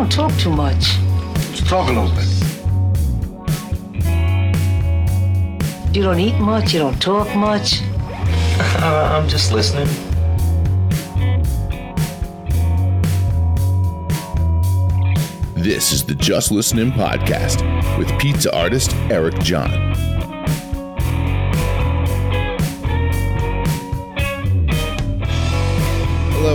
don't 0.00 0.10
talk 0.10 0.32
too 0.38 0.50
much. 0.50 0.96
Let's 1.50 1.68
talk 1.68 1.90
a 1.90 1.92
little 1.92 2.10
bit. 2.16 2.24
You 5.94 6.02
don't 6.02 6.18
eat 6.18 6.38
much, 6.38 6.72
you 6.72 6.78
don't 6.78 6.98
talk 7.02 7.28
much. 7.36 7.82
Uh, 7.82 9.10
I'm 9.20 9.28
just 9.28 9.52
listening. 9.52 9.88
This 15.54 15.92
is 15.92 16.02
the 16.02 16.14
Just 16.14 16.50
Listening 16.50 16.92
Podcast 16.92 17.62
with 17.98 18.08
pizza 18.18 18.56
artist 18.56 18.94
Eric 19.10 19.38
John. 19.40 20.09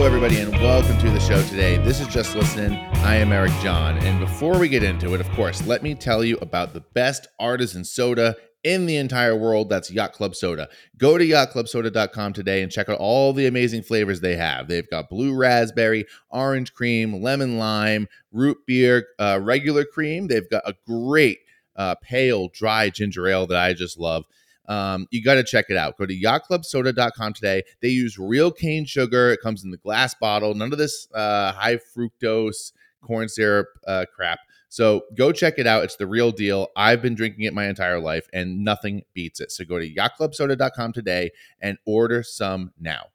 Everybody, 0.06 0.38
and 0.38 0.52
welcome 0.62 1.00
to 1.00 1.10
the 1.10 1.20
show 1.20 1.42
today. 1.48 1.78
This 1.78 2.00
is 2.00 2.08
Just 2.08 2.36
Listening. 2.36 2.74
I 2.98 3.16
am 3.16 3.32
Eric 3.32 3.52
John. 3.64 3.98
And 3.98 4.20
before 4.20 4.60
we 4.60 4.70
get 4.70 4.84
into 4.84 5.16
it, 5.16 5.20
of 5.20 5.28
course, 5.32 5.66
let 5.66 5.82
me 5.82 5.96
tell 5.96 6.24
you 6.24 6.38
about 6.42 6.74
the 6.76 6.82
best 6.82 7.26
artisan 7.40 7.84
soda 7.84 8.36
in 8.64 8.86
the 8.86 8.98
entire 8.98 9.36
world. 9.36 9.68
That's 9.68 9.90
Yacht 9.90 10.14
Club 10.14 10.36
Soda. 10.36 10.70
Go 10.96 11.18
to 11.18 11.26
yachtclubsoda.com 11.26 12.34
today 12.34 12.62
and 12.62 12.72
check 12.72 12.88
out 12.88 13.00
all 13.00 13.34
the 13.34 13.48
amazing 13.48 13.82
flavors 13.82 14.22
they 14.22 14.36
have. 14.36 14.68
They've 14.68 14.88
got 14.88 15.10
blue 15.10 15.36
raspberry, 15.36 16.06
orange 16.30 16.76
cream, 16.76 17.24
lemon 17.24 17.58
lime, 17.58 18.08
root 18.32 18.60
beer, 18.68 19.08
uh, 19.18 19.40
regular 19.42 19.86
cream. 19.86 20.28
They've 20.28 20.50
got 20.50 20.70
a 20.70 20.76
great 20.86 21.40
uh, 21.76 21.96
pale, 21.96 22.50
dry 22.50 22.92
ginger 22.92 23.28
ale 23.28 23.48
that 23.48 23.58
I 23.58 23.74
just 23.74 23.98
love. 23.98 24.26
Um, 24.68 25.08
you 25.12 25.24
got 25.24 25.36
to 25.36 25.44
check 25.44 25.66
it 25.70 25.78
out. 25.78 25.98
Go 25.98 26.06
to 26.06 26.20
yachtclubsoda.com 26.20 27.34
today. 27.34 27.64
They 27.82 27.90
use 27.90 28.18
real 28.18 28.52
cane 28.52 28.86
sugar. 28.86 29.32
It 29.32 29.42
comes 29.42 29.64
in 29.64 29.72
the 29.72 29.78
glass 29.78 30.16
bottle. 30.16 30.54
None 30.54 30.72
of 30.72 30.78
this 30.78 31.08
uh, 31.14 31.52
high 31.54 31.78
fructose 31.96 32.72
corn 33.02 33.30
syrup 33.30 33.68
uh, 33.88 34.06
crap. 34.14 34.40
So 34.70 35.04
go 35.16 35.32
check 35.32 35.54
it 35.58 35.68
out. 35.68 35.84
It's 35.84 35.96
the 35.96 36.08
real 36.08 36.32
deal. 36.32 36.68
I've 36.76 37.02
been 37.02 37.16
drinking 37.16 37.46
it 37.46 37.54
my 37.54 37.68
entire 37.68 38.00
life 38.00 38.28
and 38.34 38.64
nothing 38.64 39.04
beats 39.14 39.40
it. 39.40 39.52
So 39.52 39.64
go 39.64 39.80
to 39.80 39.90
yachtclubsoda.com 39.90 40.92
today 40.92 41.32
and 41.62 41.78
order 41.86 42.24
some 42.24 42.74
now. 42.80 43.06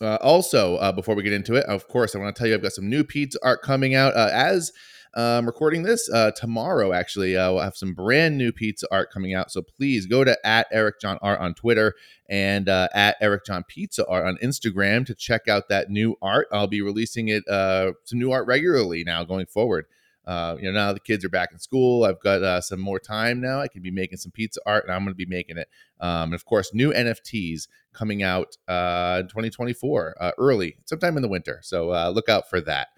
Uh, 0.00 0.18
also, 0.20 0.76
uh, 0.76 0.92
before 0.92 1.14
we 1.14 1.22
get 1.22 1.32
into 1.32 1.54
it, 1.54 1.64
of 1.66 1.88
course, 1.88 2.14
I 2.14 2.18
want 2.18 2.34
to 2.34 2.38
tell 2.38 2.48
you 2.48 2.54
I've 2.54 2.62
got 2.62 2.72
some 2.72 2.88
new 2.88 3.04
pizza 3.04 3.38
art 3.42 3.62
coming 3.62 3.94
out. 3.94 4.14
Uh, 4.14 4.30
as 4.32 4.72
um, 5.14 5.46
recording 5.46 5.82
this 5.82 6.10
uh, 6.10 6.32
tomorrow, 6.32 6.92
actually, 6.92 7.36
uh, 7.36 7.52
we'll 7.52 7.62
have 7.62 7.76
some 7.76 7.94
brand 7.94 8.36
new 8.36 8.52
pizza 8.52 8.86
art 8.90 9.12
coming 9.12 9.34
out. 9.34 9.50
So 9.50 9.62
please 9.62 10.06
go 10.06 10.24
to 10.24 10.36
at 10.44 10.66
Eric 10.72 11.00
John 11.00 11.18
Art 11.22 11.40
on 11.40 11.54
Twitter 11.54 11.94
and 12.28 12.68
uh, 12.68 12.88
at 12.94 13.16
Eric 13.20 13.44
John 13.44 13.64
Pizza 13.68 14.06
Art 14.06 14.26
on 14.26 14.38
Instagram 14.42 15.06
to 15.06 15.14
check 15.14 15.46
out 15.48 15.68
that 15.68 15.90
new 15.90 16.16
art. 16.20 16.48
I'll 16.52 16.66
be 16.66 16.82
releasing 16.82 17.28
it 17.28 17.46
uh, 17.48 17.92
some 18.04 18.18
new 18.18 18.32
art 18.32 18.46
regularly 18.46 19.04
now 19.04 19.24
going 19.24 19.46
forward. 19.46 19.86
Uh, 20.26 20.56
you 20.58 20.64
know, 20.64 20.72
now 20.72 20.92
the 20.92 21.00
kids 21.00 21.24
are 21.24 21.28
back 21.28 21.52
in 21.52 21.58
school. 21.58 22.04
I've 22.04 22.20
got 22.20 22.42
uh, 22.42 22.60
some 22.60 22.80
more 22.80 22.98
time 22.98 23.40
now. 23.40 23.60
I 23.60 23.68
can 23.68 23.82
be 23.82 23.90
making 23.90 24.18
some 24.18 24.32
pizza 24.32 24.60
art, 24.64 24.84
and 24.84 24.92
I'm 24.92 25.02
going 25.02 25.12
to 25.12 25.14
be 25.14 25.26
making 25.26 25.58
it. 25.58 25.68
Um, 26.00 26.24
and 26.24 26.34
of 26.34 26.44
course, 26.44 26.72
new 26.72 26.92
NFTs 26.92 27.68
coming 27.92 28.22
out 28.22 28.56
uh, 28.66 29.18
in 29.20 29.28
2024, 29.28 30.16
uh, 30.18 30.30
early, 30.38 30.78
sometime 30.86 31.16
in 31.16 31.22
the 31.22 31.28
winter. 31.28 31.60
So 31.62 31.92
uh, 31.92 32.10
look 32.14 32.28
out 32.28 32.48
for 32.48 32.60
that. 32.62 32.88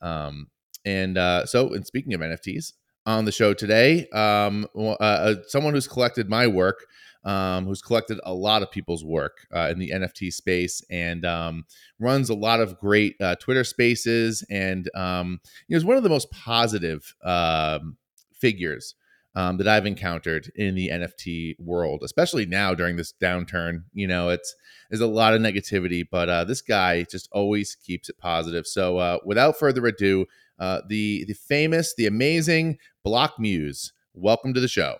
Um, 0.00 0.48
and 0.86 1.18
uh, 1.18 1.44
so, 1.44 1.74
and 1.74 1.86
speaking 1.86 2.14
of 2.14 2.20
NFTs, 2.22 2.72
on 3.06 3.24
the 3.24 3.32
show 3.32 3.54
today, 3.54 4.08
um, 4.08 4.66
uh, 4.74 4.90
uh, 4.92 5.34
someone 5.46 5.74
who's 5.74 5.86
collected 5.86 6.28
my 6.28 6.46
work, 6.46 6.86
um, 7.24 7.64
who's 7.64 7.80
collected 7.82 8.18
a 8.24 8.34
lot 8.34 8.62
of 8.62 8.70
people's 8.70 9.04
work 9.04 9.46
uh, 9.54 9.68
in 9.70 9.78
the 9.78 9.90
NFT 9.90 10.32
space, 10.32 10.82
and 10.90 11.24
um, 11.24 11.64
runs 12.00 12.30
a 12.30 12.34
lot 12.34 12.60
of 12.60 12.78
great 12.78 13.14
uh, 13.20 13.36
Twitter 13.36 13.64
Spaces, 13.64 14.44
and 14.50 14.90
um, 14.94 15.40
you 15.68 15.74
know, 15.74 15.76
is 15.76 15.84
one 15.84 15.96
of 15.96 16.02
the 16.02 16.08
most 16.08 16.30
positive 16.30 17.14
um, 17.24 17.96
figures 18.32 18.94
um, 19.36 19.58
that 19.58 19.68
I've 19.68 19.86
encountered 19.86 20.50
in 20.56 20.74
the 20.74 20.88
NFT 20.88 21.60
world, 21.60 22.00
especially 22.02 22.46
now 22.46 22.74
during 22.74 22.96
this 22.96 23.12
downturn. 23.20 23.84
You 23.92 24.08
know, 24.08 24.30
it's 24.30 24.54
there's 24.90 25.00
a 25.00 25.06
lot 25.06 25.34
of 25.34 25.40
negativity, 25.40 26.04
but 26.10 26.28
uh, 26.28 26.44
this 26.44 26.62
guy 26.62 27.04
just 27.04 27.28
always 27.32 27.76
keeps 27.76 28.08
it 28.08 28.18
positive. 28.18 28.66
So, 28.66 28.98
uh, 28.98 29.18
without 29.24 29.58
further 29.58 29.86
ado, 29.86 30.26
uh, 30.58 30.80
the 30.88 31.24
the 31.26 31.34
famous, 31.34 31.94
the 31.96 32.06
amazing 32.06 32.78
Block 33.04 33.34
Muse. 33.38 33.92
Welcome 34.14 34.54
to 34.54 34.60
the 34.60 34.68
show. 34.68 34.96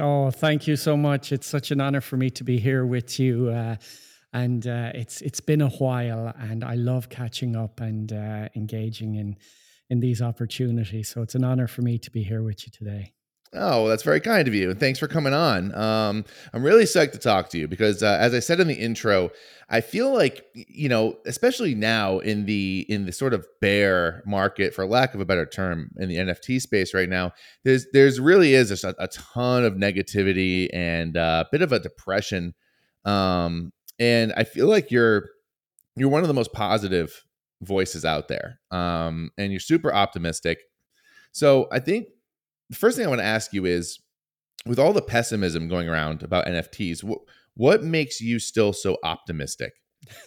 Oh, 0.00 0.30
thank 0.30 0.66
you 0.66 0.76
so 0.76 0.96
much. 0.96 1.32
It's 1.32 1.46
such 1.46 1.70
an 1.70 1.80
honor 1.80 2.00
for 2.00 2.16
me 2.16 2.30
to 2.30 2.44
be 2.44 2.58
here 2.58 2.86
with 2.86 3.20
you. 3.20 3.50
Uh, 3.50 3.76
and 4.32 4.66
uh, 4.66 4.92
it's 4.94 5.20
it's 5.20 5.40
been 5.40 5.60
a 5.60 5.68
while, 5.68 6.32
and 6.38 6.64
I 6.64 6.74
love 6.74 7.08
catching 7.10 7.54
up 7.54 7.80
and 7.80 8.12
uh, 8.12 8.48
engaging 8.56 9.16
in 9.16 9.36
in 9.90 10.00
these 10.00 10.22
opportunities. 10.22 11.08
So 11.08 11.20
it's 11.20 11.34
an 11.34 11.44
honor 11.44 11.66
for 11.66 11.82
me 11.82 11.98
to 11.98 12.10
be 12.10 12.22
here 12.22 12.42
with 12.42 12.66
you 12.66 12.72
today. 12.72 13.12
Oh, 13.54 13.86
that's 13.86 14.02
very 14.02 14.20
kind 14.20 14.48
of 14.48 14.54
you. 14.54 14.70
And 14.70 14.80
thanks 14.80 14.98
for 14.98 15.06
coming 15.06 15.34
on. 15.34 15.74
Um, 15.74 16.24
I'm 16.54 16.62
really 16.62 16.84
psyched 16.84 17.12
to 17.12 17.18
talk 17.18 17.50
to 17.50 17.58
you 17.58 17.68
because, 17.68 18.02
uh, 18.02 18.16
as 18.18 18.32
I 18.32 18.38
said 18.38 18.60
in 18.60 18.66
the 18.66 18.74
intro, 18.74 19.30
I 19.68 19.82
feel 19.82 20.12
like 20.12 20.46
you 20.54 20.88
know, 20.88 21.18
especially 21.26 21.74
now 21.74 22.18
in 22.20 22.46
the 22.46 22.86
in 22.88 23.04
the 23.04 23.12
sort 23.12 23.34
of 23.34 23.46
bear 23.60 24.22
market, 24.24 24.74
for 24.74 24.86
lack 24.86 25.12
of 25.12 25.20
a 25.20 25.26
better 25.26 25.44
term, 25.44 25.90
in 25.98 26.08
the 26.08 26.16
NFT 26.16 26.62
space 26.62 26.94
right 26.94 27.10
now, 27.10 27.32
there's 27.62 27.86
there's 27.92 28.18
really 28.18 28.54
is 28.54 28.84
a, 28.84 28.94
a 28.98 29.08
ton 29.08 29.64
of 29.64 29.74
negativity 29.74 30.68
and 30.72 31.18
uh, 31.18 31.44
a 31.46 31.48
bit 31.52 31.60
of 31.60 31.72
a 31.72 31.78
depression. 31.78 32.54
Um, 33.04 33.72
and 33.98 34.32
I 34.34 34.44
feel 34.44 34.66
like 34.66 34.90
you're 34.90 35.28
you're 35.94 36.08
one 36.08 36.22
of 36.22 36.28
the 36.28 36.34
most 36.34 36.54
positive 36.54 37.22
voices 37.60 38.06
out 38.06 38.28
there, 38.28 38.60
um, 38.70 39.30
and 39.36 39.52
you're 39.52 39.60
super 39.60 39.92
optimistic. 39.92 40.58
So 41.32 41.68
I 41.70 41.80
think 41.80 42.06
the 42.72 42.78
first 42.78 42.96
thing 42.96 43.04
I 43.04 43.08
want 43.10 43.20
to 43.20 43.26
ask 43.26 43.52
you 43.52 43.66
is 43.66 44.00
with 44.64 44.78
all 44.78 44.94
the 44.94 45.02
pessimism 45.02 45.68
going 45.68 45.90
around 45.90 46.22
about 46.22 46.46
NFTs, 46.46 47.04
what, 47.04 47.18
what 47.54 47.82
makes 47.82 48.18
you 48.18 48.38
still 48.38 48.72
so 48.72 48.96
optimistic? 49.04 49.74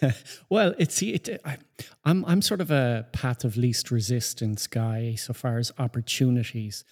well, 0.48 0.72
it's 0.78 1.02
it, 1.02 1.40
I, 1.44 1.58
I'm 2.04 2.24
I'm 2.24 2.40
sort 2.40 2.60
of 2.60 2.70
a 2.70 3.06
path 3.12 3.44
of 3.44 3.56
least 3.56 3.90
resistance 3.90 4.66
guy 4.68 5.16
so 5.16 5.34
far 5.34 5.58
as 5.58 5.72
opportunities, 5.78 6.84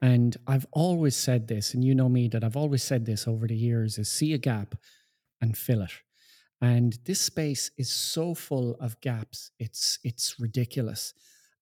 and 0.00 0.36
I've 0.46 0.66
always 0.72 1.16
said 1.16 1.48
this, 1.48 1.74
and 1.74 1.82
you 1.82 1.94
know 1.94 2.08
me 2.08 2.28
that 2.28 2.44
I've 2.44 2.56
always 2.56 2.84
said 2.84 3.06
this 3.06 3.26
over 3.26 3.48
the 3.48 3.56
years: 3.56 3.98
is 3.98 4.08
see 4.08 4.34
a 4.34 4.38
gap 4.38 4.76
and 5.40 5.56
fill 5.56 5.82
it. 5.82 5.90
And 6.60 6.96
this 7.06 7.20
space 7.20 7.70
is 7.76 7.90
so 7.90 8.34
full 8.34 8.76
of 8.78 9.00
gaps; 9.00 9.50
it's 9.58 9.98
it's 10.04 10.38
ridiculous, 10.38 11.14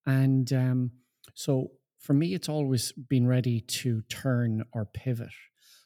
and 0.05 0.53
um, 0.53 0.91
so 1.33 1.71
for 2.07 2.15
me, 2.15 2.35
it's 2.35 2.49
always 2.49 2.93
been 2.93 3.27
ready 3.27 3.61
to 3.61 4.01
turn 4.03 4.65
or 4.73 4.85
pivot. 4.85 5.33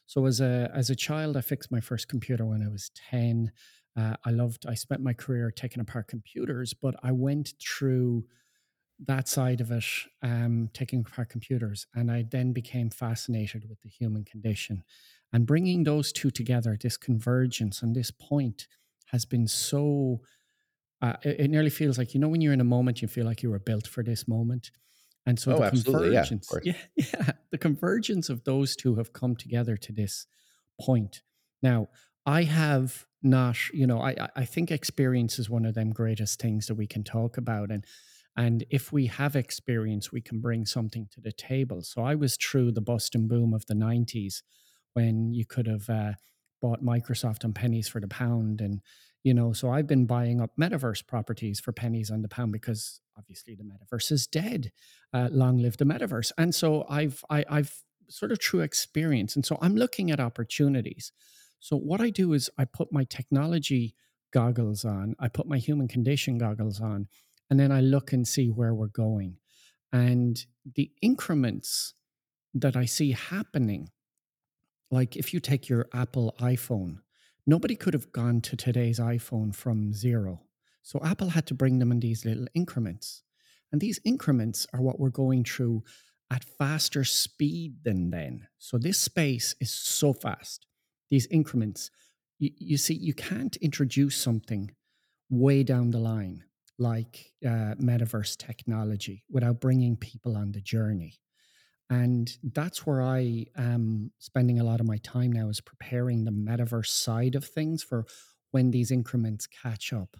So 0.05 0.27
as 0.27 0.39
a 0.39 0.69
as 0.73 0.91
a 0.91 0.95
child, 0.95 1.35
I 1.35 1.41
fixed 1.41 1.71
my 1.71 1.79
first 1.79 2.07
computer 2.07 2.45
when 2.45 2.61
I 2.61 2.69
was 2.69 2.91
ten. 3.09 3.51
Uh, 3.97 4.15
I 4.23 4.29
loved. 4.29 4.67
I 4.67 4.75
spent 4.75 5.01
my 5.01 5.13
career 5.13 5.49
taking 5.49 5.81
apart 5.81 6.07
computers, 6.07 6.75
but 6.75 6.95
I 7.01 7.11
went 7.11 7.53
through 7.59 8.25
that 9.07 9.27
side 9.27 9.61
of 9.61 9.71
it, 9.71 9.83
um, 10.21 10.69
taking 10.73 10.99
apart 10.99 11.29
computers, 11.29 11.87
and 11.95 12.11
I 12.11 12.23
then 12.29 12.53
became 12.53 12.91
fascinated 12.91 13.67
with 13.67 13.81
the 13.81 13.89
human 13.89 14.23
condition, 14.23 14.83
and 15.33 15.47
bringing 15.47 15.83
those 15.83 16.11
two 16.11 16.29
together, 16.29 16.77
this 16.79 16.97
convergence 16.97 17.81
and 17.81 17.95
this 17.95 18.11
point 18.11 18.67
has 19.07 19.25
been 19.25 19.47
so. 19.47 20.21
Uh, 21.01 21.15
it, 21.23 21.39
it 21.39 21.47
nearly 21.49 21.71
feels 21.71 21.97
like 21.97 22.13
you 22.13 22.19
know 22.19 22.29
when 22.29 22.41
you're 22.41 22.53
in 22.53 22.61
a 22.61 22.75
moment, 22.75 23.01
you 23.01 23.07
feel 23.07 23.25
like 23.25 23.41
you 23.41 23.49
were 23.49 23.65
built 23.71 23.87
for 23.87 24.03
this 24.03 24.27
moment 24.27 24.69
and 25.25 25.39
so 25.39 25.53
oh, 25.53 25.69
the 25.69 25.83
convergence, 25.83 26.51
yeah, 26.63 26.73
yeah, 26.95 27.05
yeah, 27.13 27.31
the 27.51 27.57
convergence 27.57 28.29
of 28.29 28.43
those 28.43 28.75
two 28.75 28.95
have 28.95 29.13
come 29.13 29.35
together 29.35 29.77
to 29.77 29.91
this 29.91 30.25
point. 30.79 31.21
Now, 31.61 31.89
I 32.25 32.43
have 32.43 33.05
not, 33.21 33.57
you 33.71 33.85
know, 33.85 34.01
I 34.01 34.15
I 34.35 34.45
think 34.45 34.71
experience 34.71 35.37
is 35.37 35.49
one 35.49 35.65
of 35.65 35.75
them 35.75 35.91
greatest 35.91 36.41
things 36.41 36.67
that 36.67 36.75
we 36.75 36.87
can 36.87 37.03
talk 37.03 37.37
about, 37.37 37.69
and 37.69 37.85
and 38.35 38.65
if 38.69 38.91
we 38.91 39.07
have 39.07 39.35
experience, 39.35 40.11
we 40.11 40.21
can 40.21 40.39
bring 40.39 40.65
something 40.65 41.07
to 41.11 41.21
the 41.21 41.33
table. 41.33 41.81
So 41.81 42.01
I 42.01 42.15
was 42.15 42.37
through 42.37 42.71
the 42.71 42.81
bust 42.81 43.13
and 43.13 43.29
boom 43.29 43.53
of 43.53 43.65
the 43.67 43.75
'90s 43.75 44.41
when 44.93 45.33
you 45.33 45.45
could 45.45 45.67
have 45.67 45.89
uh, 45.89 46.13
bought 46.61 46.83
Microsoft 46.83 47.45
on 47.45 47.53
pennies 47.53 47.87
for 47.87 47.99
the 47.99 48.07
pound, 48.07 48.59
and 48.59 48.81
you 49.23 49.33
know, 49.33 49.53
so 49.53 49.69
I've 49.69 49.87
been 49.87 50.05
buying 50.05 50.41
up 50.41 50.51
metaverse 50.59 51.05
properties 51.05 51.59
for 51.59 51.71
pennies 51.71 52.09
on 52.09 52.21
the 52.21 52.27
pound 52.27 52.51
because 52.51 53.01
obviously 53.17 53.55
the 53.55 53.63
metaverse 53.63 54.11
is 54.11 54.25
dead. 54.25 54.71
Uh, 55.13 55.29
long 55.31 55.57
live 55.57 55.77
the 55.77 55.85
metaverse. 55.85 56.31
And 56.37 56.55
so 56.55 56.85
I've 56.89 57.23
I, 57.29 57.45
I've 57.49 57.83
sort 58.07 58.31
of 58.31 58.39
true 58.39 58.61
experience, 58.61 59.35
and 59.35 59.45
so 59.45 59.57
I'm 59.61 59.75
looking 59.75 60.11
at 60.11 60.19
opportunities. 60.19 61.11
So 61.59 61.77
what 61.77 62.01
I 62.01 62.09
do 62.09 62.33
is 62.33 62.49
I 62.57 62.65
put 62.65 62.91
my 62.91 63.03
technology 63.03 63.95
goggles 64.33 64.83
on, 64.83 65.15
I 65.19 65.27
put 65.27 65.47
my 65.47 65.57
human 65.57 65.87
condition 65.87 66.37
goggles 66.37 66.81
on, 66.81 67.07
and 67.49 67.59
then 67.59 67.71
I 67.71 67.81
look 67.81 68.11
and 68.13 68.27
see 68.27 68.47
where 68.47 68.73
we're 68.73 68.87
going. 68.87 69.37
And 69.93 70.43
the 70.75 70.91
increments 71.01 71.93
that 72.53 72.75
I 72.75 72.85
see 72.85 73.11
happening, 73.11 73.89
like 74.89 75.15
if 75.15 75.33
you 75.33 75.39
take 75.39 75.69
your 75.69 75.87
Apple 75.93 76.33
iPhone, 76.39 76.99
nobody 77.45 77.75
could 77.75 77.93
have 77.93 78.11
gone 78.11 78.41
to 78.41 78.55
today's 78.55 78.99
iPhone 78.99 79.53
from 79.55 79.93
zero. 79.93 80.41
So 80.83 80.99
Apple 81.03 81.29
had 81.29 81.45
to 81.47 81.53
bring 81.53 81.79
them 81.79 81.91
in 81.91 81.99
these 81.99 82.25
little 82.25 82.47
increments. 82.53 83.23
And 83.71 83.79
these 83.79 83.99
increments 84.03 84.67
are 84.73 84.81
what 84.81 84.99
we're 84.99 85.09
going 85.09 85.43
through 85.43 85.83
at 86.31 86.43
faster 86.43 87.03
speed 87.03 87.83
than 87.83 88.09
then. 88.09 88.47
So 88.57 88.77
this 88.77 88.97
space 88.97 89.55
is 89.59 89.71
so 89.71 90.13
fast. 90.13 90.65
These 91.09 91.27
increments, 91.27 91.91
you, 92.39 92.51
you 92.57 92.77
see, 92.77 92.93
you 92.93 93.13
can't 93.13 93.55
introduce 93.57 94.15
something 94.15 94.71
way 95.29 95.63
down 95.63 95.91
the 95.91 95.99
line 95.99 96.43
like 96.77 97.33
uh, 97.45 97.75
metaverse 97.79 98.37
technology 98.37 99.23
without 99.29 99.61
bringing 99.61 99.95
people 99.95 100.35
on 100.35 100.51
the 100.51 100.61
journey. 100.61 101.19
And 101.91 102.33
that's 102.41 102.87
where 102.87 103.01
I 103.01 103.47
am 103.57 104.11
spending 104.17 104.61
a 104.61 104.63
lot 104.63 104.79
of 104.79 104.87
my 104.87 104.95
time 104.99 105.33
now 105.33 105.49
is 105.49 105.59
preparing 105.59 106.23
the 106.23 106.31
metaverse 106.31 106.87
side 106.87 107.35
of 107.35 107.43
things 107.43 107.83
for 107.83 108.05
when 108.51 108.71
these 108.71 108.91
increments 108.91 109.45
catch 109.45 109.91
up. 109.91 110.15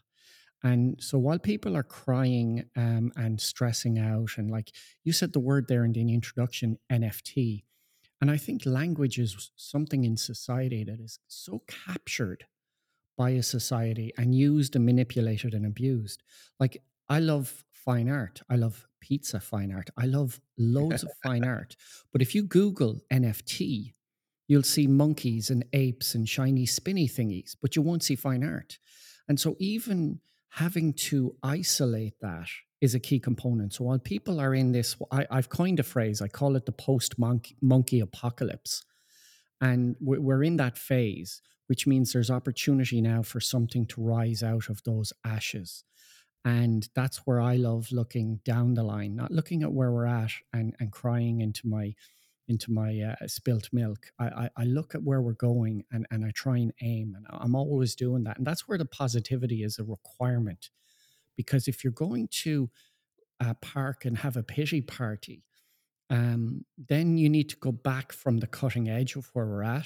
And 0.64 0.98
so 1.02 1.18
while 1.18 1.40
people 1.40 1.78
are 1.78 1.84
crying 1.84 2.66
um, 2.76 3.14
and 3.16 3.40
stressing 3.40 3.98
out, 3.98 4.32
and 4.38 4.52
like 4.52 4.74
you 5.06 5.14
said 5.14 5.32
the 5.32 5.40
word 5.40 5.70
there 5.70 5.86
in 5.86 5.94
the 5.94 6.02
introduction, 6.14 6.78
NFT, 6.92 7.64
and 8.20 8.30
I 8.30 8.36
think 8.36 8.66
language 8.66 9.18
is 9.18 9.50
something 9.56 10.04
in 10.04 10.18
society 10.18 10.84
that 10.84 11.00
is 11.00 11.20
so 11.30 11.64
captured 11.68 12.46
by 13.18 13.30
a 13.30 13.44
society 13.44 14.12
and 14.18 14.36
used 14.36 14.76
and 14.76 14.86
manipulated 14.86 15.54
and 15.54 15.66
abused. 15.66 16.22
Like 16.60 16.84
I 17.08 17.20
love 17.20 17.64
fine 17.72 18.10
art. 18.10 18.42
I 18.50 18.58
love 18.58 18.88
pizza 19.02 19.40
fine 19.40 19.74
art. 19.74 19.90
I 19.98 20.06
love 20.06 20.40
loads 20.58 21.04
of 21.04 21.12
fine 21.24 21.44
art. 21.44 21.76
But 22.14 22.22
if 22.22 22.34
you 22.34 22.44
Google 22.44 23.02
NFT, 23.12 23.94
you'll 24.48 24.64
see 24.64 24.88
monkeys 24.88 25.50
and 25.50 25.66
apes 25.74 26.16
and 26.16 26.28
shiny 26.28 26.66
spinny 26.66 27.08
thingies, 27.08 27.56
but 27.62 27.76
you 27.76 27.82
won't 27.82 28.04
see 28.04 28.16
fine 28.16 28.44
art. 28.44 28.78
And 29.28 29.40
so 29.40 29.56
even 29.60 30.20
having 30.50 30.94
to 30.94 31.36
isolate 31.44 32.20
that 32.22 32.48
is 32.82 32.96
a 32.96 33.00
key 33.00 33.20
component. 33.20 33.74
So 33.74 33.86
while 33.86 34.00
people 34.00 34.40
are 34.40 34.54
in 34.54 34.72
this, 34.72 34.96
I, 35.12 35.26
have 35.32 35.50
coined 35.50 35.80
a 35.80 35.84
phrase, 35.84 36.22
I 36.22 36.28
call 36.28 36.56
it 36.56 36.66
the 36.66 36.72
post 36.72 37.16
monkey 37.18 38.00
apocalypse. 38.00 38.84
And 39.62 39.96
we're 40.02 40.44
in 40.44 40.58
that 40.58 40.78
phase, 40.78 41.42
which 41.68 41.86
means 41.86 42.12
there's 42.12 42.32
opportunity 42.32 43.00
now 43.00 43.22
for 43.22 43.40
something 43.40 43.86
to 43.86 44.02
rise 44.02 44.42
out 44.42 44.68
of 44.70 44.84
those 44.84 45.14
ashes 45.24 45.84
and 46.46 46.90
that's 46.96 47.18
where 47.26 47.40
i 47.40 47.56
love 47.56 47.92
looking 47.92 48.40
down 48.44 48.74
the 48.74 48.84
line 48.84 49.16
not 49.16 49.32
looking 49.32 49.64
at 49.64 49.72
where 49.72 49.92
we're 49.92 50.06
at 50.06 50.32
and, 50.54 50.76
and 50.80 50.92
crying 50.92 51.42
into 51.42 51.68
my 51.68 51.94
into 52.48 52.72
my 52.72 53.00
uh, 53.00 53.28
spilt 53.28 53.70
milk. 53.72 54.12
I, 54.20 54.26
I, 54.26 54.50
I 54.58 54.64
look 54.66 54.94
at 54.94 55.04
where 55.04 55.22
we're 55.22 55.34
going 55.34 55.86
and, 55.92 56.06
and 56.12 56.26
i 56.26 56.32
try 56.32 56.58
and 56.58 56.74
aim 56.82 57.14
and 57.16 57.26
i'm 57.30 57.56
always 57.56 57.96
doing 57.96 58.24
that 58.24 58.38
and 58.38 58.46
that's 58.46 58.68
where 58.68 58.78
the 58.78 58.86
positivity 58.86 59.64
is 59.64 59.80
a 59.80 59.84
requirement 59.84 60.70
because 61.38 61.68
if 61.68 61.84
you're 61.84 61.94
going 61.94 62.28
to 62.44 62.70
a 63.40 63.56
park 63.56 64.06
and 64.06 64.18
have 64.20 64.38
a 64.38 64.44
pity 64.44 64.82
party 64.82 65.44
um, 66.10 66.66
then 66.90 67.18
you 67.18 67.30
need 67.30 67.50
to 67.50 67.56
go 67.58 67.72
back 67.72 68.12
from 68.12 68.40
the 68.40 68.48
cutting 68.48 68.90
edge 68.90 69.16
of 69.16 69.30
where 69.34 69.46
we're 69.46 69.64
at 69.64 69.86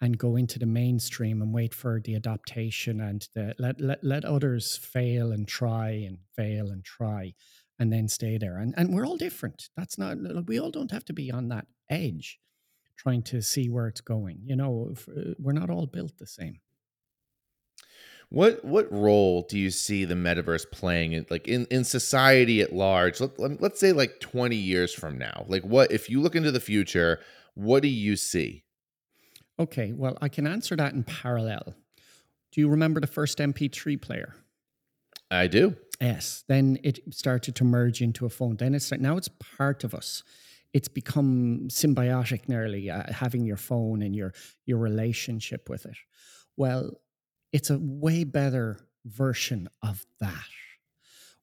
and 0.00 0.16
go 0.18 0.36
into 0.36 0.58
the 0.58 0.66
mainstream 0.66 1.42
and 1.42 1.52
wait 1.52 1.74
for 1.74 2.00
the 2.00 2.14
adaptation 2.14 3.00
and 3.00 3.28
the, 3.34 3.54
let, 3.58 3.80
let 3.80 4.02
let 4.02 4.24
others 4.24 4.76
fail 4.76 5.30
and 5.30 5.46
try 5.46 5.90
and 5.90 6.18
fail 6.34 6.70
and 6.70 6.84
try 6.84 7.34
and 7.78 7.92
then 7.92 8.08
stay 8.08 8.38
there. 8.38 8.56
And 8.56 8.74
and 8.76 8.94
we're 8.94 9.06
all 9.06 9.16
different. 9.16 9.68
That's 9.76 9.98
not 9.98 10.16
we 10.46 10.58
all 10.58 10.70
don't 10.70 10.90
have 10.90 11.04
to 11.06 11.12
be 11.12 11.30
on 11.30 11.48
that 11.48 11.66
edge 11.90 12.38
trying 12.96 13.22
to 13.22 13.40
see 13.42 13.68
where 13.68 13.88
it's 13.88 14.00
going. 14.00 14.40
You 14.44 14.56
know 14.56 14.94
uh, 15.08 15.34
we're 15.38 15.52
not 15.52 15.70
all 15.70 15.86
built 15.86 16.16
the 16.18 16.26
same. 16.26 16.60
What 18.30 18.64
what 18.64 18.90
role 18.90 19.44
do 19.48 19.58
you 19.58 19.70
see 19.70 20.04
the 20.04 20.14
metaverse 20.14 20.70
playing 20.70 21.12
in 21.12 21.26
like 21.30 21.46
in, 21.46 21.66
in 21.70 21.84
society 21.84 22.62
at 22.62 22.72
large? 22.72 23.20
Let, 23.20 23.38
let, 23.38 23.60
let's 23.60 23.80
say 23.80 23.92
like 23.92 24.20
20 24.20 24.56
years 24.56 24.94
from 24.94 25.18
now 25.18 25.44
like 25.48 25.64
what 25.64 25.92
if 25.92 26.08
you 26.08 26.20
look 26.20 26.36
into 26.36 26.52
the 26.52 26.60
future 26.60 27.20
what 27.54 27.82
do 27.82 27.88
you 27.88 28.16
see 28.16 28.64
Okay, 29.60 29.92
well, 29.92 30.16
I 30.22 30.30
can 30.30 30.46
answer 30.46 30.74
that 30.76 30.94
in 30.94 31.04
parallel. 31.04 31.74
Do 32.50 32.62
you 32.62 32.68
remember 32.68 32.98
the 32.98 33.06
first 33.06 33.38
MP3 33.38 34.00
player? 34.00 34.34
I 35.30 35.48
do. 35.48 35.76
Yes. 36.00 36.44
Then 36.48 36.78
it 36.82 36.98
started 37.12 37.54
to 37.56 37.64
merge 37.64 38.00
into 38.00 38.24
a 38.24 38.30
phone. 38.30 38.56
Then 38.56 38.74
it's 38.74 38.90
now 38.90 39.18
it's 39.18 39.28
part 39.28 39.84
of 39.84 39.94
us. 39.94 40.24
It's 40.72 40.88
become 40.88 41.68
symbiotic, 41.68 42.48
nearly 42.48 42.88
uh, 42.88 43.12
having 43.12 43.44
your 43.44 43.58
phone 43.58 44.02
and 44.02 44.16
your 44.16 44.32
your 44.64 44.78
relationship 44.78 45.68
with 45.68 45.84
it. 45.84 45.96
Well, 46.56 46.92
it's 47.52 47.68
a 47.68 47.78
way 47.78 48.24
better 48.24 48.78
version 49.04 49.68
of 49.82 50.06
that, 50.20 50.48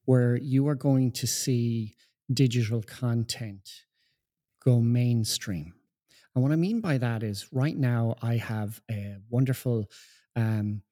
where 0.06 0.36
you 0.36 0.66
are 0.68 0.74
going 0.74 1.12
to 1.12 1.26
see 1.26 1.94
digital 2.32 2.82
content 2.82 3.84
go 4.64 4.80
mainstream 4.80 5.74
and 6.38 6.44
what 6.44 6.52
I 6.52 6.56
mean 6.56 6.80
by 6.80 6.98
that 6.98 7.24
is 7.24 7.48
right 7.50 7.76
now 7.76 8.14
I 8.22 8.36
have 8.36 8.80
a 8.88 9.16
wonderful 9.28 9.90
um, 10.36 10.82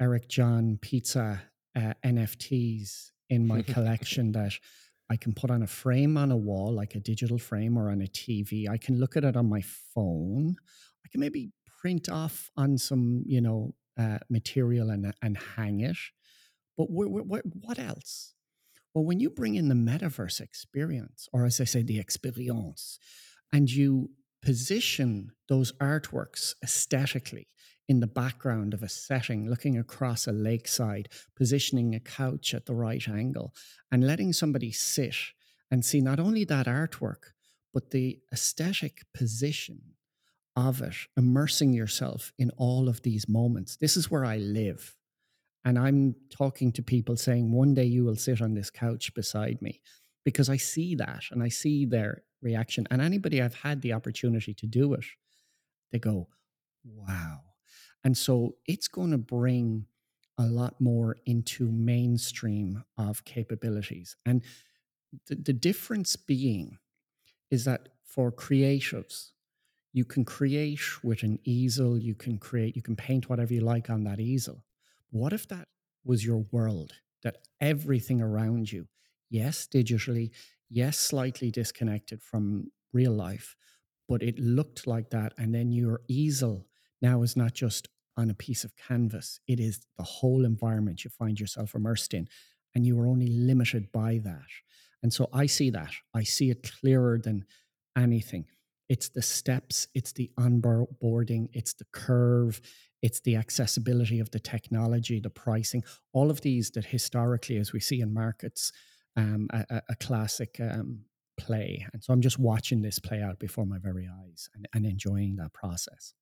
Eric 0.00 0.28
John 0.28 0.80
pizza 0.82 1.40
uh, 1.76 1.92
NFTs 2.04 3.12
in 3.30 3.46
my 3.46 3.62
collection 3.74 4.32
that 4.32 4.58
I 5.08 5.14
can 5.14 5.32
put 5.32 5.52
on 5.52 5.62
a 5.62 5.68
frame 5.68 6.16
on 6.16 6.32
a 6.32 6.36
wall, 6.36 6.72
like 6.72 6.96
a 6.96 6.98
digital 6.98 7.38
frame 7.38 7.78
or 7.78 7.92
on 7.92 8.02
a 8.02 8.08
TV. 8.08 8.68
I 8.68 8.78
can 8.78 8.98
look 8.98 9.16
at 9.16 9.22
it 9.22 9.36
on 9.36 9.48
my 9.48 9.62
phone. 9.94 10.56
I 11.04 11.08
can 11.08 11.20
maybe 11.20 11.52
print 11.80 12.08
off 12.08 12.50
on 12.56 12.76
some, 12.76 13.22
you 13.26 13.40
know, 13.40 13.76
uh, 13.96 14.18
material 14.28 14.90
and, 14.90 15.14
and 15.22 15.38
hang 15.38 15.82
it. 15.82 15.98
But 16.76 16.90
what, 16.90 17.44
what 17.44 17.78
else? 17.78 18.34
Well, 18.92 19.04
when 19.04 19.20
you 19.20 19.30
bring 19.30 19.54
in 19.54 19.68
the 19.68 19.76
metaverse 19.76 20.40
experience, 20.40 21.28
or 21.32 21.44
as 21.44 21.60
I 21.60 21.64
say, 21.64 21.84
the 21.84 22.00
experience, 22.00 22.98
and 23.52 23.70
you 23.70 24.10
position 24.46 25.32
those 25.48 25.72
artworks 25.80 26.54
aesthetically 26.62 27.48
in 27.88 27.98
the 27.98 28.06
background 28.06 28.74
of 28.74 28.80
a 28.80 28.88
setting, 28.88 29.50
looking 29.50 29.76
across 29.76 30.28
a 30.28 30.32
lakeside, 30.32 31.08
positioning 31.34 31.96
a 31.96 32.00
couch 32.00 32.54
at 32.54 32.64
the 32.64 32.74
right 32.74 33.08
angle, 33.08 33.52
and 33.90 34.06
letting 34.06 34.32
somebody 34.32 34.70
sit 34.70 35.16
and 35.68 35.84
see 35.84 36.00
not 36.00 36.20
only 36.20 36.44
that 36.44 36.66
artwork, 36.66 37.32
but 37.74 37.90
the 37.90 38.20
aesthetic 38.32 39.02
position 39.12 39.80
of 40.54 40.80
it, 40.80 40.94
immersing 41.16 41.72
yourself 41.72 42.32
in 42.38 42.50
all 42.50 42.88
of 42.88 43.02
these 43.02 43.28
moments. 43.28 43.76
This 43.76 43.96
is 43.96 44.12
where 44.12 44.24
I 44.24 44.36
live. 44.36 44.94
And 45.64 45.76
I'm 45.76 46.14
talking 46.30 46.70
to 46.74 46.84
people 46.84 47.16
saying, 47.16 47.50
one 47.50 47.74
day 47.74 47.86
you 47.86 48.04
will 48.04 48.14
sit 48.14 48.40
on 48.40 48.54
this 48.54 48.70
couch 48.70 49.12
beside 49.12 49.60
me 49.60 49.80
because 50.26 50.50
I 50.50 50.56
see 50.56 50.96
that 50.96 51.22
and 51.30 51.40
I 51.40 51.48
see 51.48 51.86
their 51.86 52.24
reaction. 52.42 52.84
And 52.90 53.00
anybody 53.00 53.40
I've 53.40 53.54
had 53.54 53.80
the 53.80 53.92
opportunity 53.92 54.52
to 54.54 54.66
do 54.66 54.92
it, 54.92 55.04
they 55.92 56.00
go, 56.00 56.26
wow. 56.84 57.42
And 58.02 58.18
so 58.18 58.56
it's 58.66 58.88
going 58.88 59.12
to 59.12 59.18
bring 59.18 59.86
a 60.36 60.42
lot 60.42 60.80
more 60.80 61.16
into 61.26 61.70
mainstream 61.70 62.82
of 62.98 63.24
capabilities. 63.24 64.16
And 64.26 64.42
the, 65.28 65.36
the 65.36 65.52
difference 65.52 66.16
being 66.16 66.78
is 67.52 67.64
that 67.66 67.90
for 68.04 68.32
creatives, 68.32 69.30
you 69.92 70.04
can 70.04 70.24
create 70.24 71.04
with 71.04 71.22
an 71.22 71.38
easel, 71.44 71.96
you 71.96 72.16
can 72.16 72.38
create, 72.38 72.74
you 72.74 72.82
can 72.82 72.96
paint 72.96 73.30
whatever 73.30 73.54
you 73.54 73.60
like 73.60 73.90
on 73.90 74.02
that 74.04 74.18
easel. 74.18 74.64
What 75.10 75.32
if 75.32 75.46
that 75.48 75.68
was 76.04 76.26
your 76.26 76.44
world, 76.50 76.94
that 77.22 77.36
everything 77.60 78.20
around 78.20 78.72
you, 78.72 78.88
yes, 79.30 79.66
digitally, 79.66 80.30
yes, 80.68 80.98
slightly 80.98 81.50
disconnected 81.50 82.22
from 82.22 82.70
real 82.92 83.12
life, 83.12 83.56
but 84.08 84.22
it 84.22 84.38
looked 84.38 84.86
like 84.86 85.10
that. 85.10 85.32
And 85.38 85.54
then 85.54 85.70
your 85.70 86.00
easel 86.08 86.66
now 87.02 87.22
is 87.22 87.36
not 87.36 87.54
just 87.54 87.88
on 88.16 88.30
a 88.30 88.34
piece 88.34 88.64
of 88.64 88.74
canvas, 88.76 89.40
it 89.46 89.60
is 89.60 89.86
the 89.98 90.04
whole 90.04 90.44
environment 90.44 91.04
you 91.04 91.10
find 91.10 91.38
yourself 91.38 91.74
immersed 91.74 92.14
in. 92.14 92.28
And 92.74 92.86
you 92.86 92.98
are 93.00 93.06
only 93.06 93.28
limited 93.28 93.90
by 93.92 94.20
that. 94.24 94.48
And 95.02 95.12
so 95.12 95.28
I 95.32 95.46
see 95.46 95.70
that. 95.70 95.92
I 96.14 96.24
see 96.24 96.50
it 96.50 96.70
clearer 96.80 97.18
than 97.18 97.44
anything. 97.96 98.46
It's 98.88 99.08
the 99.08 99.22
steps, 99.22 99.88
it's 99.94 100.12
the 100.12 100.30
onboarding, 100.38 101.48
it's 101.52 101.74
the 101.74 101.86
curve, 101.92 102.60
it's 103.02 103.20
the 103.20 103.36
accessibility 103.36 104.20
of 104.20 104.30
the 104.30 104.38
technology, 104.38 105.20
the 105.20 105.30
pricing, 105.30 105.82
all 106.12 106.30
of 106.30 106.40
these 106.42 106.70
that 106.72 106.86
historically, 106.86 107.56
as 107.56 107.72
we 107.72 107.80
see 107.80 108.00
in 108.00 108.14
markets, 108.14 108.72
um, 109.16 109.48
a, 109.52 109.82
a, 109.88 109.96
classic 109.96 110.58
um, 110.60 111.00
play. 111.38 111.86
And 111.92 112.02
so 112.02 112.12
I'm 112.12 112.20
just 112.20 112.38
watching 112.38 112.82
this 112.82 112.98
play 112.98 113.22
out 113.22 113.38
before 113.38 113.66
my 113.66 113.78
very 113.78 114.08
eyes 114.08 114.48
and, 114.54 114.68
and 114.74 114.86
enjoying 114.86 115.36
that 115.36 115.52
process. 115.52 116.14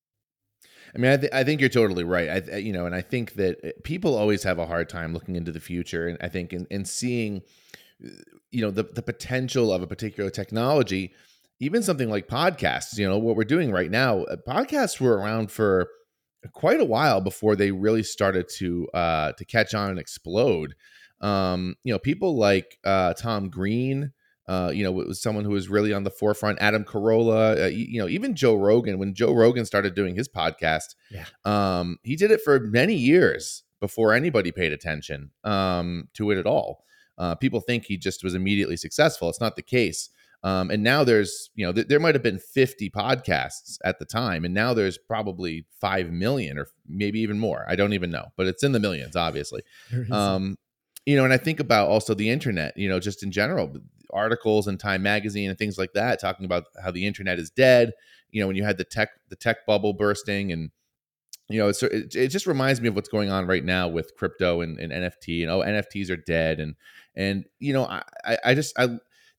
I 0.95 0.99
mean, 0.99 1.13
I, 1.13 1.17
th- 1.17 1.33
I 1.33 1.45
think 1.45 1.61
you're 1.61 1.71
totally 1.71 2.05
right. 2.05 2.49
I, 2.51 2.57
you 2.57 2.73
know, 2.73 2.87
and 2.87 2.95
I 2.95 3.01
think 3.01 3.35
that 3.35 3.59
uh, 3.65 3.69
people 3.83 4.17
always 4.17 4.43
have 4.45 4.59
a 4.59 4.67
hard 4.67 4.89
time 4.89 5.13
looking 5.13 5.37
into 5.37 5.53
the 5.53 5.61
future, 5.61 6.09
and 6.09 6.19
I 6.21 6.29
think 6.29 6.53
in, 6.53 6.67
in 6.71 6.85
seeing, 6.85 7.43
uh, 8.05 8.11
you 8.51 8.63
know, 8.63 8.71
the 8.71 8.85
the 8.85 9.03
potential 9.03 9.73
of 9.73 9.83
a 9.83 9.87
particular 9.87 10.31
technology, 10.31 11.13
even 11.61 11.83
something 11.83 12.09
like 12.09 12.29
podcasts. 12.29 12.97
You 12.97 13.09
know, 13.09 13.19
what 13.19 13.37
we're 13.37 13.45
doing 13.45 13.73
right 13.73 13.91
now, 13.91 14.23
uh, 14.23 14.37
podcasts 14.37 15.01
were 15.01 15.19
around 15.19 15.51
for 15.51 15.89
quite 16.53 16.81
a 16.81 16.85
while 16.85 17.21
before 17.21 17.57
they 17.57 17.71
really 17.71 18.03
started 18.03 18.49
to 18.57 18.89
uh, 18.95 19.33
to 19.33 19.45
catch 19.45 19.75
on 19.75 19.91
and 19.91 19.99
explode. 19.99 20.75
Um, 21.25 21.77
you 21.85 21.93
know, 21.93 21.99
people 21.99 22.37
like 22.37 22.79
uh, 22.85 23.15
Tom 23.15 23.49
Green, 23.49 24.13
uh, 24.47 24.71
you 24.75 24.85
know, 24.85 24.93
was 24.93 25.23
someone 25.23 25.45
who 25.45 25.51
was 25.53 25.69
really 25.69 25.93
on 25.93 26.05
the 26.05 26.11
forefront. 26.11 26.59
Adam 26.61 26.85
Carolla, 26.85 27.65
uh, 27.65 27.67
you 27.69 27.99
know, 27.99 28.09
even 28.09 28.35
Joe 28.37 28.55
Rogan. 28.57 28.99
When 28.99 29.15
Joe 29.15 29.33
Rogan 29.33 29.65
started 29.65 29.95
doing 29.95 30.15
his 30.15 30.29
podcast, 30.29 30.95
Yeah. 31.11 31.25
um, 31.45 31.99
he 32.03 32.15
did 32.15 32.31
it 32.31 32.41
for 32.43 32.61
many 32.61 32.95
years 32.95 33.63
before 33.81 34.13
anybody 34.13 34.53
paid 34.53 34.73
attention 34.73 35.31
um, 35.45 36.09
to 36.15 36.31
it 36.31 36.39
at 36.39 36.47
all. 36.47 36.85
Uh, 37.17 37.35
people 37.35 37.61
think 37.61 37.85
he 37.85 37.97
just 37.97 38.23
was 38.25 38.35
immediately 38.35 38.77
successful. 38.77 39.29
It's 39.31 39.41
not 39.41 39.57
the 39.57 39.63
case. 39.63 40.11
Um, 40.43 40.71
and 40.71 40.83
now 40.83 41.05
there's, 41.05 41.49
you 41.55 41.65
know, 41.65 41.73
th- 41.73 41.87
there 41.89 41.99
might 42.01 42.15
have 42.15 42.23
been 42.23 42.39
50 42.39 42.91
podcasts 42.91 43.79
at 43.83 43.99
the 43.99 44.05
time, 44.05 44.45
and 44.45 44.53
now 44.53 44.75
there's 44.75 44.99
probably 44.99 45.65
5 45.81 46.11
million 46.13 46.59
or 46.59 46.67
maybe 46.87 47.21
even 47.21 47.39
more. 47.39 47.65
I 47.67 47.77
don't 47.77 47.95
even 47.95 48.11
know, 48.11 48.27
but 48.37 48.47
it's 48.47 48.63
in 48.63 48.73
the 48.73 48.81
millions, 48.81 49.17
obviously. 49.17 49.63
Um, 50.11 50.57
you 51.07 51.17
know, 51.17 51.25
and 51.25 51.33
I 51.33 51.39
think 51.39 51.61
about 51.61 51.89
also 51.89 52.15
the 52.15 52.31
internet, 52.31 52.77
you 52.77 52.89
know, 52.89 52.99
just 52.99 53.23
in 53.23 53.31
general, 53.31 53.77
articles 54.13 54.67
and 54.69 54.79
Time 54.81 55.03
Magazine 55.03 55.51
and 55.51 55.59
things 55.59 55.77
like 55.77 55.93
that, 55.93 56.21
talking 56.21 56.47
about 56.47 56.65
how 56.83 56.91
the 56.91 57.07
internet 57.07 57.39
is 57.39 57.51
dead. 57.51 57.93
You 58.31 58.41
know, 58.41 58.47
when 58.47 58.57
you 58.57 58.65
had 58.65 58.79
the 58.79 58.85
tech 58.85 59.11
the 59.29 59.37
tech 59.37 59.67
bubble 59.67 59.93
bursting, 59.93 60.51
and 60.53 60.71
you 61.49 61.59
know, 61.59 61.73
so 61.73 61.87
it 61.89 62.15
it 62.15 62.29
just 62.29 62.47
reminds 62.47 62.81
me 62.81 62.89
of 62.89 62.95
what's 62.95 63.09
going 63.09 63.31
on 63.31 63.47
right 63.47 63.65
now 63.65 63.89
with 63.89 64.17
crypto 64.17 64.63
and, 64.63 64.79
and 64.79 64.93
NFT. 64.93 65.43
And 65.43 65.51
oh, 65.51 65.61
NFTs 65.61 66.11
are 66.11 66.17
dead, 66.17 66.59
and 66.59 66.75
and 67.15 67.45
you 67.59 67.73
know, 67.73 67.85
I 67.85 68.39
I, 68.45 68.55
just 68.55 68.79
I 68.79 68.87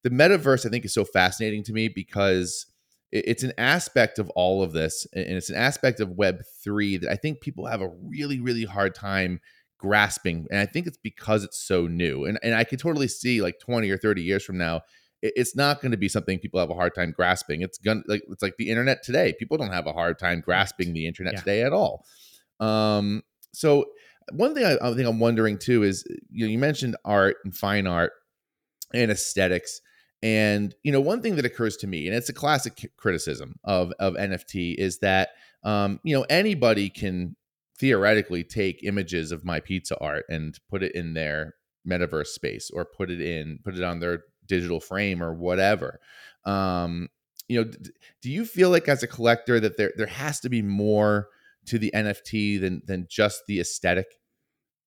the 0.04 0.12
metaverse 0.12 0.66
I 0.66 0.70
think 0.70 0.86
is 0.86 0.94
so 0.94 1.04
fascinating 1.04 1.64
to 1.64 1.74
me 1.74 1.88
because 1.88 2.68
it's 3.12 3.44
an 3.44 3.54
aspect 3.58 4.20
of 4.20 4.30
all 4.32 4.62
of 4.62 4.72
this, 4.72 5.08
and 5.14 5.26
it's 5.26 5.50
an 5.50 5.56
aspect 5.56 6.00
of 6.00 6.12
Web 6.12 6.42
three 6.64 6.98
that 6.98 7.10
I 7.10 7.16
think 7.16 7.42
people 7.42 7.66
have 7.66 7.82
a 7.82 7.90
really 7.90 8.40
really 8.40 8.66
hard 8.66 8.94
time 8.94 9.42
grasping 9.78 10.48
and 10.50 10.60
i 10.60 10.66
think 10.66 10.88
it's 10.88 10.98
because 10.98 11.44
it's 11.44 11.60
so 11.60 11.88
new 11.88 12.26
and, 12.26 12.40
and 12.44 12.56
i 12.56 12.64
could 12.64 12.80
totally 12.80 13.08
see 13.08 13.42
like 13.42 13.60
20 13.60 13.90
or 13.90 13.98
30 13.98 14.22
years 14.24 14.44
from 14.44 14.58
now 14.58 14.82
it- 15.22 15.34
it's 15.36 15.56
not 15.56 15.82
going 15.82 15.92
to 15.92 15.98
be 15.98 16.08
something 16.10 16.40
people 16.40 16.60
have 16.60 16.70
a 16.70 16.76
hard 16.76 16.94
time 16.94 17.12
grasping. 17.12 17.62
It's 17.62 17.78
gonna 17.78 18.02
like 18.08 18.22
it's 18.30 18.44
like 18.44 18.58
the 18.58 18.70
internet 18.70 19.02
today. 19.02 19.34
People 19.40 19.58
don't 19.58 19.72
have 19.72 19.88
a 19.88 19.94
hard 19.94 20.20
time 20.20 20.42
grasping 20.42 20.94
the 20.94 21.08
internet 21.08 21.34
Yeah. 21.34 21.40
today 21.40 21.64
at 21.64 21.72
all. 21.74 22.06
Um 22.60 23.24
so 23.54 23.86
one 24.34 24.54
thing 24.54 24.66
I, 24.66 24.74
I 24.82 24.94
think 24.94 25.08
i'm 25.08 25.20
wondering 25.20 25.58
too 25.58 25.84
is 25.84 26.04
you 26.32 26.46
know 26.46 26.52
you 26.52 26.58
mentioned 26.58 26.96
art 27.06 27.38
and 27.44 27.56
fine 27.56 27.88
art 27.88 28.12
and 28.94 29.10
aesthetics 29.12 29.82
and 30.24 30.74
you 30.84 30.92
know 30.92 31.02
one 31.02 31.22
thing 31.22 31.36
that 31.38 31.46
occurs 31.46 31.78
to 31.78 31.88
me 31.88 32.08
and 32.08 32.16
it's 32.16 32.30
a 32.30 32.34
classic 32.34 32.92
criticism 32.98 33.56
of 33.64 33.92
of 34.00 34.14
nft 34.16 34.76
is 34.78 35.00
that 35.00 35.30
um 35.64 36.00
you 36.04 36.16
know 36.16 36.26
anybody 36.30 36.90
can 36.90 37.36
theoretically 37.80 38.44
take 38.44 38.84
images 38.84 39.32
of 39.32 39.46
my 39.46 39.60
pizza 39.60 39.98
art 40.00 40.26
and 40.30 40.60
put 40.70 40.84
it 40.84 40.94
in 40.96 41.14
their 41.14 41.56
metaverse 41.88 42.28
space 42.28 42.72
or 42.74 42.86
put 42.86 43.12
it 43.12 43.22
in 43.22 43.60
put 43.64 43.76
it 43.76 43.84
on 43.84 44.00
their 44.00 44.24
digital 44.48 44.80
frame 44.80 45.22
or 45.22 45.34
whatever 45.34 46.00
um 46.46 47.08
you 47.48 47.58
know 47.60 47.70
d- 47.70 47.92
do 48.22 48.32
you 48.32 48.46
feel 48.46 48.70
like 48.70 48.88
as 48.88 49.04
a 49.04 49.08
collector 49.08 49.60
that 49.60 49.78
there 49.78 49.94
there 49.98 50.08
has 50.08 50.40
to 50.40 50.50
be 50.50 50.62
more 50.62 51.28
to 51.66 51.78
the 51.78 51.92
nft 51.96 52.60
than 52.62 52.82
than 52.86 53.06
just 53.10 53.44
the 53.48 53.60
aesthetic 53.60 54.08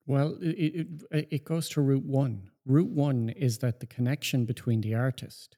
Well, 0.07 0.39
it, 0.41 0.87
it, 1.11 1.29
it 1.31 1.45
goes 1.45 1.69
to 1.71 1.83
route 1.83 2.07
one. 2.07 2.51
Route 2.65 2.91
one 2.91 3.29
is 3.31 3.59
that 3.59 3.81
the 3.81 3.87
connection 3.87 4.47
between 4.47 4.81
the 4.81 4.95
artist, 4.95 5.57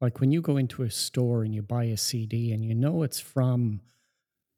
like 0.00 0.20
when 0.20 0.30
you 0.30 0.40
go 0.40 0.56
into 0.56 0.82
a 0.84 0.90
store 0.90 1.42
and 1.42 1.54
you 1.54 1.62
buy 1.62 1.84
a 1.84 1.96
CD 1.96 2.52
and 2.52 2.64
you 2.64 2.74
know 2.74 3.02
it's 3.02 3.18
from 3.20 3.80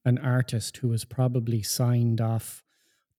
an 0.05 0.19
artist 0.19 0.79
who 0.79 0.91
has 0.93 1.05
probably 1.05 1.63
signed 1.63 2.21
off 2.21 2.63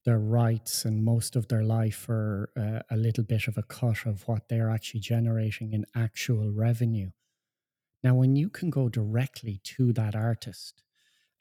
their 0.05 0.19
rights 0.19 0.83
and 0.83 1.03
most 1.03 1.35
of 1.35 1.47
their 1.47 1.63
life 1.63 1.95
for 1.95 2.49
uh, 2.57 2.79
a 2.93 2.97
little 2.97 3.23
bit 3.23 3.47
of 3.47 3.57
a 3.57 3.63
cut 3.63 4.05
of 4.05 4.27
what 4.27 4.49
they're 4.49 4.69
actually 4.69 4.99
generating 4.99 5.71
in 5.71 5.85
actual 5.95 6.51
revenue. 6.51 7.09
Now, 8.03 8.15
when 8.15 8.35
you 8.35 8.49
can 8.49 8.69
go 8.69 8.89
directly 8.89 9.61
to 9.63 9.93
that 9.93 10.13
artist 10.13 10.83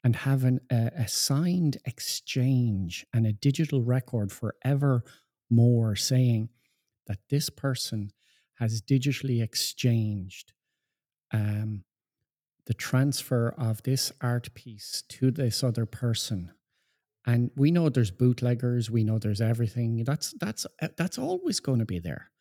and 0.01 0.15
have 0.15 0.45
an, 0.45 0.61
a, 0.71 0.91
a 0.97 1.07
signed 1.07 1.77
exchange 1.85 3.05
and 3.13 3.27
a 3.27 3.33
digital 3.33 3.81
record 3.81 4.31
forever 4.31 5.03
more 5.49 5.95
saying 5.95 6.49
that 7.07 7.19
this 7.29 7.49
person 7.49 8.11
has 8.55 8.81
digitally 8.81 9.43
exchanged 9.43 10.53
um, 11.33 11.83
the 12.65 12.73
transfer 12.73 13.53
of 13.57 13.83
this 13.83 14.11
art 14.21 14.53
piece 14.53 15.03
to 15.09 15.31
this 15.31 15.63
other 15.63 15.85
person. 15.85 16.51
And 17.25 17.51
we 17.55 17.71
know 17.71 17.89
there's 17.89 18.11
bootleggers 18.11 18.89
we 18.89 19.03
know 19.03 19.17
there's 19.17 19.41
everything. 19.41 20.03
That's 20.03 20.33
that's 20.39 20.65
uh, 20.81 20.89
that's 20.97 21.17
always 21.17 21.59
going 21.59 21.79
to 21.79 21.85
be 21.85 21.99
there. 21.99 22.31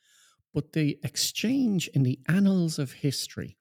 But 0.54 0.72
the 0.72 0.98
exchange 1.02 1.88
in 1.94 2.02
the 2.02 2.20
annals 2.28 2.78
of 2.78 2.92
history 2.92 3.56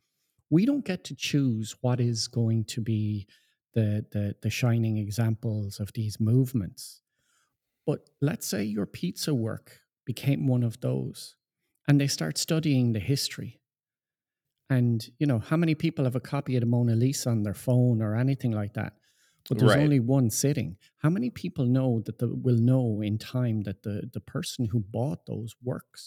we 0.52 0.66
don't 0.66 0.86
get 0.86 1.06
to 1.06 1.16
choose 1.16 1.76
what 1.82 2.00
is 2.02 2.28
going 2.28 2.66
to 2.66 2.82
be 2.82 3.28
the 3.74 4.06
the, 4.12 4.36
the 4.42 4.50
shining 4.50 4.98
examples 4.98 5.80
of 5.80 5.94
these 5.94 6.20
movements. 6.20 7.02
But 7.88 8.10
let's 8.22 8.46
say 8.46 8.64
your 8.64 8.86
pizza 8.86 9.34
work 9.34 9.80
became 10.06 10.46
one 10.48 10.64
of 10.64 10.82
those 10.82 11.36
and 11.88 12.00
they 12.00 12.08
start 12.08 12.38
studying 12.38 12.94
the 12.94 13.00
history 13.00 13.61
and 14.76 14.98
you 15.20 15.28
know 15.30 15.40
how 15.50 15.58
many 15.64 15.76
people 15.86 16.04
have 16.06 16.16
a 16.22 16.28
copy 16.34 16.54
of 16.56 16.62
the 16.62 16.72
mona 16.76 16.96
lisa 17.04 17.30
on 17.30 17.44
their 17.44 17.60
phone 17.68 17.98
or 18.06 18.12
anything 18.26 18.54
like 18.62 18.74
that 18.80 18.94
but 19.48 19.58
there's 19.58 19.72
Right. 19.76 19.84
only 19.88 20.00
one 20.18 20.30
sitting 20.30 20.70
how 21.04 21.10
many 21.18 21.30
people 21.44 21.66
know 21.78 21.90
that 22.06 22.18
the, 22.22 22.30
will 22.46 22.62
know 22.72 22.86
in 23.10 23.16
time 23.18 23.58
that 23.68 23.80
the, 23.86 23.98
the 24.16 24.20
person 24.36 24.62
who 24.72 24.80
bought 24.98 25.22
those 25.26 25.52
works 25.72 26.02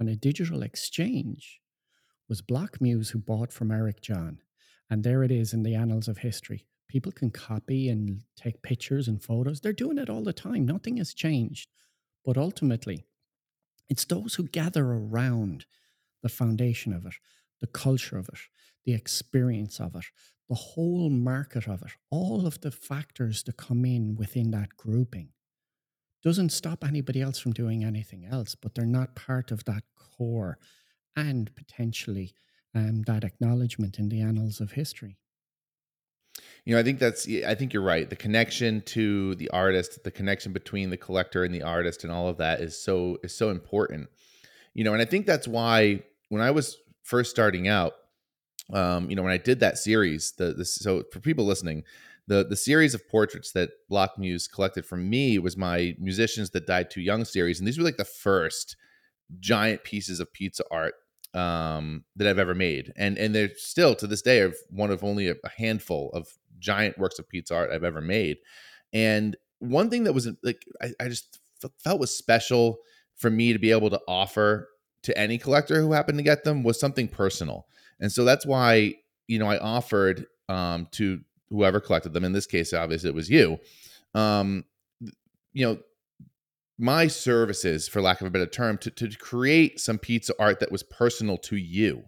on 0.00 0.08
a 0.08 0.16
digital 0.28 0.62
exchange 0.62 1.60
was 2.28 2.40
Block 2.52 2.80
Muse 2.80 3.10
who 3.10 3.18
bought 3.18 3.52
from 3.52 3.70
Eric 3.72 4.00
John. 4.00 4.34
And 4.88 5.02
there 5.02 5.22
it 5.24 5.32
is 5.32 5.52
in 5.52 5.62
the 5.64 5.74
annals 5.74 6.08
of 6.08 6.18
history. 6.18 6.60
People 6.88 7.12
can 7.12 7.30
copy 7.30 7.88
and 7.88 8.22
take 8.36 8.62
pictures 8.62 9.08
and 9.08 9.22
photos. 9.22 9.60
They're 9.60 9.72
doing 9.82 9.98
it 9.98 10.08
all 10.08 10.22
the 10.22 10.32
time. 10.32 10.64
Nothing 10.64 10.96
has 10.98 11.12
changed. 11.12 11.68
But 12.24 12.38
ultimately, 12.38 13.04
it's 13.88 14.04
those 14.04 14.34
who 14.36 14.44
gather 14.44 14.84
around 14.86 15.66
the 16.22 16.28
foundation 16.28 16.92
of 16.92 17.04
it, 17.04 17.14
the 17.60 17.66
culture 17.66 18.18
of 18.18 18.28
it, 18.28 18.38
the 18.84 18.94
experience 18.94 19.80
of 19.80 19.94
it, 19.94 20.04
the 20.48 20.54
whole 20.54 21.10
market 21.10 21.68
of 21.68 21.82
it, 21.82 21.92
all 22.10 22.46
of 22.46 22.60
the 22.60 22.70
factors 22.70 23.42
that 23.44 23.56
come 23.56 23.84
in 23.84 24.16
within 24.16 24.50
that 24.50 24.76
grouping. 24.76 25.28
Doesn't 26.22 26.50
stop 26.50 26.84
anybody 26.84 27.22
else 27.22 27.38
from 27.38 27.52
doing 27.52 27.84
anything 27.84 28.26
else, 28.30 28.54
but 28.54 28.74
they're 28.74 28.84
not 28.84 29.14
part 29.14 29.50
of 29.50 29.64
that 29.64 29.84
core 29.94 30.58
and 31.16 31.54
potentially 31.54 32.34
um, 32.74 33.02
that 33.02 33.24
acknowledgement 33.24 33.98
in 33.98 34.08
the 34.08 34.20
annals 34.20 34.60
of 34.60 34.72
history. 34.72 35.16
You 36.64 36.74
know, 36.74 36.80
I 36.80 36.82
think 36.82 36.98
that's 36.98 37.26
I 37.28 37.54
think 37.54 37.72
you're 37.72 37.82
right. 37.82 38.08
The 38.08 38.16
connection 38.16 38.82
to 38.86 39.34
the 39.36 39.50
artist, 39.50 40.04
the 40.04 40.10
connection 40.10 40.52
between 40.52 40.90
the 40.90 40.96
collector 40.96 41.44
and 41.44 41.54
the 41.54 41.62
artist 41.62 42.04
and 42.04 42.12
all 42.12 42.28
of 42.28 42.36
that 42.38 42.60
is 42.60 42.80
so 42.80 43.18
is 43.22 43.34
so 43.34 43.50
important. 43.50 44.08
You 44.74 44.84
know, 44.84 44.92
and 44.92 45.02
I 45.02 45.04
think 45.04 45.26
that's 45.26 45.48
why 45.48 46.02
when 46.28 46.42
I 46.42 46.50
was 46.50 46.76
first 47.02 47.30
starting 47.30 47.68
out, 47.68 47.94
um, 48.72 49.10
you 49.10 49.16
know, 49.16 49.22
when 49.22 49.32
I 49.32 49.38
did 49.38 49.60
that 49.60 49.78
series, 49.78 50.32
the 50.38 50.52
the 50.52 50.64
so 50.64 51.02
for 51.12 51.20
people 51.20 51.44
listening, 51.44 51.84
the 52.26 52.44
the 52.44 52.56
series 52.56 52.94
of 52.94 53.08
portraits 53.08 53.52
that 53.52 53.70
Block 53.88 54.18
Muse 54.18 54.46
collected 54.46 54.86
from 54.86 55.08
me 55.08 55.38
was 55.38 55.56
my 55.56 55.96
musicians 55.98 56.50
that 56.50 56.66
died 56.66 56.90
too 56.90 57.00
young 57.00 57.24
series, 57.24 57.58
and 57.58 57.66
these 57.66 57.78
were 57.78 57.84
like 57.84 57.96
the 57.96 58.04
first 58.04 58.76
giant 59.38 59.84
pieces 59.84 60.20
of 60.20 60.32
pizza 60.32 60.64
art 60.70 60.94
um, 61.34 62.04
that 62.16 62.26
I've 62.26 62.38
ever 62.38 62.54
made, 62.54 62.92
and 62.96 63.18
and 63.18 63.34
they're 63.34 63.50
still 63.56 63.94
to 63.96 64.06
this 64.06 64.22
day 64.22 64.50
one 64.70 64.90
of 64.90 65.02
only 65.02 65.28
a, 65.28 65.34
a 65.44 65.48
handful 65.56 66.10
of 66.12 66.28
giant 66.58 66.98
works 66.98 67.18
of 67.18 67.28
pizza 67.28 67.54
art 67.56 67.70
I've 67.70 67.84
ever 67.84 68.00
made. 68.00 68.38
And 68.92 69.36
one 69.58 69.90
thing 69.90 70.04
that 70.04 70.12
was 70.12 70.28
like 70.42 70.64
I, 70.80 70.92
I 71.00 71.08
just 71.08 71.40
felt 71.82 72.00
was 72.00 72.16
special 72.16 72.78
for 73.16 73.30
me 73.30 73.52
to 73.52 73.58
be 73.58 73.70
able 73.70 73.90
to 73.90 74.00
offer 74.08 74.68
to 75.02 75.16
any 75.18 75.38
collector 75.38 75.80
who 75.80 75.92
happened 75.92 76.18
to 76.18 76.24
get 76.24 76.44
them 76.44 76.62
was 76.62 76.78
something 76.78 77.08
personal, 77.08 77.66
and 78.00 78.10
so 78.10 78.24
that's 78.24 78.46
why 78.46 78.94
you 79.26 79.38
know 79.38 79.46
I 79.46 79.58
offered 79.58 80.26
um, 80.48 80.88
to 80.92 81.20
whoever 81.48 81.80
collected 81.80 82.12
them. 82.12 82.24
In 82.24 82.32
this 82.32 82.46
case, 82.46 82.72
obviously 82.72 83.08
it 83.08 83.14
was 83.14 83.30
you. 83.30 83.58
Um, 84.14 84.64
you 85.52 85.66
know 85.66 85.78
my 86.80 87.06
services, 87.06 87.86
for 87.86 88.00
lack 88.00 88.20
of 88.20 88.26
a 88.26 88.30
better 88.30 88.46
term, 88.46 88.78
to, 88.78 88.90
to 88.90 89.08
create 89.18 89.78
some 89.78 89.98
pizza 89.98 90.32
art 90.38 90.60
that 90.60 90.72
was 90.72 90.82
personal 90.82 91.36
to 91.36 91.56
you, 91.56 92.02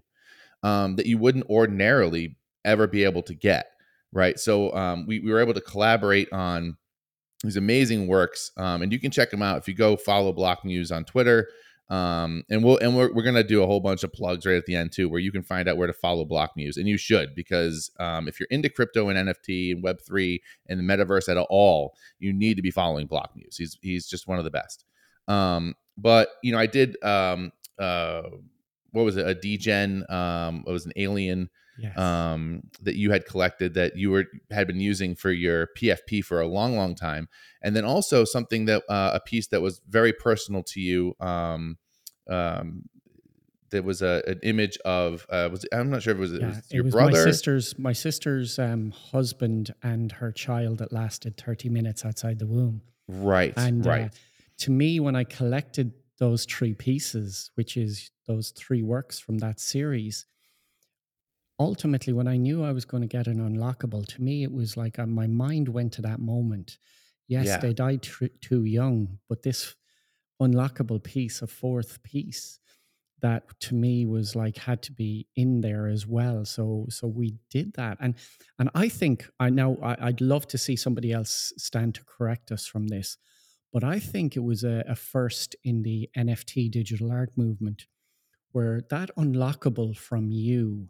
um, 0.63 0.97
that 0.97 1.05
you 1.07 1.19
wouldn't 1.19 1.49
ordinarily 1.51 2.37
ever 2.65 2.87
be 2.87 3.05
able 3.05 3.23
to 3.23 3.35
get. 3.35 3.67
Right. 4.13 4.39
So 4.39 4.75
um, 4.75 5.07
we, 5.07 5.21
we 5.21 5.31
were 5.31 5.41
able 5.41 5.55
to 5.55 5.61
collaborate 5.61 6.33
on 6.33 6.77
these 7.45 7.57
amazing 7.57 8.07
works. 8.07 8.51
Um, 8.57 8.83
and 8.83 8.93
you 8.93 8.99
can 8.99 9.11
check 9.11 9.31
them 9.31 9.43
out 9.43 9.59
if 9.59 9.69
you 9.69 9.75
go 9.75 9.97
follow 9.97 10.33
Block 10.33 10.65
Muse 10.65 10.91
on 10.91 11.05
Twitter. 11.05 11.49
Um, 11.91 12.45
and 12.49 12.65
we'll 12.65 12.79
and 12.79 12.97
we're, 12.97 13.13
we're 13.13 13.23
gonna 13.23 13.45
do 13.45 13.63
a 13.63 13.67
whole 13.67 13.81
bunch 13.81 14.03
of 14.03 14.13
plugs 14.13 14.47
right 14.47 14.57
at 14.57 14.65
the 14.67 14.75
end 14.75 14.93
too, 14.93 15.09
where 15.09 15.21
you 15.21 15.31
can 15.31 15.43
find 15.43 15.69
out 15.69 15.77
where 15.77 15.87
to 15.87 15.93
follow 15.93 16.25
Block 16.25 16.53
Muse, 16.57 16.77
and 16.77 16.89
you 16.89 16.97
should 16.97 17.35
because 17.35 17.91
um, 18.01 18.29
if 18.29 18.41
you're 18.41 18.49
into 18.51 18.71
crypto 18.71 19.09
and 19.09 19.29
NFT 19.29 19.73
and 19.73 19.83
Web 19.83 20.01
three 20.01 20.43
and 20.69 20.81
the 20.81 20.85
metaverse 20.85 21.29
at 21.29 21.37
all, 21.37 21.95
you 22.19 22.33
need 22.33 22.57
to 22.57 22.63
be 22.63 22.71
following 22.71 23.07
Block 23.07 23.33
Muse. 23.37 23.57
He's 23.57 23.77
he's 23.83 24.07
just 24.07 24.27
one 24.27 24.39
of 24.39 24.45
the 24.45 24.51
best. 24.51 24.85
Um, 25.29 25.75
but 25.99 26.31
you 26.43 26.53
know, 26.53 26.59
I 26.59 26.67
did 26.67 27.03
um, 27.05 27.53
uh, 27.79 28.23
what 28.93 29.05
was 29.05 29.17
it? 29.17 29.27
A 29.27 29.35
degen. 29.35 30.05
Um, 30.11 30.65
it 30.67 30.71
was 30.71 30.87
an 30.87 30.93
alien 30.97 31.51
Yes. 31.79 31.99
um, 31.99 32.63
that 32.83 32.97
you 32.97 33.11
had 33.11 33.25
collected 33.27 33.75
that 33.75 33.97
you 33.97 34.11
were 34.11 34.27
had 34.51 34.67
been 34.67 34.81
using 34.81 35.15
for 35.15 35.33
your 35.33 35.69
PFP 35.79 36.25
for 36.25 36.41
a 36.41 36.47
long, 36.47 36.77
long 36.77 36.95
time, 36.95 37.29
and 37.63 37.75
then 37.75 37.85
also 37.85 38.25
something 38.25 38.67
that 38.67 38.83
uh, 38.89 39.13
a 39.15 39.21
piece 39.21 39.47
that 39.49 39.63
was 39.63 39.81
very 39.89 40.13
personal 40.13 40.63
to 40.65 40.81
you. 40.81 41.15
Um, 41.19 41.79
um, 42.29 42.85
there 43.71 43.83
was 43.83 44.03
a 44.03 44.23
an 44.27 44.39
image 44.43 44.79
of 44.85 45.27
uh, 45.31 45.49
was 45.51 45.67
I'm 45.73 45.91
not 45.91 46.03
sure 46.03 46.13
if 46.13 46.19
it 46.19 46.21
was, 46.21 46.33
it 46.35 46.41
yeah, 46.41 46.47
was 46.49 46.59
it 46.59 46.75
your 46.75 46.85
was 46.85 46.95
brother. 46.95 47.13
my 47.13 47.19
sister's 47.19 47.79
my 47.79 47.93
sister's 47.93 48.59
um, 48.59 48.91
husband 48.91 49.75
and 49.83 50.13
her 50.13 50.31
child 50.31 50.79
that 50.79 50.93
lasted 50.93 51.37
30 51.37 51.69
minutes 51.71 52.05
outside 52.05 52.39
the 52.39 52.47
womb. 52.47 52.83
Right, 53.09 53.53
And 53.57 53.85
right. 53.85 54.05
uh, 54.07 54.09
to 54.59 54.71
me, 54.71 55.01
when 55.01 55.17
I 55.17 55.25
collected 55.25 55.93
those 56.19 56.45
three 56.45 56.75
pieces, 56.75 57.51
which 57.57 57.77
is 57.77 58.11
those 58.27 58.51
three 58.51 58.83
works 58.83 59.19
from 59.19 59.39
that 59.39 59.59
series, 59.59 60.27
ultimately, 61.63 62.13
when 62.13 62.29
I 62.29 62.37
knew 62.37 62.63
I 62.65 62.73
was 62.73 62.85
going 62.85 63.03
to 63.03 63.17
get 63.17 63.27
an 63.27 63.39
unlockable, 63.41 64.07
to 64.07 64.23
me, 64.23 64.43
it 64.43 64.53
was 64.53 64.77
like 64.77 64.99
uh, 64.99 65.07
my 65.07 65.27
mind 65.27 65.69
went 65.69 65.93
to 65.95 66.03
that 66.03 66.21
moment. 66.21 66.79
Yes, 67.29 67.47
Yeah. 67.47 67.59
they 67.59 67.73
died 67.73 68.03
tr- 68.03 68.27
too 68.41 68.65
young, 68.65 69.19
but 69.29 69.43
this 69.43 69.75
unlockable 70.41 71.03
piece, 71.03 71.43
a 71.43 71.47
fourth 71.47 72.03
piece, 72.03 72.59
that 73.21 73.45
to 73.61 73.75
me 73.75 74.05
was 74.05 74.35
like 74.35 74.57
had 74.57 74.83
to 74.83 74.93
be 74.93 75.29
in 75.37 75.61
there 75.61 75.87
as 75.87 76.07
well. 76.09 76.45
So 76.45 76.87
so 76.91 77.07
we 77.07 77.37
did 77.51 77.73
that, 77.75 77.97
and 78.01 78.15
and 78.59 78.69
I 78.75 78.89
think 78.89 79.29
I 79.39 79.49
know 79.51 79.79
I, 79.83 79.97
I'd 80.09 80.21
love 80.21 80.47
to 80.49 80.59
see 80.59 80.75
somebody 80.77 81.13
else 81.13 81.53
stand 81.57 81.95
to 81.95 82.05
correct 82.05 82.51
us 82.51 82.67
from 82.67 82.89
this, 82.89 83.17
but 83.73 83.85
I 83.85 84.01
think 84.01 84.37
it 84.37 84.41
was 84.43 84.65
a, 84.65 84.83
a 84.89 84.97
first 84.97 85.55
in 85.63 85.83
the 85.85 86.11
NFT 86.17 86.69
digital 86.71 87.13
art 87.13 87.31
movement 87.37 87.87
where 88.51 88.83
that 88.91 89.11
unlockable 89.17 89.97
from 89.97 90.33
you 90.33 90.89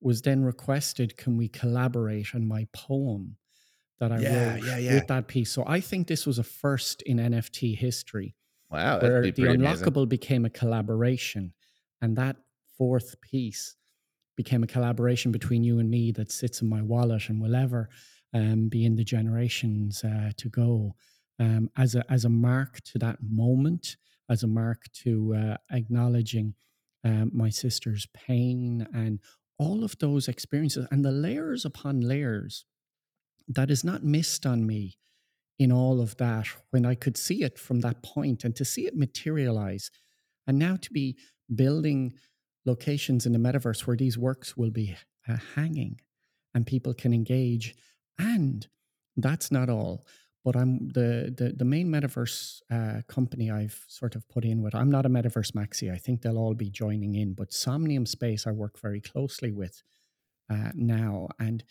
was 0.00 0.22
then 0.22 0.44
requested. 0.44 1.16
Can 1.16 1.36
we 1.36 1.48
collaborate 1.48 2.34
on 2.34 2.46
my 2.46 2.66
poem 2.72 3.36
that 4.00 4.12
I 4.12 4.18
Yeah, 4.18 4.30
wrote 4.30 4.62
yeah, 4.62 4.78
yeah. 4.78 4.92
with 4.94 5.08
that 5.08 5.28
piece? 5.28 5.52
So 5.52 5.64
I 5.66 5.80
think 5.80 6.06
this 6.08 6.26
was 6.26 6.38
a 6.38 6.44
first 6.44 7.02
in 7.02 7.18
NFT 7.20 7.74
history 7.74 8.36
Wow, 8.70 8.98
where 9.00 9.28
the 9.28 9.44
pretty 9.44 9.54
amazing. 9.54 9.86
unlockable 9.86 10.08
became 10.08 10.44
a 10.44 10.50
collaboration 10.50 11.54
and 12.02 12.16
that 12.16 12.36
fourth 12.78 13.20
piece 13.20 13.76
became 14.36 14.62
a 14.62 14.66
collaboration 14.66 15.30
between 15.32 15.62
you 15.64 15.78
and 15.78 15.90
me 15.90 16.12
that 16.12 16.30
sits 16.32 16.60
in 16.62 16.68
my 16.68 16.82
wallet 16.82 17.28
and 17.28 17.40
will 17.40 17.54
ever 17.54 17.88
um, 18.32 18.68
be 18.68 18.84
in 18.84 18.96
the 18.96 19.04
generations 19.04 20.02
uh, 20.04 20.30
to 20.36 20.48
go 20.48 20.94
um, 21.38 21.70
as 21.76 21.94
a 21.94 22.04
as 22.10 22.24
a 22.24 22.28
mark 22.28 22.80
to 22.82 22.98
that 22.98 23.18
moment 23.22 23.96
as 24.28 24.42
a 24.42 24.46
mark 24.48 24.84
to 24.92 25.34
uh, 25.34 25.56
acknowledging 25.70 26.54
um, 27.04 27.30
my 27.34 27.50
sister's 27.50 28.06
pain 28.14 28.86
and 28.94 29.20
all 29.64 29.82
of 29.82 29.98
those 29.98 30.28
experiences 30.28 30.86
and 30.90 31.04
the 31.04 31.10
layers 31.10 31.64
upon 31.64 32.00
layers 32.00 32.66
that 33.48 33.70
is 33.70 33.82
not 33.82 34.04
missed 34.04 34.44
on 34.46 34.66
me 34.66 34.98
in 35.58 35.70
all 35.72 36.00
of 36.00 36.16
that 36.16 36.46
when 36.70 36.84
I 36.84 36.94
could 36.94 37.16
see 37.16 37.42
it 37.42 37.58
from 37.58 37.80
that 37.80 38.02
point 38.02 38.44
and 38.44 38.54
to 38.56 38.64
see 38.64 38.86
it 38.86 38.96
materialize. 38.96 39.90
And 40.46 40.58
now 40.58 40.76
to 40.76 40.92
be 40.92 41.16
building 41.54 42.12
locations 42.66 43.26
in 43.26 43.32
the 43.32 43.38
metaverse 43.38 43.86
where 43.86 43.96
these 43.96 44.18
works 44.18 44.56
will 44.56 44.70
be 44.70 44.96
uh, 45.28 45.36
hanging 45.54 46.00
and 46.54 46.66
people 46.66 46.94
can 46.94 47.12
engage. 47.14 47.74
And 48.18 48.66
that's 49.16 49.50
not 49.50 49.68
all. 49.68 50.04
But 50.44 50.56
I'm 50.56 50.88
the 50.88 51.34
the, 51.36 51.54
the 51.56 51.64
main 51.64 51.88
metaverse 51.88 52.60
uh, 52.70 53.02
company 53.08 53.50
I've 53.50 53.82
sort 53.88 54.14
of 54.14 54.28
put 54.28 54.44
in 54.44 54.62
with. 54.62 54.74
I'm 54.74 54.90
not 54.90 55.06
a 55.06 55.08
metaverse 55.08 55.52
maxi. 55.52 55.92
I 55.92 55.96
think 55.96 56.22
they'll 56.22 56.38
all 56.38 56.54
be 56.54 56.70
joining 56.70 57.14
in. 57.14 57.34
But 57.34 57.52
Somnium 57.52 58.06
Space 58.06 58.46
I 58.46 58.52
work 58.52 58.78
very 58.78 59.00
closely 59.00 59.52
with 59.52 59.82
uh, 60.50 60.70
now, 60.74 61.28
and 61.38 61.64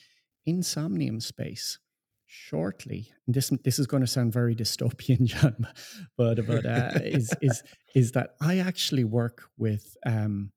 in 0.45 0.63
Somnium 0.63 1.19
Space, 1.19 1.79
shortly 2.35 3.11
this 3.27 3.51
this 3.63 3.77
is 3.77 3.85
going 3.85 4.01
to 4.01 4.07
sound 4.07 4.33
very 4.33 4.55
dystopian 4.55 5.23
john 5.33 5.67
but 6.17 6.43
but 6.47 6.65
uh, 6.65 6.89
is 7.03 7.31
is 7.41 7.61
is 7.93 8.13
that 8.13 8.33
i 8.41 8.57
actually 8.57 9.03
work 9.03 9.43
with 9.55 9.95
um 10.07 10.51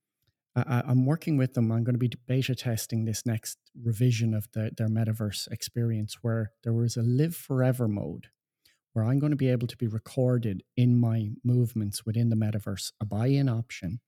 I, 0.56 0.82
i'm 0.86 1.04
working 1.04 1.36
with 1.36 1.54
them. 1.54 1.70
I'm 1.70 1.84
going 1.84 1.94
to 1.94 1.98
be 1.98 2.10
beta 2.26 2.54
testing 2.54 3.04
this 3.04 3.26
next 3.26 3.58
revision 3.80 4.34
of 4.34 4.48
the, 4.52 4.70
their 4.76 4.88
metaverse 4.88 5.50
experience 5.52 6.18
where 6.22 6.52
there 6.64 6.72
was 6.72 6.96
a 6.96 7.02
live 7.02 7.36
forever 7.36 7.86
mode 7.86 8.28
where 8.92 9.04
i'm 9.04 9.18
going 9.18 9.30
to 9.30 9.36
be 9.36 9.50
able 9.50 9.66
to 9.66 9.76
be 9.76 9.86
recorded 9.86 10.62
in 10.76 10.98
my 10.98 11.30
movements 11.44 12.06
within 12.06 12.30
the 12.30 12.36
metaverse 12.36 12.92
a 13.00 13.04
buy-in 13.04 13.48
option. 13.48 14.00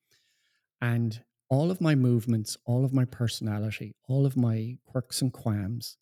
And 0.80 1.22
all 1.50 1.70
of 1.70 1.80
my 1.80 1.94
movements 1.94 2.56
all 2.64 2.84
of 2.84 2.92
my 2.92 3.04
personality 3.04 3.94
all 4.08 4.26
of 4.26 4.36
my 4.36 4.76
quirks 4.86 5.22
and 5.22 5.32
qualms 5.32 5.96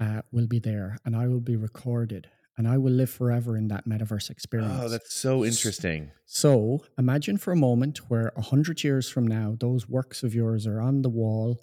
uh, 0.00 0.22
will 0.30 0.46
be 0.46 0.58
there 0.58 0.98
and 1.04 1.16
I 1.16 1.28
will 1.28 1.40
be 1.40 1.56
recorded 1.56 2.28
and 2.62 2.72
I 2.72 2.78
will 2.78 2.92
live 2.92 3.10
forever 3.10 3.56
in 3.56 3.66
that 3.68 3.88
metaverse 3.88 4.30
experience. 4.30 4.80
Oh, 4.80 4.88
that's 4.88 5.12
so 5.12 5.44
interesting. 5.44 6.12
so 6.26 6.84
imagine 6.96 7.36
for 7.36 7.50
a 7.50 7.56
moment 7.56 8.08
where 8.08 8.30
a 8.36 8.40
hundred 8.40 8.84
years 8.84 9.10
from 9.10 9.26
now, 9.26 9.56
those 9.58 9.88
works 9.88 10.22
of 10.22 10.32
yours 10.32 10.64
are 10.64 10.80
on 10.80 11.02
the 11.02 11.08
wall 11.08 11.60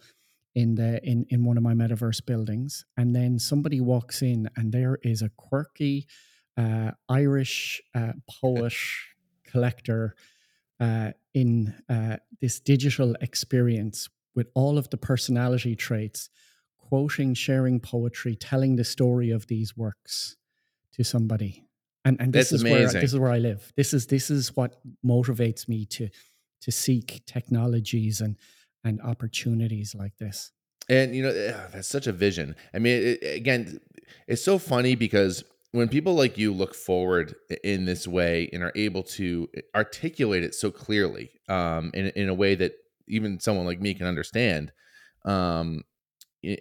in 0.56 0.76
the 0.76 1.02
in, 1.08 1.26
in 1.30 1.46
one 1.46 1.56
of 1.56 1.64
my 1.64 1.74
metaverse 1.74 2.26
buildings, 2.26 2.84
and 2.98 3.16
then 3.16 3.40
somebody 3.40 3.80
walks 3.80 4.22
in 4.22 4.50
and 4.58 4.74
there 4.74 5.00
is 5.02 5.22
a 5.22 5.30
quirky 5.38 6.06
uh, 6.58 6.92
Irish 7.08 7.82
uh, 7.96 8.12
poet 8.30 8.74
collector 9.50 10.16
uh, 10.82 11.12
in 11.34 11.74
uh, 11.88 12.18
this 12.42 12.60
digital 12.60 13.16
experience 13.22 14.10
with 14.36 14.50
all 14.54 14.78
of 14.78 14.90
the 14.90 14.98
personality 14.98 15.78
traits 15.78 16.30
quoting, 16.78 17.34
sharing 17.36 17.80
poetry, 17.80 18.36
telling 18.36 18.76
the 18.76 18.84
story 18.84 19.30
of 19.30 19.48
these 19.48 19.78
works 19.78 20.36
to 21.00 21.04
somebody. 21.06 21.66
And 22.06 22.20
and 22.20 22.32
this 22.32 22.50
That's 22.50 22.64
is 22.64 22.64
where 22.64 22.88
this 22.92 23.14
is 23.14 23.20
where 23.20 23.32
I 23.32 23.40
live. 23.40 23.74
This 23.76 23.94
is 23.94 24.08
this 24.08 24.30
is 24.30 24.56
what 24.56 24.80
motivates 25.06 25.68
me 25.68 25.86
to 25.86 26.10
to 26.62 26.72
seek 26.72 27.22
technologies 27.26 28.22
and 28.22 28.36
and 28.84 29.02
opportunities 29.02 29.96
like 29.96 30.18
this. 30.18 30.52
And 30.90 31.16
you 31.16 31.24
know, 31.24 31.30
eh, 31.30 31.54
that's 31.74 31.88
such 31.88 32.08
a 32.08 32.12
vision. 32.12 32.56
I 32.74 32.80
mean, 32.80 33.02
it, 33.04 33.36
again, 33.36 33.80
it's 34.28 34.44
so 34.44 34.58
funny 34.60 34.96
because 34.96 35.44
when 35.72 35.88
people 35.88 36.16
like 36.16 36.38
you 36.38 36.54
look 36.54 36.74
forward 36.74 37.36
in 37.64 37.86
this 37.86 38.08
way 38.08 38.50
and 38.54 38.64
are 38.64 38.74
able 38.76 39.04
to 39.04 39.50
articulate 39.76 40.44
it 40.44 40.56
so 40.56 40.72
clearly, 40.72 41.32
um, 41.48 41.92
in 41.94 42.08
in 42.16 42.30
a 42.30 42.34
way 42.34 42.56
that 42.56 42.74
even 43.08 43.40
someone 43.40 43.66
like 43.66 43.82
me 43.82 43.94
can 43.94 44.08
understand, 44.08 44.72
um, 45.26 45.84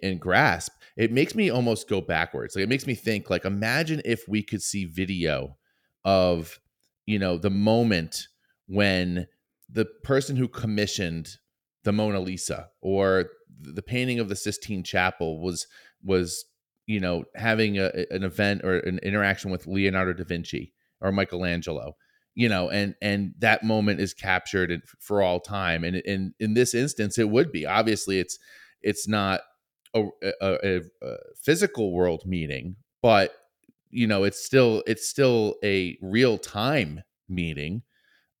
and 0.03 0.19
grasp, 0.19 0.73
it 0.99 1.13
makes 1.13 1.33
me 1.33 1.49
almost 1.49 1.87
go 1.87 2.01
backwards. 2.01 2.55
Like 2.55 2.63
it 2.63 2.69
makes 2.69 2.85
me 2.85 2.93
think, 2.93 3.29
like, 3.29 3.45
imagine 3.45 4.01
if 4.03 4.27
we 4.27 4.43
could 4.43 4.61
see 4.61 4.83
video 4.83 5.55
of, 6.03 6.59
you 7.05 7.17
know, 7.17 7.37
the 7.37 7.49
moment 7.49 8.27
when 8.67 9.25
the 9.69 9.85
person 10.03 10.35
who 10.35 10.49
commissioned 10.49 11.37
the 11.85 11.93
Mona 11.93 12.19
Lisa 12.19 12.67
or 12.81 13.29
the 13.61 13.81
painting 13.81 14.19
of 14.19 14.27
the 14.27 14.35
Sistine 14.35 14.83
Chapel 14.83 15.41
was 15.41 15.67
was 16.03 16.43
you 16.85 16.99
know 16.99 17.23
having 17.33 17.77
a, 17.77 17.91
an 18.11 18.23
event 18.23 18.61
or 18.65 18.79
an 18.79 18.99
interaction 18.99 19.51
with 19.51 19.67
Leonardo 19.67 20.11
da 20.11 20.25
Vinci 20.25 20.73
or 20.99 21.11
Michelangelo 21.11 21.95
you 22.35 22.47
know 22.47 22.69
and 22.69 22.95
and 23.01 23.33
that 23.39 23.63
moment 23.63 23.99
is 23.99 24.13
captured 24.13 24.81
for 24.99 25.21
all 25.21 25.39
time 25.39 25.83
and 25.83 25.97
in 25.97 26.33
in 26.39 26.53
this 26.53 26.73
instance 26.73 27.17
it 27.17 27.29
would 27.29 27.51
be 27.51 27.65
obviously 27.65 28.19
it's 28.19 28.39
it's 28.81 29.07
not 29.07 29.41
a, 29.93 30.03
a, 30.41 30.81
a, 31.01 31.15
physical 31.41 31.91
world 31.91 32.23
meeting 32.25 32.75
but 33.01 33.33
you 33.89 34.05
know 34.05 34.23
it's 34.23 34.43
still 34.43 34.83
it's 34.85 35.07
still 35.07 35.55
a 35.63 35.97
real 36.01 36.37
time 36.37 37.01
meeting 37.27 37.81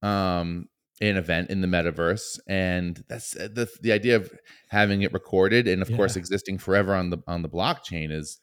um 0.01 0.67
an 1.01 1.15
event 1.15 1.49
in 1.49 1.61
the 1.61 1.67
metaverse 1.67 2.39
and 2.47 3.03
that's 3.07 3.35
uh, 3.35 3.47
the 3.51 3.67
the 3.81 3.91
idea 3.91 4.15
of 4.15 4.31
having 4.69 5.01
it 5.01 5.13
recorded 5.13 5.67
and 5.67 5.81
of 5.81 5.93
course 5.95 6.15
existing 6.15 6.57
forever 6.57 6.93
on 6.93 7.09
the 7.09 7.17
on 7.27 7.41
the 7.41 7.49
blockchain 7.49 8.11
is 8.11 8.39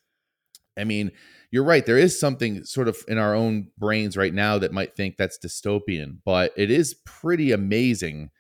i 0.76 0.84
mean 0.84 1.10
you're 1.50 1.64
right 1.64 1.86
there 1.86 1.98
is 1.98 2.18
something 2.18 2.64
sort 2.64 2.88
of 2.88 2.96
in 3.08 3.18
our 3.18 3.34
own 3.34 3.68
brains 3.78 4.16
right 4.16 4.34
now 4.34 4.58
that 4.58 4.72
might 4.72 4.96
think 4.96 5.16
that's 5.16 5.38
dystopian 5.38 6.16
but 6.24 6.52
it 6.56 6.70
is 6.70 6.94
pretty 7.04 7.52
amazing 7.52 8.30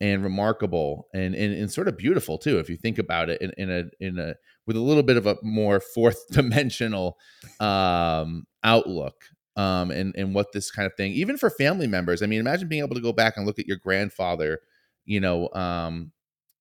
and 0.00 0.24
remarkable 0.24 1.08
and, 1.12 1.34
and 1.34 1.52
and 1.54 1.70
sort 1.70 1.88
of 1.88 1.96
beautiful 1.96 2.38
too 2.38 2.58
if 2.58 2.70
you 2.70 2.76
think 2.76 2.98
about 2.98 3.28
it 3.28 3.40
in, 3.42 3.52
in 3.58 3.70
a 3.70 3.84
in 4.04 4.18
a 4.18 4.34
with 4.66 4.76
a 4.76 4.80
little 4.80 5.02
bit 5.02 5.16
of 5.16 5.26
a 5.26 5.36
more 5.42 5.80
fourth 5.80 6.26
dimensional 6.30 7.18
um 7.60 8.44
outlook 8.64 9.24
um 9.56 9.90
and 9.90 10.14
and 10.16 10.34
what 10.34 10.52
this 10.52 10.70
kind 10.70 10.86
of 10.86 10.94
thing 10.96 11.12
even 11.12 11.36
for 11.36 11.50
family 11.50 11.86
members 11.86 12.22
i 12.22 12.26
mean 12.26 12.40
imagine 12.40 12.68
being 12.68 12.82
able 12.82 12.94
to 12.94 13.02
go 13.02 13.12
back 13.12 13.36
and 13.36 13.46
look 13.46 13.58
at 13.58 13.66
your 13.66 13.76
grandfather 13.76 14.60
you 15.04 15.20
know 15.20 15.48
um 15.52 16.12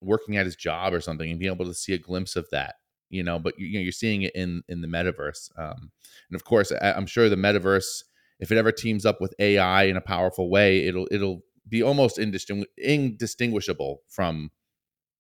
working 0.02 0.38
at 0.38 0.46
his 0.46 0.56
job 0.56 0.94
or 0.94 1.02
something 1.02 1.30
and 1.30 1.40
being 1.40 1.52
able 1.52 1.66
to 1.66 1.74
see 1.74 1.94
a 1.94 1.98
glimpse 1.98 2.36
of 2.36 2.48
that 2.52 2.76
you 3.10 3.24
know 3.24 3.40
but 3.40 3.58
you, 3.58 3.68
you 3.68 3.80
know 3.80 3.84
you're 3.84 3.92
seeing 3.92 4.22
it 4.24 4.36
in 4.36 4.64
in 4.68 4.82
the 4.82 4.88
metaverse 4.88 5.50
um 5.58 5.92
and 6.30 6.36
of 6.36 6.44
course 6.44 6.72
I, 6.72 6.92
i'm 6.94 7.06
sure 7.06 7.30
the 7.30 7.36
metaverse 7.36 8.04
if 8.40 8.52
it 8.52 8.58
ever 8.58 8.72
teams 8.72 9.06
up 9.06 9.20
with 9.20 9.34
AI 9.40 9.84
in 9.84 9.98
a 9.98 10.02
powerful 10.02 10.50
way, 10.50 10.86
it'll 10.86 11.08
it'll 11.12 11.42
be 11.70 11.84
almost 11.84 12.18
indistingu- 12.18 12.66
indistinguishable 12.78 14.02
from 14.08 14.52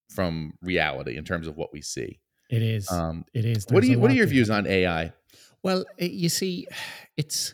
from 0.09 0.53
reality 0.62 1.17
in 1.17 1.23
terms 1.23 1.47
of 1.47 1.55
what 1.55 1.71
we 1.71 1.81
see. 1.81 2.19
It 2.49 2.63
is. 2.63 2.91
Um, 2.91 3.25
it 3.33 3.45
is. 3.45 3.67
what 3.69 3.83
are 3.83 3.88
you 3.88 3.99
What 3.99 4.12
are 4.12 4.15
your 4.15 4.25
views 4.25 4.49
it. 4.49 4.53
on 4.53 4.67
AI? 4.67 5.13
Well, 5.62 5.85
it, 5.97 6.12
you 6.12 6.29
see, 6.29 6.67
it's 7.15 7.53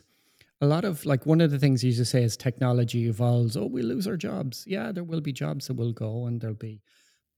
a 0.62 0.66
lot 0.66 0.86
of 0.86 1.06
like 1.06 1.26
one 1.26 1.42
of 1.42 1.52
the 1.52 1.60
things 1.60 1.84
you 1.84 1.92
just 1.92 2.12
say 2.12 2.24
is 2.24 2.38
technology 2.38 3.08
evolves. 3.08 3.58
Oh, 3.58 3.66
we 3.66 3.82
lose 3.82 4.08
our 4.08 4.16
jobs. 4.18 4.64
Yeah, 4.68 4.92
there 4.92 5.04
will 5.04 5.22
be 5.22 5.34
jobs 5.34 5.68
that 5.68 5.76
will 5.76 5.92
go, 5.92 6.26
and 6.28 6.40
there'll 6.40 6.56
be 6.56 6.82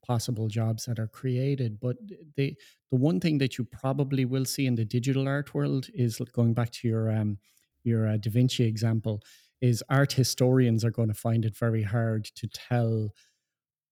possible 0.06 0.48
jobs 0.48 0.86
that 0.86 1.00
are 1.00 1.08
created. 1.08 1.80
But 1.80 1.98
the 2.36 2.56
the 2.92 2.98
one 2.98 3.20
thing 3.20 3.40
that 3.40 3.58
you 3.58 3.66
probably 3.66 4.26
will 4.26 4.46
see 4.46 4.68
in 4.68 4.76
the 4.76 4.86
digital 4.86 5.28
art 5.28 5.54
world 5.54 5.88
is 5.94 6.22
going 6.34 6.54
back 6.54 6.72
to 6.72 6.88
your 6.88 7.10
um, 7.12 7.40
your 7.84 8.08
uh, 8.08 8.18
Da 8.18 8.30
Vinci 8.30 8.66
example. 8.66 9.24
Is 9.62 9.84
art 9.90 10.14
historians 10.14 10.86
are 10.86 10.92
going 10.92 11.08
to 11.08 11.14
find 11.14 11.46
it 11.46 11.58
very 11.58 11.84
hard 11.84 12.26
to 12.36 12.48
tell 12.48 13.10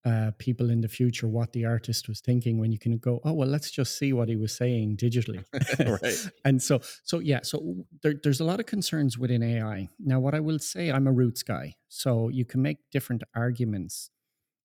uh, 0.06 0.30
people 0.38 0.70
in 0.70 0.82
the 0.82 0.88
future 0.88 1.28
what 1.28 1.52
the 1.54 1.66
artist 1.66 2.08
was 2.08 2.22
thinking 2.22 2.60
when 2.60 2.72
you 2.72 2.78
can 2.78 2.96
go, 3.00 3.20
oh 3.26 3.34
well, 3.34 3.48
let's 3.48 3.72
just 3.72 3.98
see 3.98 4.14
what 4.14 4.30
he 4.30 4.36
was 4.36 4.56
saying 4.56 4.98
digitally. 4.98 5.44
right. 6.02 6.32
and 6.46 6.62
so 6.62 6.80
so 7.04 7.20
yeah 7.20 7.40
so 7.42 7.86
there, 8.04 8.14
there's 8.24 8.40
a 8.40 8.46
lot 8.46 8.60
of 8.60 8.66
concerns 8.66 9.18
within 9.18 9.42
ai 9.42 9.90
now 10.00 10.20
what 10.20 10.36
i 10.36 10.40
will 10.40 10.60
say 10.60 10.92
i'm 10.92 11.08
a 11.08 11.12
roots 11.12 11.42
guy 11.44 11.74
so 11.88 12.30
you 12.30 12.46
can 12.46 12.62
make 12.62 12.78
different 12.92 13.24
arguments 13.36 14.12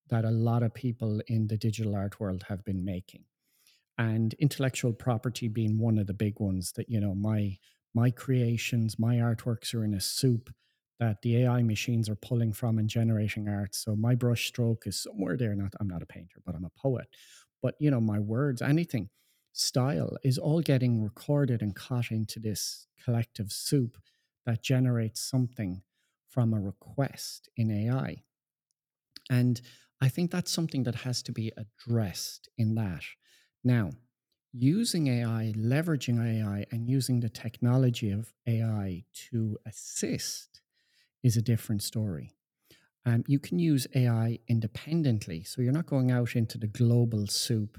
that 0.09 0.25
a 0.25 0.31
lot 0.31 0.63
of 0.63 0.75
people 0.75 1.21
in 1.29 1.47
the 1.47 1.57
digital 1.57 1.95
art 1.95 2.21
world 2.21 2.45
have 2.49 2.65
been 2.65 2.85
making 2.85 3.25
and 3.97 4.35
intellectual 4.35 4.93
property 4.93 5.49
being 5.49 5.79
one 5.79 5.99
of 5.99 6.07
the 6.07 6.15
big 6.15 6.39
ones 6.41 6.73
that 6.73 6.89
you 6.89 7.01
know 7.01 7.15
my 7.15 7.57
my 7.95 8.11
creations 8.11 8.99
my 8.99 9.17
artworks 9.17 9.75
are 9.75 9.85
in 9.85 9.95
a 9.95 10.01
soup 10.01 10.51
that 11.01 11.23
the 11.23 11.39
ai 11.45 11.63
machines 11.63 12.09
are 12.09 12.17
pulling 12.17 12.53
from 12.53 12.79
and 12.79 12.89
generating 12.89 13.49
art 13.49 13.75
so 13.75 13.97
my 13.97 14.15
brush 14.15 14.47
stroke 14.47 14.87
is 14.87 15.03
somewhere 15.03 15.37
there 15.37 15.55
not 15.57 15.75
i'm 15.81 15.89
not 15.89 16.03
a 16.03 16.07
painter 16.07 16.41
but 16.47 16.55
i'm 16.55 16.65
a 16.65 16.81
poet 16.81 17.09
but 17.63 17.75
you 17.81 17.91
know 17.91 18.01
my 18.01 18.19
words 18.21 18.63
anything 18.63 19.11
style 19.53 20.17
is 20.23 20.39
all 20.39 20.61
getting 20.61 21.03
recorded 21.03 21.63
and 21.63 21.75
caught 21.75 22.11
into 22.11 22.39
this 22.39 22.87
collective 23.05 23.53
soup 23.53 23.99
that 24.47 24.63
generates 24.63 25.21
something 25.21 25.83
from 26.29 26.55
a 26.55 26.61
request 26.61 27.49
in 27.57 27.71
AI. 27.71 28.23
And 29.31 29.61
I 30.01 30.09
think 30.09 30.31
that's 30.31 30.51
something 30.51 30.85
that 30.85 30.95
has 30.97 31.23
to 31.25 31.33
be 31.33 31.53
addressed 31.57 32.49
in 32.59 32.75
that. 32.77 33.03
Now, 33.63 33.91
using 34.53 35.09
AI, 35.09 35.53
leveraging 35.57 36.19
AI, 36.25 36.67
and 36.73 36.89
using 36.89 37.21
the 37.21 37.29
technology 37.29 38.11
of 38.11 38.33
AI 38.47 39.05
to 39.31 39.59
assist 39.67 40.60
is 41.23 41.37
a 41.37 41.43
different 41.43 41.83
story. 41.83 42.33
Um, 43.07 43.25
you 43.27 43.39
can 43.39 43.59
use 43.59 43.87
AI 43.95 44.39
independently. 44.49 45.43
So 45.45 45.63
you're 45.63 45.73
not 45.73 45.87
going 45.87 46.11
out 46.11 46.37
into 46.37 46.59
the 46.59 46.67
global 46.67 47.27
soup 47.27 47.79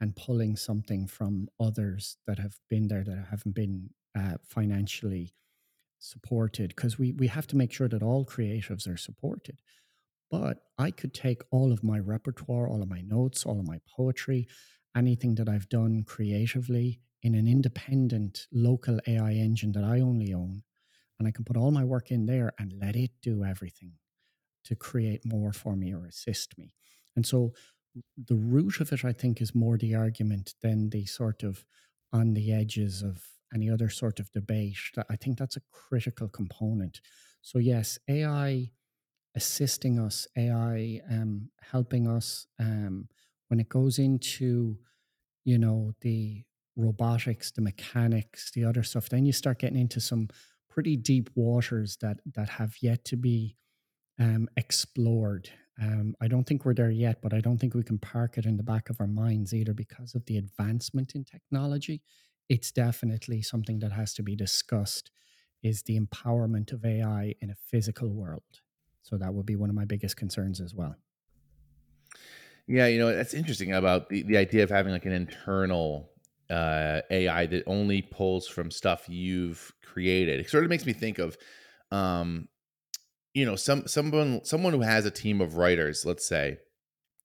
and 0.00 0.16
pulling 0.16 0.56
something 0.56 1.06
from 1.06 1.48
others 1.58 2.16
that 2.26 2.38
have 2.38 2.56
been 2.68 2.88
there 2.88 3.04
that 3.04 3.26
haven't 3.30 3.54
been 3.54 3.90
uh, 4.18 4.36
financially 4.44 5.34
supported 5.98 6.70
because 6.70 6.98
we, 6.98 7.12
we 7.12 7.26
have 7.26 7.46
to 7.48 7.56
make 7.56 7.72
sure 7.72 7.88
that 7.88 8.02
all 8.02 8.24
creatives 8.24 8.88
are 8.88 8.96
supported. 8.96 9.60
But 10.30 10.58
I 10.78 10.90
could 10.90 11.12
take 11.12 11.42
all 11.50 11.72
of 11.72 11.84
my 11.84 11.98
repertoire, 11.98 12.68
all 12.68 12.82
of 12.82 12.88
my 12.88 13.02
notes, 13.02 13.44
all 13.44 13.58
of 13.58 13.66
my 13.66 13.80
poetry, 13.96 14.46
anything 14.96 15.34
that 15.34 15.48
I've 15.48 15.68
done 15.68 16.04
creatively 16.04 17.00
in 17.22 17.34
an 17.34 17.46
independent 17.46 18.46
local 18.52 18.98
AI 19.06 19.32
engine 19.32 19.72
that 19.72 19.84
I 19.84 20.00
only 20.00 20.32
own, 20.32 20.62
and 21.20 21.28
I 21.28 21.32
can 21.32 21.44
put 21.44 21.58
all 21.58 21.70
my 21.70 21.84
work 21.84 22.10
in 22.10 22.26
there 22.26 22.54
and 22.58 22.74
let 22.80 22.96
it 22.96 23.12
do 23.22 23.44
everything 23.44 23.92
to 24.64 24.74
create 24.74 25.24
more 25.24 25.52
for 25.52 25.76
me 25.76 25.94
or 25.94 26.06
assist 26.06 26.58
me. 26.58 26.74
And 27.16 27.26
so 27.26 27.52
the 28.28 28.36
root 28.36 28.80
of 28.80 28.92
it, 28.92 29.04
I 29.04 29.12
think, 29.12 29.40
is 29.42 29.54
more 29.54 29.78
the 29.78 29.94
argument 29.94 30.54
than 30.62 30.90
the 30.90 31.06
sort 31.06 31.42
of 31.42 31.64
on 32.12 32.34
the 32.34 32.52
edges 32.52 33.02
of 33.02 33.22
any 33.54 33.70
other 33.70 33.90
sort 33.90 34.20
of 34.20 34.32
debate. 34.32 34.78
I 35.10 35.16
think 35.16 35.38
that's 35.38 35.56
a 35.56 35.62
critical 35.72 36.28
component. 36.28 37.00
So 37.42 37.58
yes, 37.58 37.98
AI 38.08 38.70
assisting 39.36 39.98
us, 39.98 40.26
AI 40.36 41.00
um, 41.10 41.50
helping 41.62 42.08
us 42.08 42.46
um, 42.58 43.08
when 43.48 43.60
it 43.60 43.68
goes 43.68 43.98
into, 43.98 44.78
you 45.44 45.58
know, 45.58 45.92
the 46.00 46.44
robotics, 46.76 47.50
the 47.50 47.62
mechanics, 47.62 48.50
the 48.52 48.64
other 48.64 48.82
stuff. 48.82 49.08
Then 49.08 49.26
you 49.26 49.32
start 49.32 49.58
getting 49.58 49.78
into 49.78 50.00
some 50.00 50.28
pretty 50.70 50.96
deep 50.96 51.30
waters 51.34 51.96
that 51.98 52.20
that 52.34 52.48
have 52.48 52.76
yet 52.80 53.04
to 53.06 53.16
be 53.16 53.56
um, 54.18 54.48
explored. 54.56 55.50
Um, 55.80 56.14
I 56.20 56.28
don't 56.28 56.44
think 56.44 56.64
we're 56.64 56.74
there 56.74 56.90
yet, 56.90 57.22
but 57.22 57.32
I 57.32 57.40
don't 57.40 57.58
think 57.58 57.74
we 57.74 57.82
can 57.82 57.98
park 57.98 58.36
it 58.38 58.44
in 58.46 58.56
the 58.56 58.62
back 58.62 58.90
of 58.90 59.00
our 59.00 59.06
minds 59.06 59.54
either 59.54 59.72
because 59.74 60.14
of 60.14 60.24
the 60.26 60.36
advancement 60.36 61.14
in 61.14 61.24
technology. 61.24 62.02
It's 62.48 62.70
definitely 62.70 63.42
something 63.42 63.78
that 63.80 63.92
has 63.92 64.12
to 64.14 64.22
be 64.22 64.36
discussed 64.36 65.10
is 65.62 65.82
the 65.82 65.98
empowerment 65.98 66.72
of 66.72 66.84
AI 66.84 67.34
in 67.40 67.50
a 67.50 67.54
physical 67.54 68.10
world. 68.10 68.60
So 69.02 69.16
that 69.16 69.32
would 69.32 69.46
be 69.46 69.56
one 69.56 69.70
of 69.70 69.76
my 69.76 69.84
biggest 69.86 70.16
concerns 70.16 70.60
as 70.60 70.74
well. 70.74 70.96
Yeah, 72.66 72.86
you 72.86 72.98
know, 72.98 73.14
that's 73.14 73.34
interesting 73.34 73.72
about 73.72 74.10
the, 74.10 74.22
the 74.22 74.36
idea 74.36 74.62
of 74.62 74.70
having 74.70 74.92
like 74.92 75.06
an 75.06 75.12
internal 75.12 76.10
uh, 76.50 77.02
AI 77.10 77.46
that 77.46 77.64
only 77.66 78.02
pulls 78.02 78.46
from 78.48 78.70
stuff 78.70 79.08
you've 79.08 79.72
created. 79.84 80.40
It 80.40 80.50
sort 80.50 80.64
of 80.64 80.70
makes 80.70 80.86
me 80.86 80.92
think 80.92 81.18
of, 81.18 81.36
um, 81.90 82.48
you 83.34 83.46
know, 83.46 83.56
some 83.56 83.86
someone 83.86 84.44
someone 84.44 84.72
who 84.72 84.80
has 84.80 85.06
a 85.06 85.10
team 85.10 85.40
of 85.40 85.56
writers, 85.56 86.04
let's 86.04 86.26
say, 86.26 86.58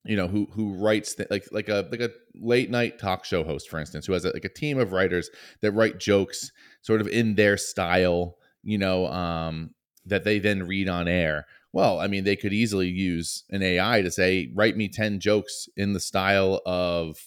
you 0.03 0.15
know, 0.15 0.27
who 0.27 0.47
who 0.51 0.75
writes 0.75 1.15
th- 1.15 1.29
like 1.31 1.45
like 1.51 1.69
a 1.69 1.87
like 1.91 2.01
a 2.01 2.11
late 2.35 2.69
night 2.69 2.99
talk 2.99 3.25
show 3.25 3.43
host, 3.43 3.69
for 3.69 3.79
instance, 3.79 4.05
who 4.05 4.13
has 4.13 4.25
a, 4.25 4.31
like 4.31 4.45
a 4.45 4.49
team 4.49 4.77
of 4.77 4.91
writers 4.91 5.29
that 5.61 5.71
write 5.71 5.99
jokes 5.99 6.51
sort 6.81 7.01
of 7.01 7.07
in 7.07 7.35
their 7.35 7.57
style, 7.57 8.37
you 8.63 8.77
know, 8.77 9.07
um, 9.07 9.71
that 10.05 10.23
they 10.23 10.39
then 10.39 10.67
read 10.67 10.87
on 10.87 11.07
air. 11.07 11.45
Well, 11.73 11.99
I 11.99 12.07
mean, 12.07 12.23
they 12.23 12.35
could 12.35 12.53
easily 12.53 12.87
use 12.87 13.43
an 13.49 13.61
AI 13.61 14.01
to 14.01 14.11
say, 14.11 14.51
write 14.55 14.77
me 14.77 14.87
10 14.87 15.19
jokes 15.19 15.67
in 15.75 15.93
the 15.93 15.99
style 15.99 16.61
of 16.65 17.17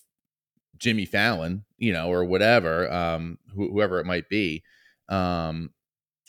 Jimmy 0.78 1.04
Fallon, 1.04 1.64
you 1.78 1.92
know, 1.92 2.10
or 2.10 2.24
whatever, 2.24 2.90
um, 2.92 3.38
wh- 3.50 3.70
whoever 3.72 4.00
it 4.00 4.06
might 4.06 4.28
be. 4.28 4.62
Um, 5.08 5.70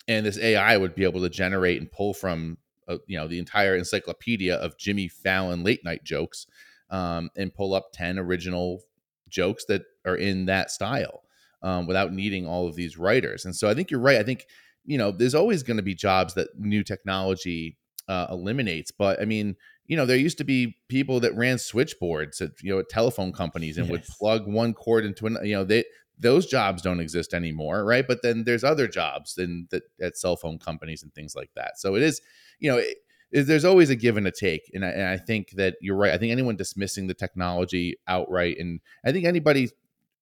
and 0.08 0.26
this 0.26 0.40
AI 0.40 0.78
would 0.78 0.96
be 0.96 1.04
able 1.04 1.22
to 1.22 1.30
generate 1.30 1.80
and 1.80 1.92
pull 1.92 2.14
from, 2.14 2.58
uh, 2.88 2.98
you 3.08 3.18
know, 3.18 3.28
the 3.28 3.40
entire 3.40 3.76
encyclopedia 3.76 4.56
of 4.56 4.78
Jimmy 4.78 5.08
Fallon 5.08 5.64
late 5.64 5.86
night 5.86 6.04
jokes 6.04 6.48
um, 6.90 7.30
and 7.38 7.54
pull 7.54 7.74
up 7.74 7.92
10 7.94 8.20
original 8.20 8.82
jokes 9.30 9.66
that 9.66 9.84
are 10.06 10.16
in 10.16 10.46
that 10.46 10.72
style 10.72 11.22
um, 11.62 11.88
without 11.88 12.14
needing 12.14 12.48
all 12.48 12.68
of 12.68 12.76
these 12.76 12.98
writers. 12.98 13.46
And 13.46 13.56
so 13.56 13.70
I 13.70 13.74
think 13.74 13.92
you're 13.92 14.00
right. 14.00 14.18
I 14.18 14.24
think, 14.24 14.46
you 14.86 14.98
know, 14.98 15.12
there's 15.12 15.36
always 15.36 15.64
going 15.64 15.78
to 15.78 15.84
be 15.84 15.96
jobs 15.96 16.34
that 16.34 16.50
new 16.58 16.84
technology 16.84 17.78
uh, 18.10 18.28
eliminates. 18.32 18.91
But 18.91 19.22
I 19.22 19.26
mean, 19.26 19.56
you 19.86 19.95
know, 19.95 20.06
there 20.06 20.17
used 20.17 20.38
to 20.39 20.43
be 20.43 20.76
people 20.89 21.22
that 21.22 21.34
ran 21.38 21.58
switchboards 21.58 22.41
at 22.41 22.52
you 22.62 22.74
know 22.74 22.80
at 22.80 22.89
telephone 22.89 23.32
companies 23.32 23.78
and 23.78 23.88
would 23.91 24.02
plug 24.19 24.48
one 24.48 24.74
cord 24.74 25.06
into 25.06 25.28
an. 25.28 25.38
You 25.43 25.56
know, 25.58 25.63
they 25.63 25.86
those 26.17 26.45
jobs 26.45 26.82
don't 26.82 27.00
exist 27.00 27.34
anymore, 27.34 27.86
right? 27.86 28.06
But 28.06 28.22
then 28.24 28.43
there's 28.43 28.65
other 28.65 28.88
jobs 28.89 29.36
than 29.36 29.67
that 29.72 29.84
at 30.02 30.17
cell 30.17 30.36
phone 30.36 30.60
companies 30.60 31.02
and 31.04 31.13
things 31.13 31.34
like 31.36 31.52
that. 31.56 31.80
So 31.80 31.95
it 31.95 32.02
is, 32.04 32.19
you 32.60 32.69
know. 32.72 32.78
It, 32.80 32.98
it- 33.32 33.43
there's 33.45 33.63
always 33.63 33.91
a 33.91 33.95
give 33.95 34.17
and 34.17 34.26
a 34.26 34.32
take, 34.32 34.72
and 34.74 34.84
I, 34.84 34.88
and 34.89 35.04
I 35.08 35.17
think 35.17 35.52
that 35.52 35.76
you're 35.82 35.95
right. 35.95 36.12
I 36.13 36.17
think 36.17 36.32
anyone 36.32 36.56
dismissing 36.56 37.06
the 37.06 37.13
technology 37.13 37.95
outright, 38.08 38.58
and 38.58 38.80
I 39.06 39.12
think 39.12 39.26
anybody 39.26 39.69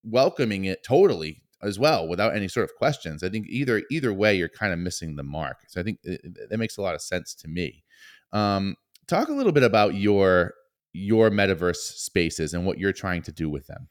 welcoming 0.04 0.66
it 0.66 0.84
totally 0.84 1.42
as 1.62 1.80
well 1.80 2.08
without 2.08 2.36
any 2.36 2.48
sort 2.48 2.64
of 2.64 2.76
questions. 2.76 3.24
I 3.24 3.30
think 3.30 3.48
either 3.50 3.84
either 3.90 4.14
way, 4.14 4.36
you're 4.36 4.50
kind 4.50 4.74
of 4.74 4.80
missing 4.80 5.16
the 5.16 5.24
mark. 5.24 5.58
So 5.68 5.82
I 5.82 5.84
think 5.84 6.02
that 6.04 6.58
makes 6.58 6.78
a 6.78 6.82
lot 6.82 6.96
of 6.96 7.02
sense 7.02 7.34
to 7.36 7.48
me. 7.48 7.84
Um, 8.32 8.76
talk 9.08 9.30
a 9.30 9.34
little 9.34 9.52
bit 9.52 9.64
about 9.64 9.96
your 9.96 10.54
your 10.94 11.30
metaverse 11.30 11.76
spaces 11.76 12.54
and 12.54 12.66
what 12.66 12.80
you're 12.80 12.94
trying 12.94 13.22
to 13.24 13.32
do 13.32 13.50
with 13.50 13.68
them. 13.68 13.88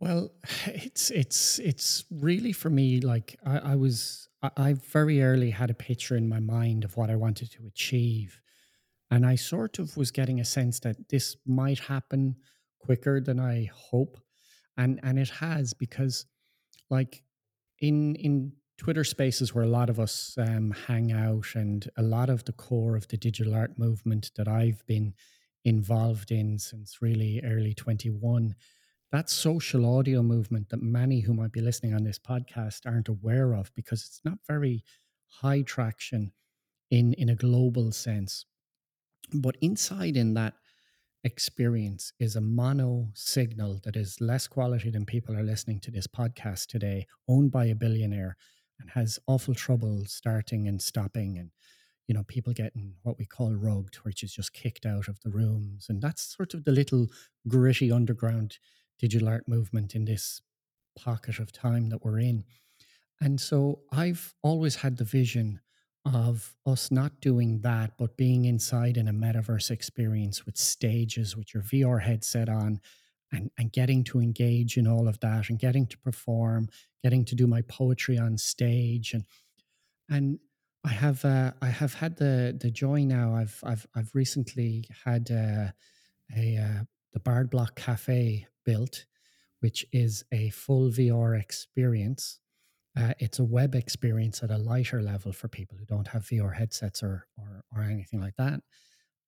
Well, 0.00 0.30
it's 0.66 1.10
it's 1.10 1.58
it's 1.58 2.04
really 2.10 2.52
for 2.52 2.70
me 2.70 3.00
like 3.00 3.36
I, 3.44 3.58
I 3.58 3.74
was 3.76 4.28
I, 4.42 4.50
I 4.56 4.72
very 4.74 5.22
early 5.22 5.50
had 5.50 5.70
a 5.70 5.74
picture 5.74 6.16
in 6.16 6.28
my 6.28 6.40
mind 6.40 6.84
of 6.84 6.96
what 6.96 7.10
I 7.10 7.16
wanted 7.16 7.50
to 7.52 7.66
achieve, 7.66 8.40
and 9.10 9.26
I 9.26 9.36
sort 9.36 9.78
of 9.78 9.96
was 9.96 10.10
getting 10.10 10.40
a 10.40 10.44
sense 10.44 10.80
that 10.80 11.08
this 11.08 11.36
might 11.46 11.78
happen 11.78 12.36
quicker 12.80 13.20
than 13.20 13.38
I 13.38 13.70
hope, 13.72 14.18
and 14.76 15.00
and 15.02 15.18
it 15.18 15.30
has 15.30 15.74
because 15.74 16.26
like 16.90 17.22
in 17.80 18.14
in 18.16 18.52
Twitter 18.78 19.04
Spaces 19.04 19.54
where 19.54 19.64
a 19.64 19.68
lot 19.68 19.90
of 19.90 19.98
us 19.98 20.36
um, 20.38 20.70
hang 20.70 21.12
out, 21.12 21.46
and 21.54 21.88
a 21.96 22.02
lot 22.02 22.30
of 22.30 22.44
the 22.44 22.52
core 22.52 22.96
of 22.96 23.08
the 23.08 23.16
digital 23.16 23.54
art 23.54 23.78
movement 23.78 24.30
that 24.36 24.48
I've 24.48 24.84
been 24.86 25.14
involved 25.64 26.30
in 26.30 26.58
since 26.58 27.02
really 27.02 27.40
early 27.44 27.74
twenty 27.74 28.10
one 28.10 28.54
that 29.10 29.30
social 29.30 29.86
audio 29.98 30.22
movement 30.22 30.68
that 30.68 30.82
many 30.82 31.20
who 31.20 31.32
might 31.32 31.52
be 31.52 31.60
listening 31.62 31.94
on 31.94 32.04
this 32.04 32.18
podcast 32.18 32.86
aren't 32.86 33.08
aware 33.08 33.54
of 33.54 33.74
because 33.74 34.04
it's 34.04 34.20
not 34.24 34.38
very 34.46 34.84
high 35.26 35.62
traction 35.62 36.32
in 36.90 37.14
in 37.14 37.28
a 37.30 37.34
global 37.34 37.92
sense. 37.92 38.44
But 39.32 39.56
inside 39.60 40.16
in 40.16 40.34
that 40.34 40.54
experience 41.24 42.12
is 42.18 42.36
a 42.36 42.40
mono 42.40 43.08
signal 43.14 43.80
that 43.84 43.96
is 43.96 44.20
less 44.20 44.46
quality 44.46 44.90
than 44.90 45.04
people 45.04 45.36
are 45.36 45.42
listening 45.42 45.80
to 45.80 45.90
this 45.90 46.06
podcast 46.06 46.66
today, 46.66 47.06
owned 47.28 47.50
by 47.50 47.66
a 47.66 47.74
billionaire 47.74 48.36
and 48.80 48.90
has 48.90 49.18
awful 49.26 49.54
trouble 49.54 50.04
starting 50.06 50.68
and 50.68 50.80
stopping 50.80 51.38
and 51.38 51.50
you 52.06 52.14
know 52.14 52.22
people 52.24 52.52
getting 52.52 52.94
what 53.02 53.18
we 53.18 53.26
call 53.26 53.52
rogued 53.54 53.96
which 53.96 54.22
is 54.22 54.32
just 54.32 54.52
kicked 54.52 54.86
out 54.86 55.08
of 55.08 55.20
the 55.20 55.30
rooms 55.30 55.86
and 55.88 56.00
that's 56.00 56.36
sort 56.36 56.54
of 56.54 56.64
the 56.64 56.72
little 56.72 57.06
gritty 57.48 57.92
underground 57.92 58.58
digital 58.98 59.28
art 59.28 59.46
movement 59.46 59.94
in 59.94 60.04
this 60.04 60.40
pocket 60.98 61.38
of 61.38 61.52
time 61.52 61.88
that 61.90 62.04
we're 62.04 62.18
in. 62.18 62.44
And 63.20 63.40
so 63.40 63.80
i've 63.92 64.34
always 64.42 64.76
had 64.76 64.96
the 64.96 65.04
vision 65.04 65.60
of 66.04 66.54
us 66.66 66.90
not 66.90 67.20
doing 67.20 67.60
that, 67.60 67.92
but 67.98 68.16
being 68.16 68.44
inside 68.44 68.96
in 68.96 69.08
a 69.08 69.12
metaverse 69.12 69.70
experience 69.70 70.46
with 70.46 70.56
stages 70.56 71.36
with 71.36 71.52
your 71.52 71.62
VR 71.62 72.02
headset 72.02 72.48
on 72.48 72.80
and, 73.32 73.50
and 73.58 73.72
getting 73.72 74.04
to 74.04 74.20
engage 74.20 74.76
in 74.76 74.86
all 74.86 75.06
of 75.06 75.20
that 75.20 75.50
and 75.50 75.58
getting 75.58 75.86
to 75.86 75.98
perform, 75.98 76.68
getting 77.02 77.24
to 77.26 77.34
do 77.34 77.46
my 77.46 77.62
poetry 77.62 78.18
on 78.18 78.38
stage. 78.38 79.12
And 79.12 79.24
and 80.08 80.38
I 80.84 80.90
have 80.90 81.24
uh, 81.24 81.52
I 81.60 81.66
have 81.66 81.94
had 81.94 82.16
the 82.16 82.56
the 82.58 82.70
joy 82.70 83.04
now. 83.04 83.34
I've 83.34 83.62
I've 83.64 83.86
I've 83.94 84.10
recently 84.14 84.88
had 85.04 85.30
uh, 85.30 85.72
a 86.36 86.56
uh, 86.56 86.84
the 87.12 87.20
Bard 87.20 87.50
Block 87.50 87.74
Cafe 87.76 88.46
built, 88.64 89.04
which 89.60 89.84
is 89.92 90.24
a 90.32 90.50
full 90.50 90.88
VR 90.88 91.38
experience 91.38 92.40
uh, 92.98 93.14
it's 93.18 93.38
a 93.38 93.44
web 93.44 93.74
experience 93.74 94.42
at 94.42 94.50
a 94.50 94.58
lighter 94.58 95.00
level 95.00 95.32
for 95.32 95.48
people 95.48 95.78
who 95.78 95.84
don't 95.84 96.08
have 96.08 96.24
VR 96.24 96.54
headsets 96.54 97.02
or, 97.02 97.26
or, 97.38 97.62
or 97.74 97.82
anything 97.82 98.20
like 98.20 98.34
that. 98.36 98.60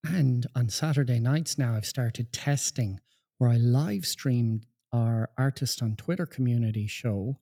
And 0.04 0.46
on 0.56 0.68
Saturday 0.68 1.20
nights 1.20 1.58
now, 1.58 1.74
I've 1.74 1.86
started 1.86 2.32
testing 2.32 3.00
where 3.38 3.50
I 3.50 3.56
live 3.56 4.06
streamed 4.06 4.66
our 4.92 5.30
artist 5.38 5.82
on 5.82 5.94
Twitter 5.96 6.26
community 6.26 6.86
show 6.86 7.38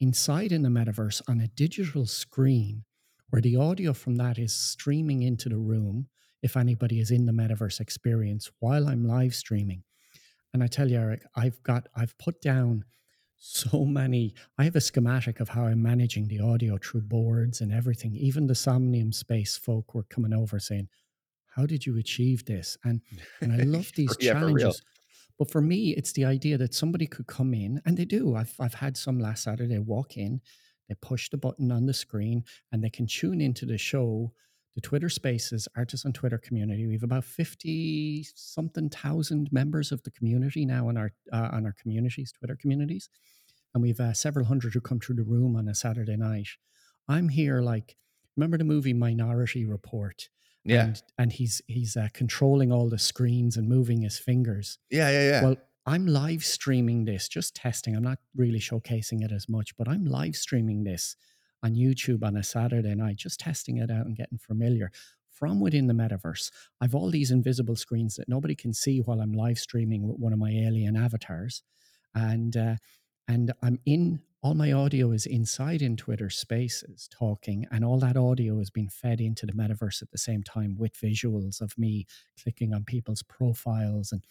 inside 0.00 0.52
in 0.52 0.62
the 0.62 0.68
metaverse 0.68 1.22
on 1.28 1.40
a 1.40 1.48
digital 1.48 2.04
screen 2.04 2.84
where 3.30 3.40
the 3.40 3.56
audio 3.56 3.92
from 3.92 4.16
that 4.16 4.38
is 4.38 4.54
streaming 4.54 5.22
into 5.22 5.48
the 5.48 5.56
room 5.56 6.08
if 6.42 6.56
anybody 6.56 7.00
is 7.00 7.10
in 7.10 7.26
the 7.26 7.32
metaverse 7.32 7.80
experience 7.80 8.50
while 8.58 8.86
I'm 8.88 9.06
live 9.06 9.34
streaming. 9.34 9.82
And 10.52 10.62
I 10.62 10.66
tell 10.66 10.90
you, 10.90 10.98
Eric, 10.98 11.22
I've 11.34 11.62
got, 11.62 11.88
I've 11.96 12.16
put 12.18 12.40
down 12.42 12.84
so 13.44 13.84
many. 13.84 14.34
I 14.56 14.64
have 14.64 14.74
a 14.74 14.80
schematic 14.80 15.38
of 15.38 15.50
how 15.50 15.66
I'm 15.66 15.82
managing 15.82 16.28
the 16.28 16.40
audio 16.40 16.78
through 16.78 17.02
boards 17.02 17.60
and 17.60 17.72
everything. 17.72 18.14
Even 18.14 18.46
the 18.46 18.54
Somnium 18.54 19.12
Space 19.12 19.56
folk 19.56 19.94
were 19.94 20.04
coming 20.04 20.32
over 20.32 20.58
saying, 20.58 20.88
"How 21.54 21.66
did 21.66 21.84
you 21.84 21.98
achieve 21.98 22.46
this?" 22.46 22.78
And 22.84 23.02
and 23.42 23.52
I 23.52 23.64
love 23.64 23.92
these 23.96 24.16
yeah, 24.18 24.32
challenges. 24.32 24.80
For 24.80 24.84
but 25.38 25.50
for 25.50 25.60
me, 25.60 25.90
it's 25.90 26.12
the 26.12 26.24
idea 26.24 26.56
that 26.56 26.72
somebody 26.72 27.06
could 27.06 27.26
come 27.26 27.52
in, 27.52 27.82
and 27.84 27.96
they 27.98 28.06
do. 28.06 28.34
I've 28.34 28.54
I've 28.58 28.74
had 28.74 28.96
some 28.96 29.18
last 29.20 29.42
Saturday 29.42 29.78
walk 29.78 30.16
in, 30.16 30.40
they 30.88 30.94
push 31.02 31.28
the 31.28 31.36
button 31.36 31.70
on 31.70 31.84
the 31.84 31.94
screen, 31.94 32.44
and 32.72 32.82
they 32.82 32.90
can 32.90 33.06
tune 33.06 33.42
into 33.42 33.66
the 33.66 33.78
show 33.78 34.32
the 34.74 34.80
Twitter 34.80 35.08
Spaces 35.08 35.68
Artists 35.76 36.04
on 36.04 36.12
Twitter 36.12 36.38
community. 36.38 36.86
We 36.86 36.94
have 36.94 37.02
about 37.02 37.24
fifty 37.24 38.26
something 38.34 38.90
thousand 38.90 39.50
members 39.52 39.92
of 39.92 40.02
the 40.02 40.10
community 40.10 40.66
now 40.66 40.88
on 40.88 40.96
our 40.96 41.12
uh, 41.32 41.48
on 41.52 41.64
our 41.64 41.74
communities, 41.80 42.32
Twitter 42.32 42.56
communities, 42.60 43.08
and 43.72 43.82
we've 43.82 44.00
uh, 44.00 44.12
several 44.12 44.46
hundred 44.46 44.74
who 44.74 44.80
come 44.80 45.00
through 45.00 45.16
the 45.16 45.24
room 45.24 45.56
on 45.56 45.68
a 45.68 45.74
Saturday 45.74 46.16
night. 46.16 46.48
I'm 47.08 47.28
here 47.28 47.60
like 47.60 47.96
remember 48.36 48.58
the 48.58 48.64
movie 48.64 48.94
Minority 48.94 49.64
Report. 49.64 50.28
Yeah, 50.64 50.86
and, 50.86 51.02
and 51.18 51.32
he's 51.32 51.60
he's 51.66 51.96
uh, 51.96 52.08
controlling 52.12 52.72
all 52.72 52.88
the 52.88 52.98
screens 52.98 53.56
and 53.56 53.68
moving 53.68 54.02
his 54.02 54.18
fingers. 54.18 54.78
Yeah, 54.90 55.10
yeah, 55.10 55.28
yeah. 55.28 55.42
Well, 55.44 55.56
I'm 55.86 56.06
live 56.06 56.42
streaming 56.42 57.04
this, 57.04 57.28
just 57.28 57.54
testing. 57.54 57.94
I'm 57.94 58.02
not 58.02 58.18
really 58.34 58.58
showcasing 58.58 59.22
it 59.22 59.30
as 59.30 59.48
much, 59.48 59.76
but 59.76 59.86
I'm 59.86 60.06
live 60.06 60.34
streaming 60.34 60.84
this 60.84 61.16
on 61.64 61.74
YouTube 61.74 62.22
on 62.22 62.36
a 62.36 62.42
Saturday 62.42 62.94
night, 62.94 63.16
just 63.16 63.40
testing 63.40 63.78
it 63.78 63.90
out 63.90 64.06
and 64.06 64.16
getting 64.16 64.38
familiar 64.38 64.92
from 65.30 65.60
within 65.60 65.86
the 65.86 65.94
metaverse. 65.94 66.50
I've 66.80 66.94
all 66.94 67.10
these 67.10 67.30
invisible 67.30 67.74
screens 67.74 68.16
that 68.16 68.28
nobody 68.28 68.54
can 68.54 68.72
see 68.72 69.00
while 69.00 69.20
I'm 69.20 69.32
live 69.32 69.58
streaming 69.58 70.06
with 70.06 70.18
one 70.18 70.32
of 70.32 70.38
my 70.38 70.50
alien 70.50 70.96
avatars, 70.96 71.62
and 72.14 72.56
uh, 72.56 72.76
and 73.26 73.52
I'm 73.62 73.80
in. 73.84 74.20
All 74.42 74.54
my 74.54 74.72
audio 74.72 75.10
is 75.12 75.24
inside 75.24 75.80
in 75.80 75.96
Twitter 75.96 76.28
Spaces 76.28 77.08
talking, 77.10 77.66
and 77.70 77.82
all 77.82 77.98
that 78.00 78.18
audio 78.18 78.58
is 78.60 78.68
being 78.68 78.90
fed 78.90 79.18
into 79.18 79.46
the 79.46 79.54
metaverse 79.54 80.02
at 80.02 80.10
the 80.10 80.18
same 80.18 80.42
time 80.42 80.76
with 80.78 81.00
visuals 81.00 81.62
of 81.62 81.72
me 81.78 82.04
clicking 82.42 82.74
on 82.74 82.84
people's 82.84 83.22
profiles, 83.22 84.12
and 84.12 84.22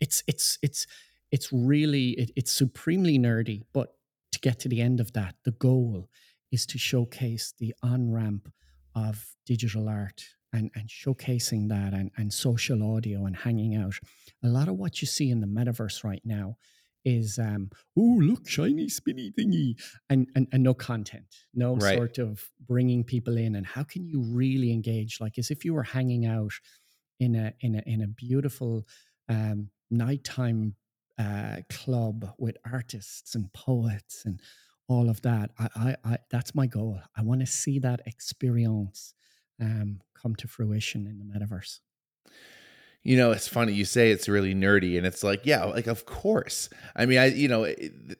it's 0.00 0.22
it's 0.28 0.56
it's 0.62 0.86
it's 1.32 1.52
really 1.52 2.10
it, 2.10 2.30
it's 2.36 2.52
supremely 2.52 3.18
nerdy. 3.18 3.62
But 3.72 3.94
to 4.32 4.38
get 4.38 4.60
to 4.60 4.68
the 4.68 4.80
end 4.80 5.00
of 5.00 5.12
that, 5.14 5.34
the 5.44 5.50
goal 5.50 6.08
is 6.56 6.64
to 6.64 6.78
showcase 6.78 7.52
the 7.58 7.74
on 7.82 8.10
ramp 8.10 8.50
of 8.94 9.36
digital 9.44 9.90
art 9.90 10.24
and, 10.54 10.70
and 10.74 10.88
showcasing 10.88 11.68
that 11.68 11.92
and, 11.92 12.10
and 12.16 12.32
social 12.32 12.80
audio 12.94 13.26
and 13.26 13.36
hanging 13.36 13.76
out. 13.76 13.96
A 14.42 14.48
lot 14.48 14.68
of 14.68 14.76
what 14.76 15.02
you 15.02 15.06
see 15.06 15.28
in 15.28 15.40
the 15.42 15.46
metaverse 15.46 16.02
right 16.02 16.22
now 16.24 16.56
is 17.04 17.38
um 17.38 17.70
oh 17.96 18.18
look 18.30 18.48
shiny 18.48 18.88
spinny 18.88 19.30
thingy 19.38 19.80
and 20.10 20.26
and, 20.34 20.48
and 20.52 20.62
no 20.64 20.74
content 20.74 21.30
no 21.54 21.76
right. 21.76 21.96
sort 21.96 22.18
of 22.18 22.50
bringing 22.66 23.04
people 23.04 23.36
in 23.36 23.54
and 23.54 23.64
how 23.64 23.84
can 23.84 24.04
you 24.04 24.20
really 24.42 24.72
engage 24.72 25.20
like 25.20 25.38
as 25.38 25.48
if 25.52 25.64
you 25.64 25.72
were 25.72 25.84
hanging 25.84 26.26
out 26.26 26.50
in 27.20 27.36
a 27.36 27.52
in 27.60 27.76
a 27.76 27.82
in 27.86 28.02
a 28.02 28.08
beautiful 28.08 28.84
um 29.28 29.70
nighttime 29.88 30.74
uh 31.16 31.58
club 31.70 32.28
with 32.38 32.56
artists 32.78 33.36
and 33.36 33.52
poets 33.52 34.24
and 34.24 34.40
all 34.88 35.08
of 35.08 35.22
that. 35.22 35.50
I, 35.58 35.68
I, 35.76 35.96
I 36.04 36.18
that's 36.30 36.54
my 36.54 36.66
goal. 36.66 37.00
I 37.16 37.22
want 37.22 37.40
to 37.40 37.46
see 37.46 37.78
that 37.80 38.00
experience 38.06 39.14
um, 39.60 40.00
come 40.14 40.34
to 40.36 40.48
fruition 40.48 41.06
in 41.06 41.18
the 41.18 41.24
metaverse. 41.24 41.80
You 43.02 43.16
know, 43.16 43.30
it's 43.30 43.46
funny 43.46 43.72
you 43.72 43.84
say 43.84 44.10
it's 44.10 44.28
really 44.28 44.52
nerdy, 44.52 44.98
and 44.98 45.06
it's 45.06 45.22
like, 45.22 45.42
yeah, 45.44 45.62
like 45.64 45.86
of 45.86 46.06
course. 46.06 46.68
I 46.96 47.06
mean, 47.06 47.18
I 47.18 47.26
you 47.26 47.46
know, 47.46 47.62
it, 47.62 47.78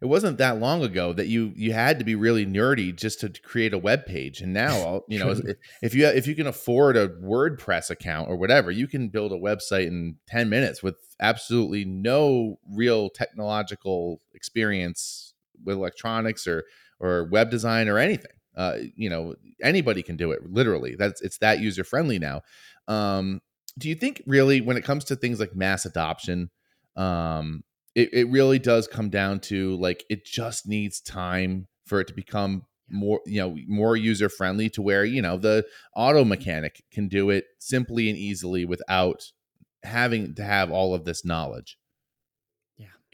it 0.00 0.06
wasn't 0.06 0.38
that 0.38 0.58
long 0.58 0.82
ago 0.82 1.12
that 1.12 1.26
you 1.26 1.52
you 1.56 1.74
had 1.74 1.98
to 1.98 2.06
be 2.06 2.14
really 2.14 2.46
nerdy 2.46 2.96
just 2.96 3.20
to 3.20 3.28
create 3.28 3.74
a 3.74 3.78
web 3.78 4.06
page, 4.06 4.40
and 4.40 4.54
now 4.54 5.02
you 5.08 5.18
know, 5.18 5.34
if 5.82 5.94
you 5.94 6.06
if 6.06 6.26
you 6.26 6.34
can 6.34 6.46
afford 6.46 6.96
a 6.96 7.08
WordPress 7.08 7.90
account 7.90 8.30
or 8.30 8.36
whatever, 8.36 8.70
you 8.70 8.88
can 8.88 9.10
build 9.10 9.30
a 9.30 9.38
website 9.38 9.88
in 9.88 10.16
ten 10.26 10.48
minutes 10.48 10.82
with 10.82 10.96
absolutely 11.20 11.84
no 11.84 12.58
real 12.66 13.10
technological 13.10 14.22
experience 14.32 15.33
with 15.62 15.76
electronics 15.76 16.46
or 16.46 16.64
or 17.00 17.24
web 17.24 17.50
design 17.50 17.88
or 17.88 17.98
anything. 17.98 18.32
Uh, 18.56 18.76
you 18.94 19.10
know, 19.10 19.34
anybody 19.62 20.02
can 20.02 20.16
do 20.16 20.30
it. 20.30 20.40
Literally, 20.50 20.94
that's 20.96 21.20
it's 21.22 21.38
that 21.38 21.60
user 21.60 21.84
friendly 21.84 22.18
now. 22.18 22.42
Um, 22.88 23.40
do 23.78 23.88
you 23.88 23.94
think 23.94 24.22
really 24.26 24.60
when 24.60 24.76
it 24.76 24.84
comes 24.84 25.04
to 25.06 25.16
things 25.16 25.40
like 25.40 25.56
mass 25.56 25.84
adoption, 25.84 26.50
um, 26.96 27.64
it, 27.94 28.12
it 28.12 28.30
really 28.30 28.58
does 28.58 28.86
come 28.86 29.10
down 29.10 29.40
to 29.40 29.76
like 29.76 30.04
it 30.08 30.24
just 30.24 30.68
needs 30.68 31.00
time 31.00 31.66
for 31.86 32.00
it 32.00 32.08
to 32.08 32.14
become 32.14 32.64
more 32.88 33.20
you 33.26 33.40
know 33.40 33.56
more 33.66 33.96
user 33.96 34.28
friendly 34.28 34.68
to 34.68 34.82
where 34.82 35.04
you 35.04 35.22
know 35.22 35.36
the 35.36 35.64
auto 35.96 36.24
mechanic 36.24 36.84
can 36.92 37.08
do 37.08 37.30
it 37.30 37.46
simply 37.58 38.08
and 38.10 38.18
easily 38.18 38.64
without 38.64 39.30
having 39.82 40.34
to 40.34 40.44
have 40.44 40.70
all 40.70 40.94
of 40.94 41.04
this 41.04 41.24
knowledge 41.24 41.78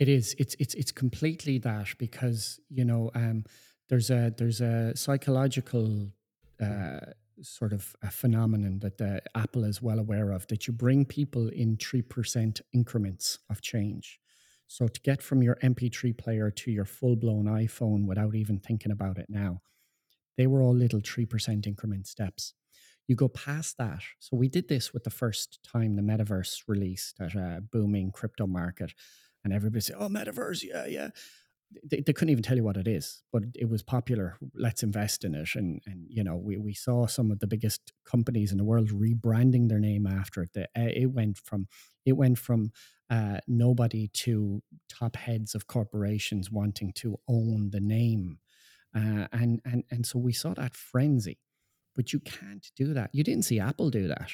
it 0.00 0.08
is. 0.08 0.34
It's 0.38 0.56
it's 0.58 0.74
it's 0.74 0.90
completely 0.90 1.58
that 1.58 1.88
because 1.98 2.58
you 2.70 2.84
know 2.84 3.10
um, 3.14 3.44
there's 3.90 4.10
a 4.10 4.34
there's 4.36 4.62
a 4.62 4.96
psychological 4.96 6.10
uh, 6.60 7.00
sort 7.42 7.74
of 7.74 7.94
a 8.02 8.10
phenomenon 8.10 8.78
that 8.80 9.00
uh, 9.00 9.20
Apple 9.38 9.64
is 9.64 9.82
well 9.82 9.98
aware 9.98 10.32
of 10.32 10.46
that 10.48 10.66
you 10.66 10.72
bring 10.72 11.04
people 11.04 11.48
in 11.48 11.76
three 11.76 12.00
percent 12.02 12.62
increments 12.72 13.38
of 13.50 13.60
change. 13.60 14.18
So 14.68 14.88
to 14.88 15.00
get 15.00 15.20
from 15.22 15.42
your 15.42 15.56
MP3 15.56 16.16
player 16.16 16.50
to 16.50 16.70
your 16.70 16.84
full 16.84 17.16
blown 17.16 17.44
iPhone 17.44 18.06
without 18.06 18.34
even 18.34 18.58
thinking 18.58 18.92
about 18.92 19.18
it 19.18 19.26
now, 19.28 19.60
they 20.38 20.46
were 20.46 20.62
all 20.62 20.74
little 20.74 21.00
three 21.04 21.26
percent 21.26 21.66
increment 21.66 22.06
steps. 22.06 22.54
You 23.06 23.16
go 23.16 23.28
past 23.28 23.76
that. 23.76 24.00
So 24.18 24.36
we 24.36 24.48
did 24.48 24.68
this 24.68 24.94
with 24.94 25.04
the 25.04 25.10
first 25.10 25.58
time 25.62 25.96
the 25.96 26.02
metaverse 26.02 26.62
released 26.68 27.20
at 27.20 27.34
a 27.34 27.60
booming 27.70 28.12
crypto 28.12 28.46
market 28.46 28.94
and 29.44 29.53
everybody 29.53 29.81
said, 29.81 29.96
"Oh, 29.98 30.09
metaverse, 30.09 30.62
yeah, 30.62 30.87
yeah." 30.87 31.11
They, 31.85 32.00
they 32.00 32.12
couldn't 32.12 32.31
even 32.31 32.42
tell 32.42 32.57
you 32.57 32.64
what 32.64 32.76
it 32.76 32.88
is, 32.88 33.22
but 33.33 33.44
it 33.55 33.68
was 33.68 33.85
popular. 33.85 34.37
Let's 34.57 34.83
invest 34.83 35.24
in 35.24 35.37
it, 35.37 35.50
and 35.55 35.81
and 35.87 36.07
you 36.09 36.24
know 36.24 36.37
we 36.37 36.57
we 36.59 36.74
saw 36.74 37.07
some 37.07 37.31
of 37.31 37.38
the 37.38 37.46
biggest 37.46 37.92
companies 38.05 38.50
in 38.50 38.59
the 38.59 38.64
world 38.64 38.88
rebranding 38.90 39.68
their 39.68 39.79
name 39.79 40.07
after 40.07 40.42
it. 40.42 40.50
The, 40.53 40.64
uh, 40.76 40.90
it 40.94 41.12
went 41.12 41.38
from 41.38 41.68
it 42.05 42.14
went 42.14 42.38
from 42.38 42.72
uh, 43.09 43.38
nobody 43.46 44.09
to 44.09 44.62
top 44.88 45.16
heads 45.16 45.55
of 45.55 45.66
corporations 45.66 46.50
wanting 46.50 46.92
to 46.94 47.18
own 47.29 47.70
the 47.70 47.81
name. 47.81 48.38
Uh, 48.94 49.26
and 49.33 49.61
and 49.64 49.85
and 49.90 50.05
so 50.07 50.18
we 50.18 50.33
saw 50.33 50.55
that 50.55 50.74
frenzy, 50.74 51.38
but 51.94 52.12
you 52.12 52.18
can't 52.20 52.70
do 52.76 52.92
that. 52.94 53.11
You 53.12 53.22
didn't 53.22 53.44
see 53.44 53.61
Apple 53.61 53.90
do 53.90 54.09
that. 54.09 54.31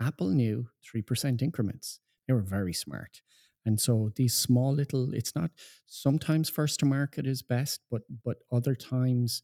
Apple 0.00 0.30
knew 0.30 0.68
three 0.82 1.02
percent 1.02 1.42
increments. 1.42 2.00
They 2.26 2.32
were 2.32 2.40
very 2.40 2.72
smart. 2.72 3.20
And 3.68 3.78
so 3.78 4.10
these 4.16 4.32
small 4.32 4.72
little, 4.72 5.12
it's 5.12 5.36
not 5.36 5.50
sometimes 5.86 6.48
first 6.48 6.80
to 6.80 6.86
market 6.86 7.26
is 7.26 7.42
best, 7.42 7.82
but 7.90 8.00
but 8.24 8.38
other 8.50 8.74
times 8.74 9.42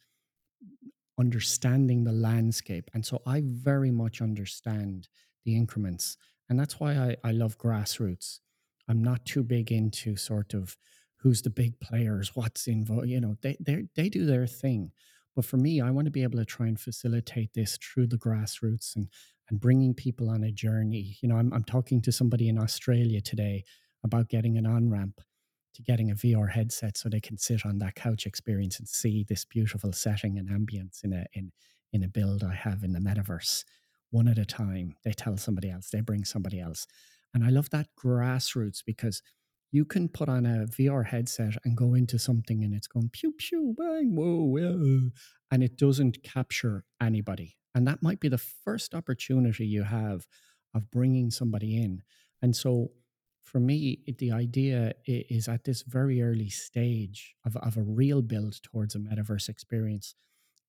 understanding 1.21 2.05
the 2.05 2.13
landscape. 2.13 2.91
And 2.95 3.05
so 3.05 3.21
I 3.27 3.43
very 3.45 3.91
much 3.91 4.23
understand 4.23 5.09
the 5.45 5.55
increments. 5.55 6.17
And 6.49 6.59
that's 6.59 6.81
why 6.81 6.95
I, 6.95 7.17
I 7.23 7.33
love 7.33 7.59
grassroots. 7.59 8.41
I'm 8.89 9.05
not 9.05 9.27
too 9.27 9.45
big 9.45 9.71
into 9.71 10.17
sort 10.17 10.55
of 10.55 10.79
who's 11.19 11.43
the 11.43 11.51
big 11.51 11.79
players, 11.79 12.35
what's 12.35 12.67
involved. 12.67 13.09
You 13.09 13.21
know, 13.21 13.37
they 13.43 13.59
they 13.95 14.09
do 14.09 14.25
their 14.25 14.47
thing. 14.47 14.93
But 15.37 15.45
for 15.45 15.59
me, 15.59 15.83
I 15.83 15.91
want 15.91 16.07
to 16.07 16.13
be 16.19 16.23
able 16.23 16.39
to 16.39 16.47
try 16.47 16.67
and 16.67 16.81
facilitate 16.81 17.53
this 17.53 17.77
through 17.77 18.07
the 18.07 18.23
grassroots 18.27 18.97
and 18.97 19.09
and 19.51 19.61
bringing 19.61 19.93
people 19.93 20.31
on 20.31 20.43
a 20.45 20.51
journey. 20.51 21.19
You 21.21 21.29
know, 21.29 21.37
I'm 21.37 21.53
I'm 21.53 21.65
talking 21.65 22.01
to 22.03 22.13
somebody 22.13 22.49
in 22.49 22.59
Australia 22.59 23.21
today 23.21 23.65
about 24.05 24.29
getting 24.29 24.57
an 24.57 24.67
on 24.67 24.91
ramp 24.91 25.21
to 25.75 25.83
getting 25.83 26.11
a 26.11 26.15
VR 26.15 26.51
headset 26.51 26.97
so 26.97 27.09
they 27.09 27.21
can 27.21 27.37
sit 27.37 27.67
on 27.67 27.79
that 27.79 27.97
couch 27.97 28.27
experience 28.27 28.79
and 28.79 28.89
see 28.89 29.25
this 29.29 29.45
beautiful 29.45 29.93
setting 29.93 30.39
and 30.39 30.49
ambience 30.49 31.03
in 31.03 31.13
a 31.13 31.25
in 31.33 31.51
in 31.93 32.03
a 32.03 32.09
build 32.09 32.43
I 32.45 32.55
have 32.55 32.83
in 32.83 32.93
the 32.93 33.01
metaverse. 33.01 33.65
One 34.11 34.29
at 34.29 34.39
a 34.39 34.45
time, 34.45 34.95
they 35.05 35.13
tell 35.13 35.37
somebody 35.37 35.71
else, 35.71 35.91
they 35.91 36.01
bring 36.01 36.25
somebody 36.25 36.61
else. 36.61 36.87
And 37.33 37.45
I 37.45 37.49
love 37.49 37.71
that 37.71 37.89
grassroots 37.99 38.83
because 38.85 39.23
you 39.73 39.85
can 39.85 40.09
put 40.09 40.29
on 40.29 40.47
a 40.47 40.67
VR 40.67 41.05
headset 41.05 41.55
and 41.65 41.77
go 41.77 41.95
into 41.95 42.17
something 42.17 42.63
and 42.63 42.73
it's 42.73 42.87
going 42.87 43.11
pew 43.13 43.33
pew 43.37 43.75
bang 43.77 44.15
whoa, 44.15 44.45
whoa 44.45 45.11
and 45.51 45.63
it 45.65 45.77
doesn't 45.77 46.23
capture 46.23 46.85
anybody. 47.01 47.57
And 47.75 47.87
that 47.89 48.03
might 48.03 48.21
be 48.21 48.29
the 48.29 48.39
first 48.39 48.95
opportunity 48.95 49.67
you 49.67 49.83
have 49.83 50.27
of 50.75 50.91
bringing 50.91 51.31
somebody 51.31 51.83
in. 51.83 52.03
And 52.41 52.55
so 52.55 52.91
for 53.45 53.61
me, 53.61 54.03
the 54.19 54.33
idea 54.33 54.95
is 55.07 55.49
at 55.49 55.65
this 55.65 55.83
very 55.83 56.23
early 56.23 56.49
stage 56.49 57.37
of, 57.45 57.57
of 57.59 57.77
a 57.77 57.83
real 57.83 58.23
build 58.23 58.61
towards 58.63 58.95
a 58.95 58.99
metaverse 58.99 59.49
experience 59.49 60.15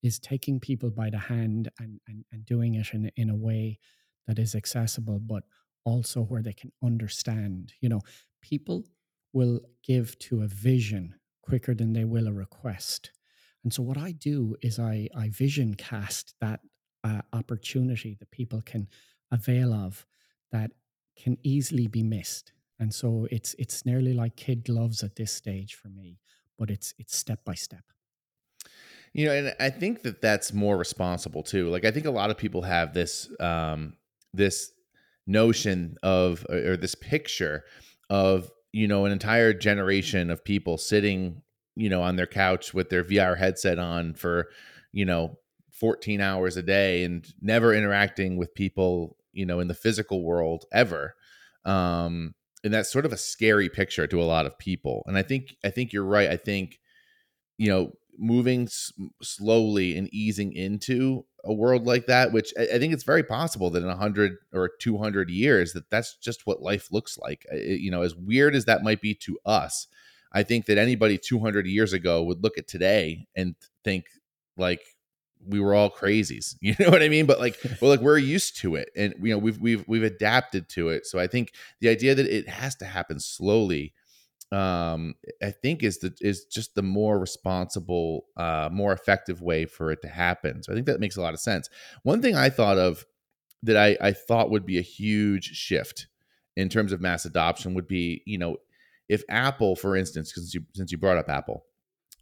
is 0.03 0.19
taking 0.19 0.59
people 0.59 0.91
by 0.91 1.09
the 1.09 1.17
hand 1.17 1.69
and, 1.79 1.99
and, 2.07 2.25
and 2.31 2.45
doing 2.45 2.75
it 2.75 2.93
in, 2.93 3.09
in 3.15 3.29
a 3.29 3.35
way 3.35 3.79
that 4.27 4.37
is 4.37 4.55
accessible, 4.55 5.19
but 5.19 5.43
also 5.85 6.21
where 6.21 6.41
they 6.41 6.53
can 6.53 6.71
understand. 6.83 7.73
You 7.79 7.89
know, 7.89 8.01
people 8.41 8.83
will 9.31 9.61
give 9.83 10.19
to 10.19 10.41
a 10.41 10.47
vision 10.47 11.15
quicker 11.41 11.73
than 11.73 11.93
they 11.93 12.03
will 12.03 12.27
a 12.27 12.33
request. 12.33 13.11
And 13.63 13.73
so 13.73 13.83
what 13.83 13.97
I 13.97 14.11
do 14.11 14.55
is 14.61 14.79
I, 14.79 15.07
I 15.17 15.29
vision 15.29 15.75
cast 15.75 16.35
that 16.41 16.59
uh, 17.03 17.21
opportunity 17.31 18.15
that 18.19 18.31
people 18.31 18.61
can 18.61 18.89
avail 19.31 19.73
of 19.73 20.05
that 20.51 20.71
can 21.17 21.37
easily 21.43 21.87
be 21.87 22.03
missed 22.03 22.51
and 22.79 22.93
so 22.93 23.27
it's 23.31 23.55
it's 23.57 23.85
nearly 23.85 24.13
like 24.13 24.35
kid 24.35 24.65
gloves 24.65 25.03
at 25.03 25.15
this 25.15 25.31
stage 25.31 25.75
for 25.75 25.89
me 25.89 26.19
but 26.57 26.69
it's 26.69 26.93
it's 26.97 27.15
step 27.15 27.43
by 27.45 27.53
step. 27.53 27.83
You 29.13 29.27
know 29.27 29.31
and 29.33 29.55
i 29.61 29.69
think 29.69 30.01
that 30.03 30.21
that's 30.21 30.51
more 30.51 30.75
responsible 30.75 31.41
too 31.41 31.69
like 31.69 31.85
i 31.85 31.91
think 31.91 32.05
a 32.05 32.11
lot 32.11 32.31
of 32.31 32.37
people 32.37 32.63
have 32.63 32.93
this 32.93 33.29
um 33.39 33.93
this 34.33 34.71
notion 35.25 35.95
of 36.03 36.45
or 36.49 36.75
this 36.75 36.95
picture 36.95 37.63
of 38.09 38.51
you 38.73 38.89
know 38.89 39.05
an 39.05 39.13
entire 39.13 39.53
generation 39.53 40.29
of 40.29 40.43
people 40.43 40.77
sitting 40.77 41.41
you 41.77 41.87
know 41.87 42.01
on 42.01 42.17
their 42.17 42.27
couch 42.27 42.73
with 42.73 42.89
their 42.89 43.05
vr 43.05 43.37
headset 43.37 43.79
on 43.79 44.13
for 44.13 44.49
you 44.91 45.05
know 45.05 45.39
14 45.71 46.19
hours 46.19 46.57
a 46.57 46.61
day 46.61 47.05
and 47.05 47.33
never 47.39 47.73
interacting 47.73 48.35
with 48.35 48.53
people 48.53 49.15
you 49.31 49.45
know 49.45 49.61
in 49.61 49.69
the 49.69 49.73
physical 49.73 50.23
world 50.23 50.65
ever 50.73 51.15
um 51.63 52.35
and 52.65 52.73
that's 52.73 52.91
sort 52.91 53.05
of 53.05 53.13
a 53.13 53.17
scary 53.17 53.69
picture 53.69 54.07
to 54.07 54.21
a 54.21 54.25
lot 54.25 54.45
of 54.45 54.57
people 54.57 55.03
and 55.05 55.17
i 55.17 55.21
think 55.21 55.55
i 55.63 55.69
think 55.69 55.93
you're 55.93 56.03
right 56.03 56.29
i 56.29 56.35
think 56.35 56.79
you 57.57 57.69
know 57.69 57.91
moving 58.17 58.63
s- 58.63 58.91
slowly 59.21 59.97
and 59.97 60.13
easing 60.13 60.51
into 60.53 61.25
a 61.43 61.53
world 61.53 61.85
like 61.85 62.07
that 62.07 62.31
which 62.31 62.53
I, 62.57 62.63
I, 62.75 62.79
think 62.79 62.93
it's 62.93 63.03
very 63.03 63.23
possible 63.23 63.69
that 63.71 63.83
in 63.83 63.87
100 63.87 64.37
or 64.53 64.71
200 64.79 65.29
years 65.29 65.73
that 65.73 65.89
that's 65.89 66.15
just 66.15 66.47
what 66.47 66.61
life 66.61 66.91
looks 66.91 67.17
like 67.17 67.45
uh, 67.51 67.57
it, 67.57 67.81
you 67.81 67.91
know 67.91 68.01
as 68.01 68.15
weird 68.15 68.55
as 68.55 68.65
that 68.65 68.83
might 68.83 69.01
be 69.01 69.13
to 69.15 69.37
us 69.45 69.87
i 70.31 70.43
think 70.43 70.65
that 70.65 70.77
anybody 70.77 71.17
200 71.17 71.67
years 71.67 71.93
ago 71.93 72.23
would 72.23 72.41
look 72.41 72.57
at 72.57 72.67
today 72.67 73.27
and 73.35 73.55
think 73.83 74.05
like 74.57 74.81
we 75.47 75.59
were 75.59 75.73
all 75.73 75.89
crazies. 75.89 76.55
You 76.61 76.75
know 76.79 76.89
what 76.89 77.03
I 77.03 77.09
mean? 77.09 77.25
But 77.25 77.39
like, 77.39 77.57
well, 77.81 77.91
like 77.91 78.01
we're 78.01 78.17
used 78.17 78.57
to 78.57 78.75
it, 78.75 78.89
and 78.95 79.13
you 79.21 79.31
know 79.31 79.37
we've 79.37 79.59
we've 79.59 79.87
we've 79.87 80.03
adapted 80.03 80.69
to 80.69 80.89
it. 80.89 81.05
So 81.05 81.19
I 81.19 81.27
think 81.27 81.53
the 81.79 81.89
idea 81.89 82.15
that 82.15 82.25
it 82.25 82.49
has 82.49 82.75
to 82.77 82.85
happen 82.85 83.19
slowly, 83.19 83.93
um, 84.51 85.15
I 85.43 85.51
think 85.51 85.83
is 85.83 85.99
the 85.99 86.15
is 86.21 86.45
just 86.45 86.75
the 86.75 86.81
more 86.81 87.19
responsible, 87.19 88.25
uh, 88.37 88.69
more 88.71 88.93
effective 88.93 89.41
way 89.41 89.65
for 89.65 89.91
it 89.91 90.01
to 90.01 90.07
happen. 90.07 90.63
So 90.63 90.71
I 90.71 90.75
think 90.75 90.87
that 90.87 90.99
makes 90.99 91.17
a 91.17 91.21
lot 91.21 91.33
of 91.33 91.39
sense. 91.39 91.69
One 92.03 92.21
thing 92.21 92.35
I 92.35 92.49
thought 92.49 92.77
of 92.77 93.05
that 93.63 93.77
I 93.77 93.97
I 94.01 94.13
thought 94.13 94.51
would 94.51 94.65
be 94.65 94.77
a 94.77 94.81
huge 94.81 95.51
shift 95.51 96.07
in 96.55 96.69
terms 96.69 96.91
of 96.91 97.01
mass 97.01 97.25
adoption 97.25 97.73
would 97.73 97.87
be, 97.87 98.23
you 98.25 98.37
know, 98.37 98.57
if 99.09 99.23
Apple, 99.29 99.75
for 99.75 99.95
instance, 99.95 100.33
since 100.33 100.53
you 100.53 100.61
since 100.73 100.91
you 100.91 100.97
brought 100.97 101.17
up 101.17 101.29
Apple 101.29 101.65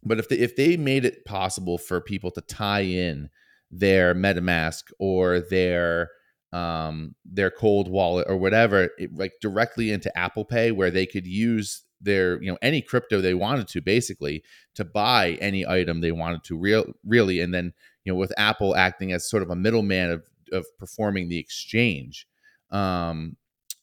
but 0.04 0.18
if 0.18 0.28
they, 0.28 0.36
if 0.36 0.56
they 0.56 0.76
made 0.76 1.04
it 1.04 1.24
possible 1.24 1.78
for 1.78 2.00
people 2.00 2.30
to 2.32 2.40
tie 2.42 2.80
in 2.80 3.30
their 3.70 4.14
MetaMask 4.14 4.92
or 4.98 5.40
their 5.40 6.10
um, 6.52 7.16
their 7.24 7.50
cold 7.50 7.88
wallet 7.88 8.26
or 8.28 8.36
whatever, 8.36 8.90
it, 8.98 9.12
like 9.14 9.32
directly 9.40 9.90
into 9.90 10.16
Apple 10.16 10.44
Pay, 10.44 10.70
where 10.70 10.90
they 10.90 11.06
could 11.06 11.26
use 11.26 11.82
their 12.00 12.40
you 12.42 12.50
know 12.50 12.58
any 12.62 12.82
crypto 12.82 13.20
they 13.20 13.34
wanted 13.34 13.66
to 13.68 13.80
basically 13.80 14.44
to 14.74 14.84
buy 14.84 15.38
any 15.40 15.66
item 15.66 16.00
they 16.00 16.12
wanted 16.12 16.44
to 16.44 16.56
real 16.56 16.84
really, 17.04 17.40
and 17.40 17.52
then 17.52 17.72
you 18.04 18.12
know 18.12 18.16
with 18.16 18.32
Apple 18.36 18.76
acting 18.76 19.12
as 19.12 19.28
sort 19.28 19.42
of 19.42 19.50
a 19.50 19.56
middleman 19.56 20.10
of 20.10 20.22
of 20.52 20.66
performing 20.78 21.28
the 21.28 21.38
exchange, 21.38 22.28
um, 22.70 23.36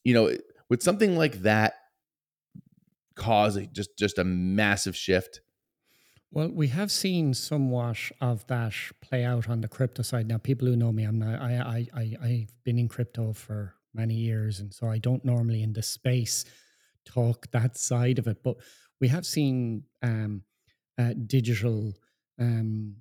you 0.03 0.13
know, 0.13 0.31
would 0.69 0.81
something 0.81 1.17
like 1.17 1.41
that 1.41 1.73
cause 3.15 3.59
just 3.73 3.97
just 3.97 4.17
a 4.17 4.23
massive 4.23 4.95
shift 4.95 5.41
well, 6.31 6.49
we 6.49 6.69
have 6.69 6.91
seen 6.91 7.33
somewhat 7.33 7.97
of 8.21 8.47
that 8.47 8.73
play 9.01 9.25
out 9.25 9.49
on 9.49 9.59
the 9.59 9.67
crypto 9.67 10.01
side. 10.01 10.27
Now, 10.27 10.37
people 10.37 10.67
who 10.67 10.77
know 10.77 10.91
me, 10.91 11.03
I'm 11.03 11.19
not, 11.19 11.41
I, 11.41 11.87
I, 11.93 11.99
I, 11.99 12.15
I've 12.23 12.63
been 12.63 12.79
in 12.79 12.87
crypto 12.87 13.33
for 13.33 13.75
many 13.93 14.13
years, 14.13 14.61
and 14.61 14.73
so 14.73 14.87
I 14.87 14.97
don't 14.97 15.25
normally 15.25 15.61
in 15.61 15.73
this 15.73 15.89
space 15.89 16.45
talk 17.05 17.51
that 17.51 17.77
side 17.77 18.17
of 18.17 18.27
it. 18.27 18.43
But 18.43 18.55
we 19.01 19.09
have 19.09 19.25
seen 19.25 19.83
um, 20.01 20.43
uh, 20.97 21.13
digital 21.27 21.93
um, 22.39 22.95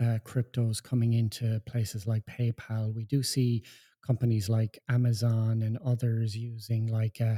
uh, 0.00 0.18
cryptos 0.24 0.82
coming 0.82 1.12
into 1.12 1.60
places 1.66 2.08
like 2.08 2.26
PayPal. 2.26 2.92
We 2.92 3.04
do 3.04 3.22
see 3.22 3.62
companies 4.04 4.48
like 4.48 4.80
Amazon 4.88 5.62
and 5.62 5.78
others 5.84 6.36
using 6.36 6.88
like 6.88 7.20
uh, 7.20 7.36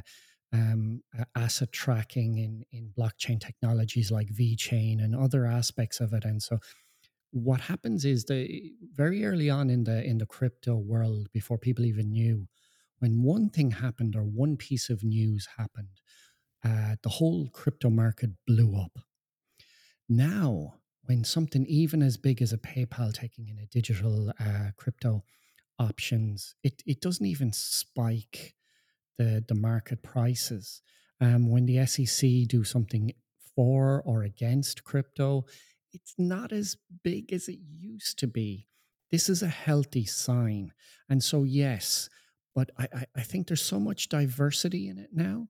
um, 0.56 1.02
asset 1.34 1.72
tracking 1.72 2.38
in 2.38 2.64
in 2.76 2.92
blockchain 2.98 3.38
technologies 3.40 4.10
like 4.10 4.28
VeChain 4.40 5.02
and 5.04 5.14
other 5.14 5.46
aspects 5.46 6.00
of 6.00 6.12
it. 6.12 6.24
And 6.24 6.42
so, 6.42 6.58
what 7.32 7.60
happens 7.72 8.04
is 8.04 8.24
the 8.24 8.72
very 8.94 9.24
early 9.24 9.50
on 9.50 9.70
in 9.70 9.84
the 9.84 9.98
in 10.04 10.18
the 10.18 10.26
crypto 10.36 10.76
world, 10.76 11.28
before 11.32 11.58
people 11.58 11.84
even 11.86 12.10
knew, 12.10 12.48
when 13.00 13.22
one 13.22 13.50
thing 13.50 13.70
happened 13.72 14.16
or 14.16 14.24
one 14.24 14.56
piece 14.56 14.90
of 14.90 15.04
news 15.04 15.48
happened, 15.58 16.00
uh, 16.64 16.96
the 17.02 17.10
whole 17.18 17.48
crypto 17.52 17.90
market 17.90 18.30
blew 18.46 18.76
up. 18.84 18.98
Now, 20.08 20.74
when 21.04 21.24
something 21.24 21.66
even 21.66 22.02
as 22.02 22.16
big 22.16 22.42
as 22.42 22.52
a 22.52 22.58
PayPal 22.58 23.12
taking 23.12 23.48
in 23.48 23.58
a 23.58 23.66
digital 23.66 24.32
uh, 24.40 24.70
crypto 24.76 25.24
options, 25.78 26.54
it 26.62 26.82
it 26.86 27.00
doesn't 27.00 27.26
even 27.26 27.52
spike 27.52 28.55
the 29.18 29.44
the 29.46 29.54
market 29.54 30.02
prices. 30.02 30.82
Um, 31.20 31.50
when 31.50 31.66
the 31.66 31.86
SEC 31.86 32.28
do 32.46 32.62
something 32.62 33.12
for 33.54 34.02
or 34.04 34.22
against 34.22 34.84
crypto, 34.84 35.46
it's 35.92 36.14
not 36.18 36.52
as 36.52 36.76
big 37.02 37.32
as 37.32 37.48
it 37.48 37.58
used 37.66 38.18
to 38.18 38.26
be. 38.26 38.66
This 39.10 39.28
is 39.28 39.42
a 39.42 39.48
healthy 39.48 40.04
sign, 40.04 40.72
and 41.08 41.22
so 41.22 41.44
yes, 41.44 42.08
but 42.54 42.70
I 42.78 43.06
I, 43.14 43.22
think 43.22 43.46
there's 43.46 43.62
so 43.62 43.80
much 43.80 44.08
diversity 44.08 44.88
in 44.88 44.98
it 44.98 45.10
now, 45.12 45.48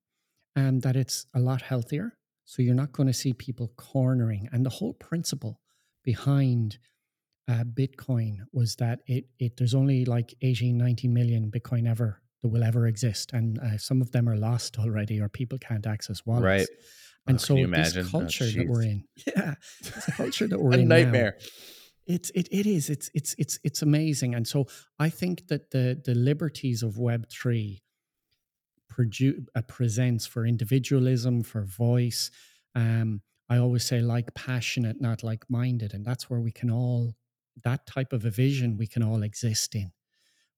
um, 0.54 0.80
that 0.80 0.94
it's 0.94 1.26
a 1.34 1.40
lot 1.40 1.62
healthier. 1.62 2.18
So 2.44 2.62
you're 2.62 2.74
not 2.74 2.92
going 2.92 3.08
to 3.08 3.12
see 3.12 3.32
people 3.32 3.72
cornering, 3.76 4.48
and 4.52 4.64
the 4.64 4.70
whole 4.70 4.94
principle 4.94 5.60
behind 6.04 6.78
uh, 7.48 7.64
Bitcoin 7.64 8.38
was 8.52 8.76
that 8.76 9.00
it 9.06 9.26
it 9.38 9.56
there's 9.56 9.74
only 9.74 10.04
like 10.04 10.34
18, 10.42 10.76
19 10.76 11.12
million 11.12 11.50
Bitcoin 11.50 11.88
ever 11.88 12.20
that 12.46 12.52
will 12.52 12.64
ever 12.64 12.86
exist. 12.86 13.32
And 13.32 13.58
uh, 13.58 13.78
some 13.78 14.00
of 14.00 14.10
them 14.12 14.28
are 14.28 14.36
lost 14.36 14.78
already 14.78 15.20
or 15.20 15.28
people 15.28 15.58
can't 15.58 15.86
access 15.86 16.24
wallets. 16.24 16.44
Right. 16.44 16.68
And 17.26 17.36
Oh, 17.36 17.38
so 17.38 17.54
this 17.54 17.64
imagine? 17.64 18.06
Oh, 18.06 18.10
culture 18.20 18.46
that 18.46 18.66
we're 18.68 18.82
in, 18.82 19.04
yeah, 19.26 19.54
this 19.82 20.06
culture 20.16 20.46
that 20.46 20.60
we're 20.62 20.74
A 20.74 20.78
in 20.78 20.88
now, 20.88 20.96
nightmare. 20.96 21.36
it's 22.06 22.30
it 22.30 22.48
it 22.52 22.66
is 22.66 22.88
it's 22.88 23.10
it's 23.14 23.34
it's 23.36 23.58
it's 23.64 23.82
amazing. 23.82 24.34
And 24.36 24.46
so 24.46 24.66
I 24.98 25.10
think 25.10 25.48
that 25.48 25.70
the 25.72 26.00
the 26.04 26.14
liberties 26.14 26.82
of 26.84 26.98
Web 26.98 27.28
three 27.28 27.82
produ- 28.92 29.46
uh, 29.56 29.62
presents 29.62 30.26
for 30.26 30.46
individualism, 30.46 31.42
for 31.42 31.62
voice. 31.64 32.30
Um, 32.74 33.22
I 33.48 33.58
always 33.58 33.84
say 33.84 34.00
like 34.00 34.34
passionate, 34.34 35.00
not 35.00 35.22
like 35.22 35.44
minded, 35.48 35.94
and 35.94 36.04
that's 36.04 36.30
where 36.30 36.40
we 36.40 36.52
can 36.52 36.70
all 36.70 37.14
that 37.64 37.86
type 37.86 38.12
of 38.12 38.24
a 38.24 38.30
vision 38.30 38.76
we 38.76 38.86
can 38.86 39.02
all 39.02 39.22
exist 39.22 39.74
in. 39.74 39.90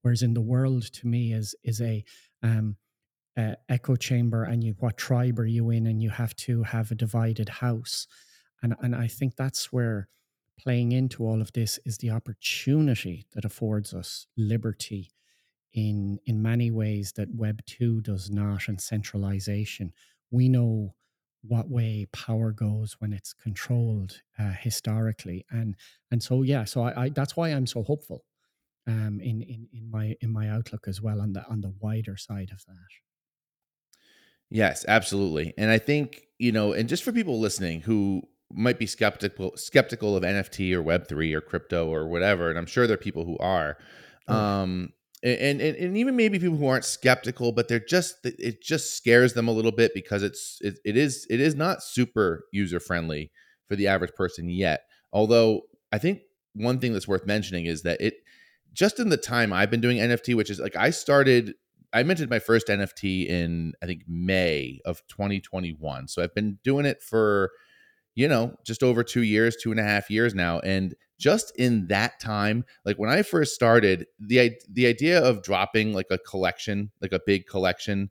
Whereas 0.02 0.22
in 0.22 0.34
the 0.34 0.40
world, 0.40 0.82
to 0.94 1.06
me, 1.06 1.32
is 1.32 1.54
is 1.64 1.80
a 1.80 2.04
um, 2.42 2.76
echo 3.68 3.96
chamber, 3.96 4.44
and 4.44 4.62
you 4.62 4.74
what 4.78 4.96
tribe 4.96 5.38
are 5.38 5.46
you 5.46 5.70
in, 5.70 5.86
and 5.86 6.02
you 6.02 6.10
have 6.10 6.34
to 6.36 6.62
have 6.62 6.90
a 6.90 6.96
divided 6.96 7.48
house, 7.48 8.06
and 8.62 8.74
and 8.80 8.94
I 8.94 9.08
think 9.08 9.36
that's 9.36 9.72
where 9.72 10.08
playing 10.58 10.92
into 10.92 11.24
all 11.24 11.40
of 11.40 11.52
this 11.52 11.78
is 11.84 11.98
the 11.98 12.10
opportunity 12.10 13.26
that 13.32 13.44
affords 13.44 13.94
us 13.94 14.26
liberty 14.36 15.12
in 15.74 16.18
in 16.26 16.42
many 16.42 16.70
ways 16.70 17.12
that 17.12 17.28
web 17.34 17.60
2 17.66 18.00
does 18.02 18.30
not 18.30 18.68
and 18.68 18.80
centralization. 18.80 19.92
We 20.30 20.48
know 20.48 20.94
what 21.42 21.70
way 21.70 22.06
power 22.12 22.50
goes 22.50 22.96
when 22.98 23.12
it's 23.12 23.32
controlled 23.32 24.20
uh, 24.38 24.50
historically. 24.60 25.44
And 25.50 25.76
and 26.10 26.22
so 26.22 26.42
yeah 26.42 26.64
so 26.64 26.82
I, 26.82 27.04
I 27.04 27.08
that's 27.10 27.36
why 27.36 27.50
i'm 27.50 27.66
so 27.66 27.82
hopeful 27.82 28.24
um 28.88 29.20
in 29.20 29.42
in 29.42 29.68
in 29.72 29.90
my 29.90 30.16
in 30.20 30.32
my 30.32 30.48
outlook 30.48 30.88
as 30.88 31.00
well 31.00 31.20
on 31.20 31.32
the 31.34 31.46
on 31.48 31.60
the 31.60 31.70
wider 31.80 32.16
side 32.16 32.50
of 32.52 32.64
that. 32.66 32.90
Yes, 34.50 34.84
absolutely. 34.88 35.52
And 35.58 35.70
I 35.70 35.78
think, 35.78 36.22
you 36.38 36.52
know, 36.52 36.72
and 36.72 36.88
just 36.88 37.02
for 37.02 37.12
people 37.12 37.38
listening 37.38 37.82
who 37.82 38.22
might 38.50 38.78
be 38.78 38.86
skeptical 38.86 39.52
skeptical 39.56 40.16
of 40.16 40.24
NFT 40.24 40.72
or 40.72 40.82
web3 40.82 41.34
or 41.34 41.40
crypto 41.42 41.86
or 41.92 42.08
whatever, 42.08 42.48
and 42.48 42.58
I'm 42.58 42.66
sure 42.66 42.86
there 42.86 42.94
are 42.94 42.98
people 42.98 43.24
who 43.24 43.36
are 43.38 43.76
Oh, 44.28 44.44
um 44.44 44.92
and, 45.22 45.60
and 45.60 45.76
and 45.76 45.96
even 45.98 46.16
maybe 46.16 46.38
people 46.38 46.56
who 46.56 46.66
aren't 46.68 46.84
skeptical 46.84 47.50
but 47.52 47.66
they're 47.68 47.80
just 47.80 48.18
it 48.24 48.62
just 48.62 48.96
scares 48.96 49.34
them 49.34 49.48
a 49.48 49.52
little 49.52 49.72
bit 49.72 49.92
because 49.94 50.22
it's 50.22 50.58
it, 50.62 50.78
it 50.84 50.96
is 50.96 51.26
it 51.28 51.40
is 51.40 51.54
not 51.54 51.82
super 51.82 52.44
user 52.52 52.80
friendly 52.80 53.30
for 53.66 53.76
the 53.76 53.86
average 53.88 54.14
person 54.14 54.48
yet. 54.48 54.82
Although 55.12 55.62
i 55.92 55.98
think 55.98 56.20
one 56.54 56.78
thing 56.78 56.92
that's 56.92 57.08
worth 57.08 57.26
mentioning 57.26 57.66
is 57.66 57.82
that 57.82 58.00
it 58.00 58.14
just 58.72 59.00
in 59.00 59.08
the 59.08 59.16
time 59.16 59.52
i've 59.52 59.70
been 59.70 59.80
doing 59.80 59.98
nft 59.98 60.34
which 60.34 60.50
is 60.50 60.60
like 60.60 60.76
i 60.76 60.90
started 60.90 61.54
I 61.92 62.02
minted 62.02 62.28
my 62.28 62.38
first 62.38 62.66
NFT 62.68 63.26
in 63.26 63.72
I 63.82 63.86
think 63.86 64.02
May 64.06 64.80
of 64.84 65.02
2021. 65.08 66.08
So 66.08 66.22
I've 66.22 66.34
been 66.34 66.58
doing 66.62 66.86
it 66.86 67.02
for, 67.02 67.50
you 68.14 68.28
know, 68.28 68.54
just 68.64 68.82
over 68.82 69.02
two 69.02 69.22
years, 69.22 69.56
two 69.56 69.70
and 69.70 69.80
a 69.80 69.84
half 69.84 70.10
years 70.10 70.34
now. 70.34 70.60
And 70.60 70.94
just 71.18 71.52
in 71.56 71.86
that 71.88 72.20
time, 72.20 72.64
like 72.84 72.98
when 72.98 73.10
I 73.10 73.22
first 73.22 73.54
started, 73.54 74.06
the 74.20 74.52
the 74.70 74.86
idea 74.86 75.20
of 75.22 75.42
dropping 75.42 75.92
like 75.94 76.06
a 76.10 76.18
collection, 76.18 76.90
like 77.00 77.12
a 77.12 77.20
big 77.24 77.46
collection, 77.46 78.10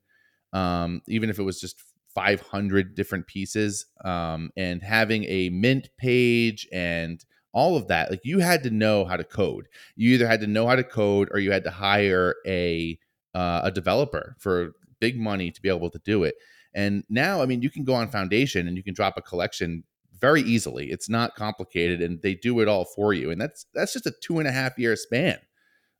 um, 0.54 1.02
even 1.08 1.30
if 1.30 1.40
it 1.40 1.44
was 1.44 1.62
just 1.62 1.82
500 2.16 2.96
different 2.96 3.28
pieces, 3.28 3.86
um, 4.04 4.50
and 4.58 4.82
having 4.82 5.24
a 5.26 5.50
mint 5.50 5.90
page 5.98 6.68
and 6.74 7.24
all 7.58 7.76
of 7.76 7.88
that, 7.88 8.12
like 8.12 8.22
you 8.24 8.38
had 8.38 8.62
to 8.62 8.70
know 8.70 9.04
how 9.04 9.18
to 9.18 9.24
code. 9.24 9.68
You 9.96 10.14
either 10.14 10.28
had 10.28 10.42
to 10.42 10.48
know 10.48 10.68
how 10.68 10.76
to 10.76 10.84
code 10.84 11.28
or 11.32 11.40
you 11.40 11.52
had 11.52 11.64
to 11.64 11.72
hire 11.72 12.36
a 12.46 13.00
uh, 13.34 13.62
a 13.64 13.72
developer 13.72 14.36
for 14.38 14.74
big 15.00 15.20
money 15.20 15.50
to 15.50 15.60
be 15.60 15.68
able 15.68 15.90
to 15.90 16.00
do 16.06 16.24
it. 16.24 16.36
And 16.76 17.04
now, 17.10 17.42
I 17.42 17.48
mean, 17.48 17.64
you 17.64 17.72
can 17.72 17.84
go 17.84 17.96
on 17.96 18.10
Foundation 18.10 18.68
and 18.68 18.78
you 18.78 18.84
can 18.84 18.94
drop 18.94 19.18
a 19.18 19.24
collection 19.24 19.84
very 20.20 20.44
easily. 20.44 20.92
It's 20.92 21.10
not 21.10 21.34
complicated, 21.34 22.00
and 22.00 22.22
they 22.22 22.36
do 22.36 22.60
it 22.60 22.68
all 22.68 22.86
for 22.86 23.12
you. 23.12 23.32
And 23.32 23.42
that's 23.42 23.66
that's 23.74 23.94
just 23.94 24.06
a 24.06 24.14
two 24.22 24.38
and 24.38 24.48
a 24.48 24.52
half 24.52 24.78
year 24.78 24.96
span. 24.96 25.40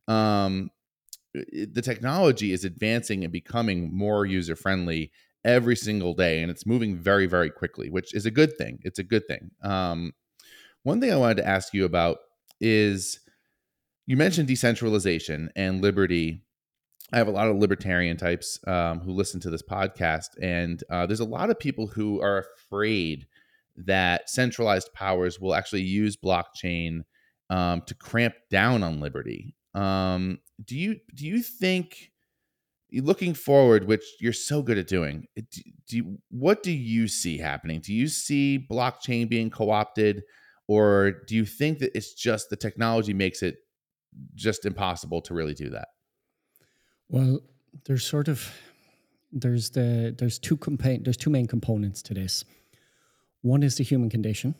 Um, 0.06 0.70
the 1.34 1.82
technology 1.82 2.52
is 2.52 2.64
advancing 2.64 3.24
and 3.24 3.32
becoming 3.32 3.92
more 3.92 4.24
user 4.24 4.54
friendly 4.54 5.10
every 5.44 5.74
single 5.74 6.14
day, 6.14 6.40
and 6.40 6.52
it's 6.52 6.66
moving 6.66 6.96
very 6.96 7.26
very 7.26 7.50
quickly, 7.50 7.90
which 7.90 8.14
is 8.14 8.26
a 8.26 8.30
good 8.30 8.56
thing. 8.56 8.78
It's 8.84 9.00
a 9.00 9.04
good 9.04 9.26
thing. 9.26 9.50
Um, 9.64 10.12
one 10.82 11.00
thing 11.00 11.12
I 11.12 11.16
wanted 11.16 11.38
to 11.38 11.46
ask 11.48 11.74
you 11.74 11.84
about 11.84 12.18
is 12.60 13.20
you 14.06 14.16
mentioned 14.16 14.48
decentralization 14.48 15.50
and 15.54 15.82
liberty 15.82 16.42
I 17.12 17.16
have 17.16 17.28
a 17.28 17.32
lot 17.32 17.48
of 17.48 17.56
libertarian 17.56 18.18
types 18.18 18.60
um, 18.66 19.00
who 19.00 19.12
listen 19.12 19.40
to 19.40 19.50
this 19.50 19.62
podcast, 19.62 20.28
and 20.42 20.82
uh, 20.90 21.06
there's 21.06 21.20
a 21.20 21.24
lot 21.24 21.48
of 21.48 21.58
people 21.58 21.86
who 21.86 22.20
are 22.20 22.44
afraid 22.58 23.26
that 23.78 24.28
centralized 24.28 24.92
powers 24.92 25.40
will 25.40 25.54
actually 25.54 25.82
use 25.82 26.18
blockchain 26.18 27.04
um, 27.48 27.80
to 27.86 27.94
cramp 27.94 28.34
down 28.50 28.82
on 28.82 29.00
liberty. 29.00 29.56
Um, 29.74 30.40
do 30.62 30.76
you 30.76 30.96
do 31.14 31.26
you 31.26 31.42
think, 31.42 32.12
looking 32.92 33.32
forward, 33.32 33.86
which 33.86 34.04
you're 34.20 34.34
so 34.34 34.60
good 34.60 34.76
at 34.76 34.86
doing, 34.86 35.28
do, 35.34 35.62
do 35.86 35.96
you, 35.96 36.18
what 36.30 36.62
do 36.62 36.72
you 36.72 37.08
see 37.08 37.38
happening? 37.38 37.80
Do 37.80 37.94
you 37.94 38.08
see 38.08 38.66
blockchain 38.70 39.30
being 39.30 39.48
co-opted, 39.48 40.24
or 40.68 41.22
do 41.26 41.34
you 41.34 41.46
think 41.46 41.78
that 41.78 41.96
it's 41.96 42.14
just 42.14 42.50
the 42.50 42.56
technology 42.56 43.14
makes 43.14 43.42
it 43.42 43.56
just 44.34 44.66
impossible 44.66 45.22
to 45.22 45.34
really 45.34 45.54
do 45.54 45.70
that? 45.70 45.88
Well, 47.08 47.40
there's 47.86 48.06
sort 48.06 48.28
of 48.28 48.52
there's 49.32 49.70
the 49.70 50.14
there's 50.16 50.38
two 50.38 50.56
compa- 50.56 51.02
there's 51.02 51.16
two 51.16 51.30
main 51.30 51.46
components 51.46 52.02
to 52.02 52.14
this. 52.14 52.44
One 53.40 53.62
is 53.62 53.76
the 53.76 53.84
human 53.84 54.10
condition, 54.10 54.54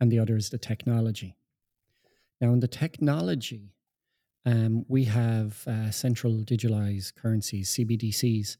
and 0.00 0.10
the 0.10 0.18
other 0.18 0.36
is 0.36 0.50
the 0.50 0.58
technology. 0.58 1.36
Now, 2.40 2.52
in 2.52 2.60
the 2.60 2.68
technology, 2.68 3.74
um, 4.44 4.84
we 4.88 5.04
have 5.04 5.66
uh, 5.66 5.90
central 5.90 6.32
digitalized 6.32 7.14
currencies, 7.14 7.70
CBDCs, 7.70 8.56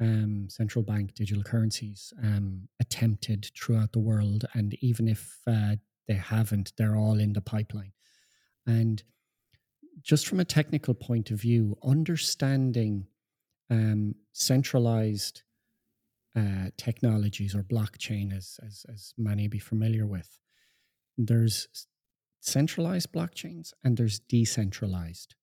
um, 0.00 0.46
central 0.48 0.82
bank 0.82 1.14
digital 1.14 1.42
currencies, 1.42 2.12
um, 2.22 2.68
attempted 2.80 3.50
throughout 3.56 3.92
the 3.92 3.98
world, 3.98 4.44
and 4.54 4.74
even 4.80 5.08
if 5.08 5.38
uh, 5.46 5.76
they 6.06 6.14
haven't, 6.14 6.72
they're 6.76 6.96
all 6.96 7.18
in 7.18 7.32
the 7.32 7.40
pipeline. 7.40 7.92
And 8.66 9.02
just 10.02 10.26
from 10.26 10.40
a 10.40 10.44
technical 10.44 10.94
point 10.94 11.30
of 11.30 11.40
view, 11.40 11.76
understanding 11.82 13.06
um, 13.70 14.14
centralized 14.32 15.42
uh, 16.36 16.70
technologies 16.76 17.54
or 17.54 17.62
blockchain, 17.62 18.36
as, 18.36 18.60
as 18.64 18.84
as 18.92 19.14
many 19.16 19.48
be 19.48 19.58
familiar 19.58 20.06
with, 20.06 20.38
there's 21.16 21.66
centralized 22.40 23.10
blockchains 23.12 23.72
and 23.82 23.96
there's 23.96 24.18
decentralized. 24.18 25.34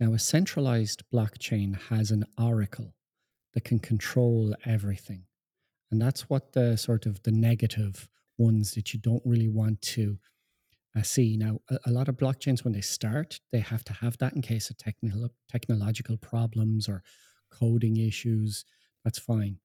Now, 0.00 0.12
a 0.14 0.18
centralized 0.18 1.04
blockchain 1.14 1.80
has 1.88 2.10
an 2.10 2.24
oracle 2.36 2.94
that 3.54 3.64
can 3.64 3.78
control 3.78 4.54
everything, 4.64 5.24
and 5.90 6.00
that's 6.00 6.28
what 6.28 6.52
the 6.52 6.76
sort 6.76 7.06
of 7.06 7.22
the 7.22 7.32
negative 7.32 8.08
ones 8.38 8.74
that 8.74 8.92
you 8.92 9.00
don't 9.00 9.22
really 9.24 9.48
want 9.48 9.80
to 9.82 10.18
uh, 10.96 11.02
see. 11.02 11.36
Now, 11.36 11.60
a, 11.70 11.78
a 11.86 11.90
lot 11.90 12.08
of 12.08 12.16
blockchains, 12.16 12.64
when 12.64 12.72
they 12.72 12.80
start, 12.80 13.40
they 13.50 13.60
have 13.60 13.84
to 13.84 13.92
have 13.94 14.18
that 14.18 14.34
in 14.34 14.42
case 14.42 14.70
of 14.70 14.76
technical 14.76 15.28
technological 15.50 16.16
problems 16.16 16.88
or 16.88 17.02
coding 17.50 17.96
issues. 17.96 18.64
That's 19.04 19.18
fine, 19.18 19.58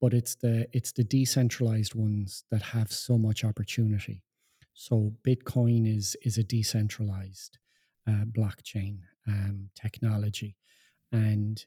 but 0.00 0.12
it's 0.14 0.34
the 0.34 0.66
it's 0.72 0.92
the 0.92 1.04
decentralized 1.04 1.94
ones 1.94 2.44
that 2.50 2.62
have 2.62 2.92
so 2.92 3.18
much 3.18 3.44
opportunity. 3.44 4.22
So 4.74 5.12
Bitcoin 5.26 5.86
is 5.96 6.16
is 6.22 6.38
a 6.38 6.44
decentralized 6.44 7.58
uh, 8.08 8.24
blockchain 8.26 8.98
um, 9.26 9.70
technology, 9.74 10.56
and 11.12 11.64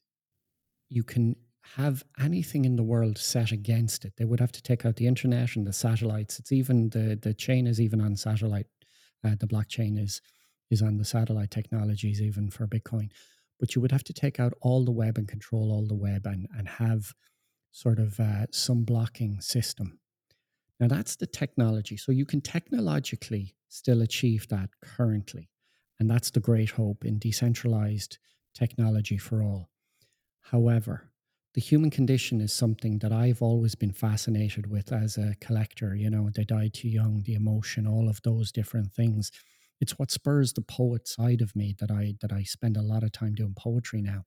you 0.90 1.04
can 1.04 1.36
have 1.76 2.04
anything 2.20 2.66
in 2.66 2.76
the 2.76 2.84
world 2.84 3.18
set 3.18 3.52
against 3.52 4.06
it. 4.06 4.14
They 4.18 4.26
would 4.26 4.40
have 4.40 4.52
to 4.54 4.62
take 4.62 4.86
out 4.86 4.96
the 4.96 5.08
internet 5.08 5.56
and 5.56 5.68
the 5.68 5.74
satellites. 5.74 6.40
It's 6.40 6.52
even 6.52 6.90
the 6.90 7.20
the 7.22 7.34
chain 7.34 7.68
is 7.68 7.80
even 7.82 8.02
on 8.02 8.16
satellite 8.16 8.68
uh, 9.24 9.36
the 9.40 9.48
blockchain 9.48 10.00
is 10.02 10.22
is 10.70 10.82
on 10.82 10.98
the 10.98 11.06
satellite 11.06 11.52
technologies 11.52 12.22
even 12.22 12.50
for 12.50 12.68
bitcoin. 12.68 13.10
But 13.60 13.74
you 13.74 13.82
would 13.82 13.92
have 13.92 14.04
to 14.06 14.14
take 14.14 14.40
out 14.40 14.54
all 14.62 14.84
the 14.84 14.92
web 14.92 15.18
and 15.18 15.28
control 15.28 15.72
all 15.72 15.88
the 15.88 15.96
web 15.96 16.26
and 16.26 16.48
and 16.58 16.68
have 16.68 17.14
sort 17.72 18.00
of 18.00 18.20
uh, 18.20 18.48
some 18.52 18.84
blocking 18.84 19.40
system. 19.42 20.00
Now 20.80 20.88
that's 20.88 21.16
the 21.16 21.28
technology. 21.28 21.98
So 21.98 22.12
you 22.12 22.26
can 22.26 22.42
technologically 22.42 23.56
still 23.68 24.02
achieve 24.02 24.48
that 24.50 24.70
currently. 24.82 25.50
And 26.00 26.10
that's 26.10 26.30
the 26.30 26.40
great 26.40 26.72
hope 26.72 27.04
in 27.04 27.18
decentralized 27.18 28.20
technology 28.54 29.18
for 29.18 29.42
all. 29.42 29.70
However 30.42 31.12
the 31.58 31.62
human 31.62 31.90
condition 31.90 32.40
is 32.40 32.54
something 32.54 33.00
that 33.00 33.12
I've 33.12 33.42
always 33.42 33.74
been 33.74 33.92
fascinated 33.92 34.70
with 34.70 34.92
as 34.92 35.18
a 35.18 35.34
collector. 35.42 35.96
You 35.96 36.12
know, 36.12 36.30
they 36.32 36.44
died 36.44 36.76
too 36.76 36.88
young, 36.88 37.24
the 37.24 37.34
emotion, 37.34 37.88
all 37.88 38.10
of 38.10 38.22
those 38.22 38.52
different 38.52 38.94
things. 38.94 39.32
It's 39.82 39.98
what 39.98 40.12
spurs 40.12 40.54
the 40.54 40.62
poet 40.62 41.08
side 41.08 41.42
of 41.42 41.56
me 41.56 41.76
that 41.80 41.90
I 41.90 42.14
that 42.22 42.32
I 42.32 42.44
spend 42.44 42.78
a 42.78 42.84
lot 42.84 43.02
of 43.02 43.12
time 43.12 43.34
doing 43.34 43.56
poetry 43.58 44.04
now. 44.04 44.26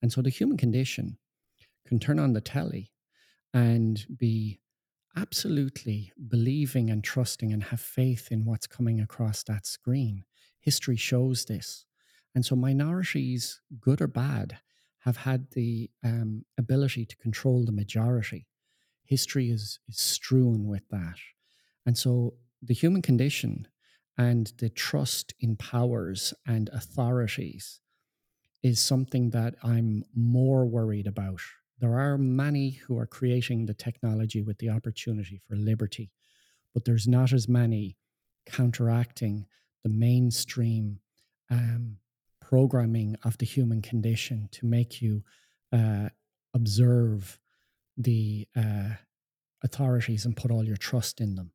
And 0.00 0.12
so 0.12 0.22
the 0.22 0.30
human 0.30 0.56
condition 0.56 1.18
can 1.88 1.98
turn 1.98 2.20
on 2.20 2.34
the 2.34 2.40
telly 2.40 2.92
and 3.52 4.06
be 4.16 4.60
absolutely 5.16 6.12
believing 6.28 6.88
and 6.88 7.02
trusting 7.02 7.52
and 7.52 7.64
have 7.64 7.80
faith 7.80 8.28
in 8.30 8.44
what's 8.44 8.68
coming 8.68 9.00
across 9.00 9.42
that 9.42 9.66
screen. 9.66 10.22
History 10.60 10.94
shows 10.94 11.46
this. 11.46 11.84
And 12.32 12.46
so 12.46 12.54
minorities, 12.54 13.60
good 13.80 14.00
or 14.00 14.06
bad, 14.06 14.60
have 15.00 15.16
had 15.16 15.50
the 15.52 15.90
um, 16.04 16.44
ability 16.58 17.06
to 17.06 17.16
control 17.16 17.64
the 17.64 17.72
majority. 17.72 18.46
History 19.04 19.50
is, 19.50 19.78
is 19.88 19.98
strewn 19.98 20.66
with 20.66 20.88
that. 20.90 21.16
And 21.86 21.96
so 21.96 22.34
the 22.62 22.74
human 22.74 23.02
condition 23.02 23.66
and 24.18 24.52
the 24.58 24.68
trust 24.68 25.32
in 25.40 25.56
powers 25.56 26.34
and 26.46 26.68
authorities 26.72 27.80
is 28.62 28.78
something 28.78 29.30
that 29.30 29.54
I'm 29.62 30.04
more 30.14 30.66
worried 30.66 31.06
about. 31.06 31.40
There 31.78 31.98
are 31.98 32.18
many 32.18 32.70
who 32.70 32.98
are 32.98 33.06
creating 33.06 33.64
the 33.64 33.74
technology 33.74 34.42
with 34.42 34.58
the 34.58 34.68
opportunity 34.68 35.40
for 35.48 35.56
liberty, 35.56 36.10
but 36.74 36.84
there's 36.84 37.08
not 37.08 37.32
as 37.32 37.48
many 37.48 37.96
counteracting 38.44 39.46
the 39.82 39.88
mainstream 39.88 41.00
um, 41.50 41.96
programming 42.50 43.16
of 43.24 43.38
the 43.38 43.46
human 43.46 43.80
condition 43.80 44.48
to 44.50 44.66
make 44.66 45.00
you 45.00 45.22
uh, 45.72 46.08
observe 46.52 47.38
the 47.96 48.48
uh, 48.56 48.90
authorities 49.62 50.26
and 50.26 50.36
put 50.36 50.50
all 50.50 50.64
your 50.64 50.76
trust 50.76 51.20
in 51.20 51.36
them. 51.36 51.52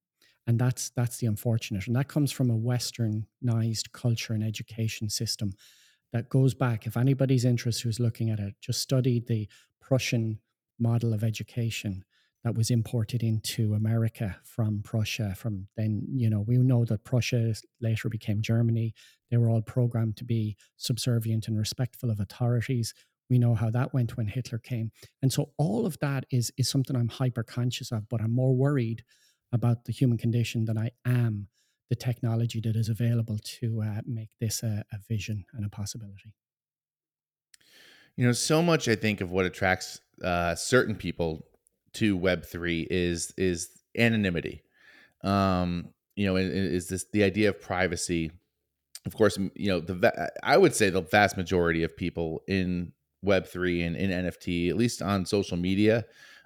And 0.48 0.58
that's 0.58 0.92
that's 0.92 1.18
the 1.18 1.28
unfortunate. 1.28 1.88
And 1.88 1.96
that 1.98 2.08
comes 2.08 2.32
from 2.32 2.50
a 2.50 2.58
westernized 2.58 3.92
culture 3.92 4.34
and 4.34 4.44
education 4.44 5.10
system 5.10 5.54
that 6.14 6.30
goes 6.30 6.54
back 6.54 6.88
if 6.88 6.96
anybody's 6.96 7.44
interested 7.44 7.84
who's 7.84 8.00
looking 8.00 8.30
at 8.30 8.40
it 8.40 8.56
just 8.62 8.80
study 8.80 9.22
the 9.28 9.50
prussian 9.82 10.40
model 10.80 11.14
of 11.14 11.26
education 11.26 12.06
that 12.46 12.56
was 12.56 12.70
imported 12.70 13.24
into 13.24 13.74
America 13.74 14.38
from 14.44 14.80
Prussia. 14.84 15.34
From 15.36 15.68
then, 15.76 16.04
you 16.14 16.30
know, 16.30 16.42
we 16.42 16.58
know 16.58 16.86
that 16.86 17.04
Prussia 17.04 17.56
later 17.82 18.08
became 18.08 18.40
Germany. 18.40 18.94
They 19.32 19.38
were 19.38 19.50
all 19.50 19.64
programmed 19.64 20.16
to 20.18 20.24
be 20.24 20.56
subservient 20.78 21.48
and 21.48 21.58
respectful 21.58 22.12
of 22.12 22.20
authorities. 22.20 22.94
We 23.32 23.40
know 23.40 23.56
how 23.56 23.72
that 23.72 23.96
went 23.96 24.16
when 24.16 24.28
Hitler 24.28 24.60
came. 24.60 24.92
And 25.24 25.34
so 25.34 25.54
all 25.58 25.88
of 25.88 25.98
that 26.02 26.28
is, 26.30 26.52
is 26.56 26.70
something 26.70 26.96
I'm 26.96 27.10
hyper 27.10 27.42
conscious 27.42 27.92
of, 27.92 28.08
but 28.10 28.22
I'm 28.22 28.36
more 28.36 28.56
worried 28.56 29.04
about 29.52 29.86
the 29.86 29.92
human 29.92 30.20
condition 30.20 30.66
than 30.66 30.78
I 30.78 30.92
am 31.04 31.48
the 31.90 31.96
technology 31.96 32.62
that 32.62 32.76
is 32.76 32.90
available 32.90 33.40
to 33.44 33.82
uh, 33.82 34.02
make 34.06 34.30
this 34.40 34.62
a, 34.62 34.84
a 34.94 35.00
vision 35.10 35.46
and 35.54 35.66
a 35.66 35.70
possibility. 35.70 36.36
You 38.18 38.28
know, 38.28 38.34
so 38.34 38.62
much 38.62 38.88
I 38.88 38.96
think 38.96 39.20
of 39.22 39.32
what 39.32 39.46
attracts 39.46 40.00
uh, 40.24 40.54
certain 40.54 40.96
people 40.96 41.48
to 41.96 42.16
Web 42.18 42.46
three 42.46 42.88
is 42.90 43.34
is 43.38 43.70
anonymity. 43.98 44.64
Um, 45.24 45.90
you 46.16 46.26
know, 46.26 46.36
is 46.38 46.88
this 46.88 47.06
the 47.12 47.24
idea 47.24 47.50
of 47.50 47.62
privacy? 47.62 48.32
Of 49.06 49.16
course, 49.16 49.38
you 49.38 49.70
know 49.70 49.80
the 49.80 50.32
I 50.44 50.58
would 50.58 50.76
say 50.76 50.90
the 50.90 51.02
vast 51.02 51.38
majority 51.38 51.84
of 51.84 51.96
people 51.96 52.42
in 52.48 52.94
Web 53.22 53.48
three 53.48 53.82
and 53.82 53.96
in 53.96 54.10
NFT, 54.10 54.70
at 54.70 54.78
least 54.78 55.02
on 55.02 55.26
social 55.26 55.58
media, 55.58 56.06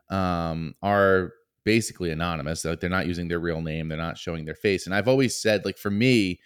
um, 0.10 0.76
are 0.82 1.34
basically 1.64 2.12
anonymous. 2.12 2.66
Like 2.66 2.80
they're 2.80 2.90
not 2.90 3.08
using 3.08 3.28
their 3.28 3.40
real 3.40 3.62
name, 3.62 3.90
they're 3.90 3.98
not 3.98 4.18
showing 4.18 4.46
their 4.46 4.56
face. 4.56 4.86
And 4.86 4.96
I've 4.96 5.08
always 5.08 5.40
said, 5.40 5.66
like 5.66 5.78
for 5.78 5.92
me, 5.92 6.40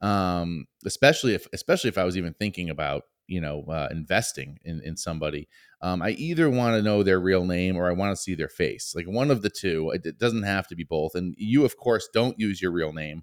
um, 0.00 0.66
especially 0.84 1.34
if 1.34 1.46
especially 1.52 1.88
if 1.88 1.98
I 1.98 2.04
was 2.04 2.16
even 2.16 2.34
thinking 2.34 2.70
about 2.70 3.04
you 3.28 3.40
know 3.40 3.62
uh, 3.68 3.88
investing 3.90 4.58
in 4.64 4.80
in 4.82 4.96
somebody 4.96 5.48
um, 5.82 6.02
i 6.02 6.10
either 6.10 6.50
want 6.50 6.74
to 6.74 6.82
know 6.82 7.02
their 7.02 7.20
real 7.20 7.44
name 7.44 7.76
or 7.76 7.88
i 7.88 7.92
want 7.92 8.10
to 8.10 8.20
see 8.20 8.34
their 8.34 8.48
face 8.48 8.94
like 8.96 9.06
one 9.06 9.30
of 9.30 9.42
the 9.42 9.50
two 9.50 9.90
it 9.90 10.18
doesn't 10.18 10.42
have 10.42 10.66
to 10.66 10.74
be 10.74 10.84
both 10.84 11.14
and 11.14 11.34
you 11.38 11.64
of 11.64 11.76
course 11.76 12.08
don't 12.12 12.38
use 12.40 12.60
your 12.60 12.72
real 12.72 12.92
name 12.92 13.22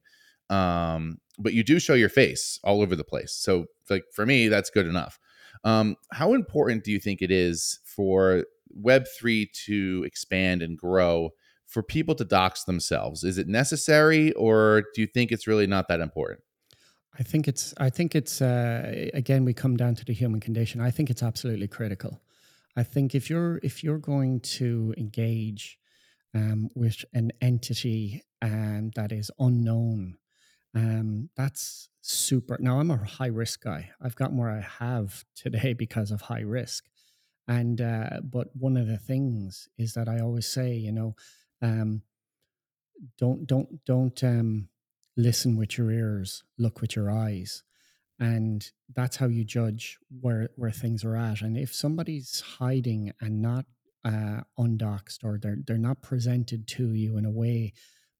um, 0.50 1.18
but 1.40 1.54
you 1.54 1.64
do 1.64 1.80
show 1.80 1.96
your 1.96 2.10
face 2.10 2.60
all 2.64 2.82
over 2.82 2.96
the 2.96 3.04
place 3.04 3.34
so 3.34 3.66
like 3.90 4.06
for 4.14 4.26
me 4.26 4.48
that's 4.48 4.70
good 4.70 4.88
enough 4.88 5.20
um, 5.64 5.96
how 6.12 6.34
important 6.34 6.84
do 6.84 6.92
you 6.92 7.00
think 7.00 7.22
it 7.22 7.32
is 7.32 7.80
for 7.84 8.46
web3 8.80 9.52
to 9.66 10.04
expand 10.06 10.62
and 10.62 10.78
grow 10.78 11.32
for 11.66 11.82
people 11.84 12.16
to 12.16 12.26
dox 12.26 12.64
themselves? 12.64 13.24
Is 13.24 13.38
it 13.38 13.48
necessary 13.48 14.32
or 14.34 14.84
do 14.94 15.02
you 15.02 15.08
think 15.08 15.32
it's 15.32 15.48
really 15.48 15.68
not 15.68 15.88
that 15.88 16.00
important 16.00 16.42
I 17.18 17.24
think 17.24 17.48
it's. 17.48 17.74
I 17.78 17.90
think 17.90 18.16
it's. 18.16 18.42
Uh, 18.42 19.10
again, 19.14 19.46
we 19.46 19.54
come 19.54 19.78
down 19.78 19.96
to 19.96 20.06
the 20.06 20.14
human 20.14 20.40
condition. 20.40 20.82
I 20.82 20.92
think 20.92 21.10
it's 21.10 21.24
absolutely 21.24 21.68
critical. 21.68 22.22
I 22.76 22.84
think 22.84 23.16
if 23.16 23.30
you're 23.30 23.60
if 23.64 23.84
you're 23.84 24.00
going 24.00 24.42
to 24.42 24.94
engage 24.98 25.80
um, 26.34 26.70
with 26.76 27.06
an 27.14 27.32
entity 27.42 28.24
um, 28.42 28.92
that 28.96 29.12
is 29.14 29.32
unknown, 29.40 30.18
um, 30.76 31.30
that's 31.38 31.90
super. 32.02 32.58
Now 32.60 32.80
I'm 32.80 32.92
a 32.92 32.98
high 32.98 33.28
risk 33.28 33.64
guy. 33.64 33.92
I've 34.02 34.16
gotten 34.16 34.38
where 34.38 34.52
I 34.52 34.62
have 34.84 35.24
today 35.36 35.74
because 35.78 36.12
of 36.12 36.22
high 36.22 36.42
risk, 36.42 36.86
and 37.48 37.80
uh, 37.80 38.20
but 38.24 38.50
one 38.54 38.76
of 38.76 38.88
the 38.88 38.98
things 38.98 39.70
is 39.78 39.94
that 39.94 40.10
I 40.10 40.20
always 40.20 40.48
say, 40.48 40.74
you 40.74 40.92
know, 40.92 41.16
um, 41.62 42.02
don't 43.18 43.48
don't 43.48 43.86
don't 43.86 44.22
um, 44.24 44.68
listen 45.18 45.56
with 45.56 45.78
your 45.78 45.92
ears, 45.92 46.44
look 46.58 46.82
with 46.82 46.96
your 46.96 47.10
eyes. 47.10 47.64
And 48.20 48.70
that's 48.94 49.18
how 49.18 49.28
you 49.28 49.44
judge 49.44 49.98
where, 50.22 50.50
where 50.56 50.72
things 50.72 51.04
are 51.04 51.16
at. 51.16 51.42
And 51.42 51.58
if 51.58 51.74
somebody's 51.74 52.42
hiding 52.60 53.12
and 53.20 53.42
not 53.42 53.66
uh, 54.06 54.42
undoxed 54.58 55.24
or 55.24 55.38
they're, 55.42 55.58
they're 55.66 55.78
not 55.78 56.02
presented 56.02 56.68
to 56.68 56.94
you 56.94 57.18
in 57.18 57.26
a 57.26 57.32
way 57.32 57.74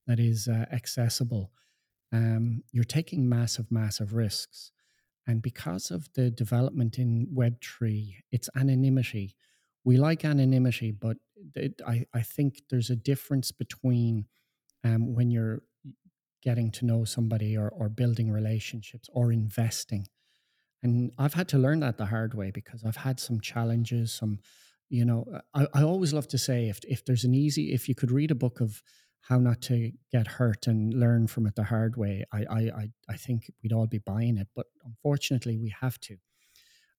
that 0.08 0.20
is 0.20 0.48
uh, 0.48 0.66
accessible, 0.72 1.52
um, 2.12 2.62
you're 2.72 2.84
taking 2.84 3.28
massive, 3.28 3.72
massive 3.72 4.14
risks. 4.14 4.72
And 5.28 5.42
because 5.42 5.92
of 5.92 6.08
the 6.14 6.30
development 6.30 7.00
in 7.00 7.28
Web3, 7.34 8.16
it's 8.32 8.50
anonymity. 8.56 9.36
We 9.84 9.98
like 9.98 10.26
anonymity, 10.26 10.92
but 10.92 11.18
it, 11.56 11.82
I, 11.86 12.06
I 12.14 12.22
think 12.22 12.64
there's 12.70 12.90
a 12.90 12.96
difference 12.96 13.52
between 13.52 14.26
um, 14.84 15.16
when 15.16 15.32
you're 15.32 15.62
getting 16.46 16.70
to 16.70 16.86
know 16.86 17.04
somebody 17.04 17.58
or, 17.58 17.68
or 17.70 17.90
building 17.90 18.32
relationships 18.32 19.10
or 19.12 19.32
investing. 19.32 20.08
And 20.84 21.12
I've 21.18 21.34
had 21.34 21.48
to 21.50 21.58
learn 21.58 21.80
that 21.80 21.98
the 21.98 22.06
hard 22.06 22.36
way 22.36 22.52
because 22.52 22.86
I've 22.86 22.98
had 22.98 23.20
some 23.20 23.42
challenges, 23.42 24.14
some, 24.14 24.38
you 24.88 25.04
know, 25.04 25.26
I, 25.56 25.68
I 25.74 25.82
always 25.82 26.14
love 26.14 26.28
to 26.30 26.38
say 26.38 26.70
if 26.70 26.80
if 26.88 27.04
there's 27.04 27.24
an 27.24 27.34
easy, 27.34 27.74
if 27.74 27.90
you 27.90 27.96
could 27.96 28.12
read 28.12 28.30
a 28.30 28.36
book 28.36 28.62
of 28.62 28.84
how 29.22 29.40
not 29.40 29.62
to 29.62 29.92
get 30.12 30.28
hurt 30.28 30.68
and 30.68 30.94
learn 30.94 31.26
from 31.26 31.48
it 31.48 31.56
the 31.56 31.64
hard 31.64 31.98
way, 31.98 32.24
I 32.32 32.46
I 32.60 32.90
I, 33.10 33.18
think 33.18 33.52
we'd 33.64 33.74
all 33.74 33.88
be 33.88 33.98
buying 33.98 34.38
it. 34.38 34.48
But 34.56 34.68
unfortunately, 34.86 35.58
we 35.58 35.74
have 35.82 36.00
to. 36.02 36.18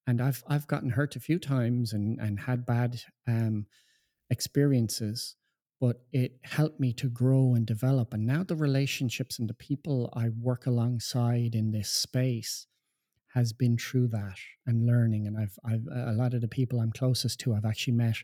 And 0.08 0.20
I've 0.20 0.42
I've 0.48 0.66
gotten 0.66 0.90
hurt 0.90 1.14
a 1.14 1.20
few 1.20 1.38
times 1.38 1.92
and 1.92 2.18
and 2.18 2.40
had 2.40 2.66
bad 2.66 3.00
um, 3.28 3.66
experiences 4.30 5.36
but 5.80 6.02
it 6.12 6.38
helped 6.42 6.80
me 6.80 6.92
to 6.94 7.08
grow 7.08 7.54
and 7.54 7.66
develop. 7.66 8.14
And 8.14 8.26
now 8.26 8.42
the 8.42 8.56
relationships 8.56 9.38
and 9.38 9.48
the 9.48 9.54
people 9.54 10.12
I 10.14 10.30
work 10.30 10.66
alongside 10.66 11.54
in 11.54 11.70
this 11.70 11.90
space 11.90 12.66
has 13.34 13.52
been 13.52 13.76
through 13.76 14.08
that 14.08 14.38
and 14.66 14.86
learning. 14.86 15.26
And 15.26 15.36
I've, 15.36 15.58
I've 15.64 15.86
a 15.92 16.12
lot 16.12 16.32
of 16.32 16.40
the 16.40 16.48
people 16.48 16.80
I'm 16.80 16.92
closest 16.92 17.40
to, 17.40 17.54
I've 17.54 17.66
actually 17.66 17.92
met 17.92 18.16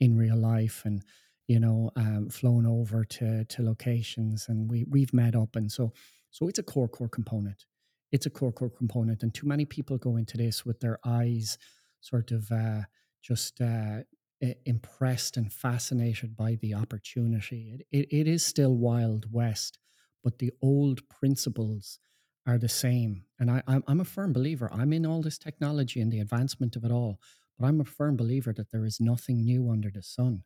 in 0.00 0.16
real 0.16 0.36
life 0.36 0.82
and, 0.84 1.02
you 1.46 1.58
know, 1.58 1.90
um, 1.96 2.28
flown 2.28 2.66
over 2.66 3.04
to, 3.04 3.44
to 3.46 3.62
locations 3.62 4.48
and 4.48 4.70
we, 4.70 4.84
we've 4.88 5.14
met 5.14 5.34
up. 5.34 5.56
And 5.56 5.72
so, 5.72 5.94
so 6.30 6.48
it's 6.48 6.58
a 6.58 6.62
core, 6.62 6.88
core 6.88 7.08
component. 7.08 7.64
It's 8.12 8.26
a 8.26 8.30
core, 8.30 8.52
core 8.52 8.70
component. 8.70 9.22
And 9.22 9.32
too 9.32 9.46
many 9.46 9.64
people 9.64 9.96
go 9.96 10.16
into 10.16 10.36
this 10.36 10.66
with 10.66 10.80
their 10.80 10.98
eyes 11.04 11.56
sort 12.00 12.30
of, 12.30 12.52
uh, 12.52 12.82
just 13.22 13.60
uh, 13.62 14.00
impressed 14.40 15.36
and 15.36 15.52
fascinated 15.52 16.36
by 16.36 16.56
the 16.60 16.74
opportunity. 16.74 17.74
It, 17.74 17.86
it, 17.98 18.16
it 18.20 18.28
is 18.28 18.46
still 18.46 18.76
Wild 18.76 19.32
West, 19.32 19.78
but 20.22 20.38
the 20.38 20.52
old 20.62 21.08
principles 21.08 21.98
are 22.46 22.58
the 22.58 22.68
same. 22.68 23.24
And 23.38 23.50
I, 23.50 23.62
I'm, 23.66 23.84
I'm 23.86 24.00
a 24.00 24.04
firm 24.04 24.32
believer. 24.32 24.70
I'm 24.72 24.92
in 24.92 25.04
all 25.04 25.22
this 25.22 25.38
technology 25.38 26.00
and 26.00 26.10
the 26.10 26.20
advancement 26.20 26.76
of 26.76 26.84
it 26.84 26.92
all, 26.92 27.20
but 27.58 27.66
I'm 27.66 27.80
a 27.80 27.84
firm 27.84 28.16
believer 28.16 28.52
that 28.54 28.70
there 28.70 28.84
is 28.84 29.00
nothing 29.00 29.44
new 29.44 29.70
under 29.70 29.90
the 29.90 30.02
sun. 30.02 30.44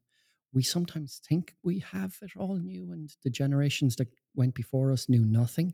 We 0.53 0.63
sometimes 0.63 1.21
think 1.27 1.55
we 1.63 1.79
have 1.79 2.17
it 2.21 2.33
all 2.37 2.57
new, 2.57 2.93
and 2.93 3.11
the 3.23 3.31
generations 3.31 3.97
that 3.97 4.09
went 4.35 4.55
before 4.55 4.93
us 4.93 5.09
knew 5.09 5.25
nothing. 5.25 5.73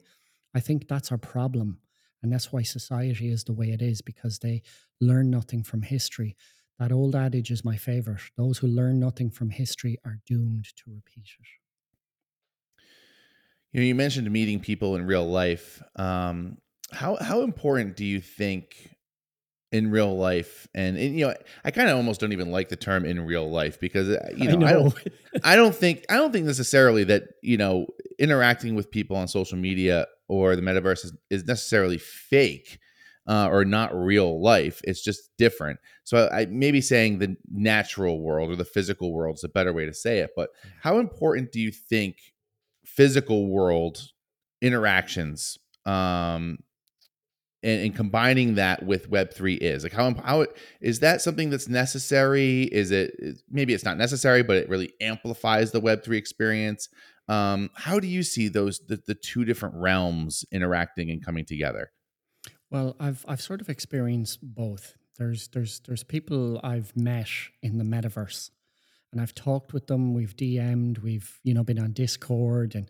I 0.55 0.61
think 0.61 0.87
that's 0.87 1.11
our 1.11 1.19
problem. 1.19 1.81
And 2.23 2.33
that's 2.33 2.53
why 2.53 2.63
society 2.63 3.29
is 3.29 3.45
the 3.45 3.53
way 3.53 3.71
it 3.71 3.83
is, 3.83 4.03
because 4.03 4.39
they 4.39 4.63
learn 5.01 5.31
nothing 5.31 5.63
from 5.63 5.83
history. 5.83 6.37
That 6.79 6.93
old 6.93 7.17
adage 7.17 7.51
is 7.51 7.65
my 7.65 7.77
favorite. 7.77 8.23
Those 8.37 8.59
who 8.59 8.69
learn 8.69 9.01
nothing 9.01 9.31
from 9.31 9.51
history 9.51 9.99
are 10.05 10.19
doomed 10.27 10.67
to 10.77 10.85
repeat 10.87 11.27
it. 11.41 11.47
You 13.73 13.81
know, 13.81 13.87
you 13.87 13.95
mentioned 13.95 14.31
meeting 14.31 14.61
people 14.61 14.97
in 14.97 15.07
real 15.07 15.29
life. 15.29 15.83
Um, 15.97 16.59
how 16.93 17.17
how 17.17 17.43
important 17.43 17.97
do 17.97 18.05
you 18.05 18.21
think 18.21 18.97
in 19.71 19.91
real 19.91 20.17
life 20.17 20.67
and, 20.75 20.97
and 20.97 21.19
you 21.19 21.27
know 21.27 21.35
i 21.63 21.71
kind 21.71 21.91
of 21.91 21.97
almost 21.97 22.21
don't 22.21 22.33
even 22.33 22.51
like 22.51 22.71
the 22.71 22.77
term 22.77 23.05
in 23.05 23.21
real 23.27 23.51
life 23.51 23.79
because 23.79 24.09
uh, 24.09 24.31
you 24.35 24.57
know 24.57 24.67
I 24.67 24.71
I, 24.71 24.73
don't 24.73 24.99
i 25.45 25.57
don't 25.57 25.75
think 25.75 26.07
i 26.09 26.17
don't 26.17 26.33
think 26.33 26.47
necessarily 26.47 27.05
that 27.05 27.25
you 27.43 27.59
know 27.59 27.87
interacting 28.19 28.75
with 28.75 28.91
people 28.91 29.17
on 29.17 29.29
social 29.29 29.59
media 29.59 30.07
or 30.27 30.57
the 30.57 30.63
metaverse 30.63 31.05
is, 31.05 31.13
is 31.29 31.45
necessarily 31.45 31.99
fake 31.99 32.79
uh, 33.29 33.49
or 33.51 33.65
not 33.65 33.95
real 33.95 34.41
life 34.43 34.81
it's 34.85 35.03
just 35.03 35.31
different. 35.37 35.79
So 36.05 36.29
i 36.33 36.47
maybe 36.47 36.81
saying 36.81 37.19
the 37.19 37.37
natural 37.53 38.21
world 38.21 38.51
or 38.51 38.57
the 38.57 38.65
physical 38.65 39.13
world 39.13 39.37
is 39.37 39.45
a 39.45 39.49
better 39.49 39.73
way 39.73 39.85
to 39.85 39.95
say 39.95 40.21
it 40.21 40.31
but 40.35 40.51
how 40.83 40.99
important 40.99 41.53
do 41.53 41.61
you 41.61 41.71
think 41.71 42.17
physical 42.85 43.47
world 43.47 44.11
interactions 44.63 45.59
um 45.87 46.59
and, 47.63 47.83
and 47.83 47.95
combining 47.97 48.55
that 48.55 48.85
with 48.85 49.09
web 49.11 49.33
3 49.33 49.55
is? 49.55 49.83
Like 49.83 49.93
how 49.93 50.15
how 50.15 50.47
is 50.81 51.01
that 51.01 51.21
something 51.21 51.51
that's 51.51 51.69
necessary? 51.69 52.63
Is 52.63 52.91
it 52.91 53.15
is- 53.19 53.43
maybe 53.51 53.75
it's 53.75 53.85
not 53.85 53.99
necessary 53.99 54.43
but 54.43 54.57
it 54.57 54.69
really 54.69 54.93
amplifies 55.01 55.71
the 55.71 55.81
web 55.81 56.03
3 56.03 56.17
experience. 56.17 56.89
Um 57.29 57.71
how 57.75 58.01
do 58.01 58.07
you 58.07 58.23
see 58.23 58.49
those 58.49 58.81
the, 58.87 59.01
the 59.07 59.15
two 59.15 59.45
different 59.45 59.75
realms 59.75 60.45
interacting 60.51 61.11
and 61.11 61.25
coming 61.25 61.45
together 61.45 61.91
Well, 62.71 62.97
I've 63.01 63.25
I've 63.27 63.41
sort 63.41 63.61
of 63.61 63.69
experienced 63.69 64.41
both. 64.43 64.95
There's 65.19 65.49
there's 65.49 65.81
there's 65.81 66.05
people 66.05 66.61
I've 66.63 66.95
met 66.97 67.29
in 67.63 67.79
the 67.79 67.85
metaverse, 67.85 68.51
and 69.11 69.21
I've 69.21 69.35
talked 69.35 69.73
with 69.73 69.87
them. 69.87 70.15
We've 70.15 70.37
DM'd. 70.37 70.99
We've 70.99 71.41
you 71.43 71.55
know 71.55 71.65
been 71.65 71.79
on 71.79 71.93
Discord 71.93 72.75
and 72.75 72.89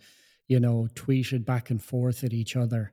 you 0.49 0.59
know 0.59 0.89
tweeted 0.95 1.45
back 1.45 1.71
and 1.71 1.83
forth 1.83 2.25
at 2.25 2.33
each 2.33 2.57
other. 2.57 2.93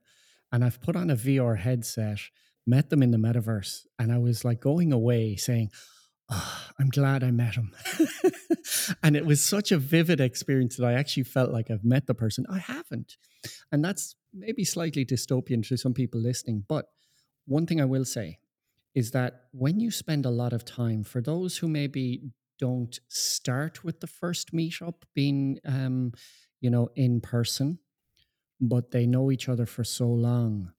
And 0.51 0.63
I've 0.63 0.79
put 0.79 0.95
on 0.95 1.09
a 1.09 1.15
VR 1.15 1.57
headset, 1.57 2.19
met 2.67 2.89
them 2.89 3.01
in 3.01 3.11
the 3.11 3.17
metaverse, 3.17 3.85
and 3.97 4.11
I 4.11 4.19
was 4.19 4.45
like 4.45 4.61
going 4.61 4.93
away 4.93 5.35
saying, 5.35 5.71
"Ah, 6.29 6.71
"I'm 6.79 6.89
glad 6.89 7.23
I 7.23 7.31
met 7.31 7.55
him." 7.55 7.71
and 9.03 9.15
it 9.15 9.25
was 9.25 9.43
such 9.43 9.71
a 9.71 9.77
vivid 9.77 10.19
experience 10.19 10.77
that 10.77 10.85
I 10.85 10.93
actually 10.93 11.23
felt 11.23 11.51
like 11.51 11.69
I've 11.69 11.83
met 11.85 12.07
the 12.07 12.13
person. 12.13 12.45
I 12.49 12.59
haven't, 12.59 13.17
and 13.71 13.83
that's 13.83 14.15
maybe 14.33 14.63
slightly 14.63 15.05
dystopian 15.05 15.65
to 15.67 15.77
some 15.77 15.93
people 15.93 16.19
listening. 16.19 16.65
But 16.67 16.85
one 17.45 17.65
thing 17.65 17.79
I 17.79 17.85
will 17.85 18.05
say 18.05 18.39
is 18.93 19.11
that 19.11 19.43
when 19.51 19.79
you 19.79 19.91
spend 19.91 20.25
a 20.25 20.29
lot 20.29 20.53
of 20.53 20.65
time, 20.65 21.03
for 21.03 21.21
those 21.21 21.57
who 21.57 21.67
maybe 21.67 22.31
don't 22.57 22.99
start 23.09 23.83
with 23.83 23.99
the 23.99 24.07
first 24.07 24.53
meetup 24.53 25.03
being, 25.13 25.59
um, 25.65 26.13
you 26.61 26.69
know, 26.69 26.89
in 26.95 27.19
person, 27.19 27.79
but 28.61 28.91
they 28.91 29.05
know 29.05 29.31
each 29.31 29.49
other 29.49 29.65
for 29.65 29.83
so 29.83 30.07
long, 30.07 30.71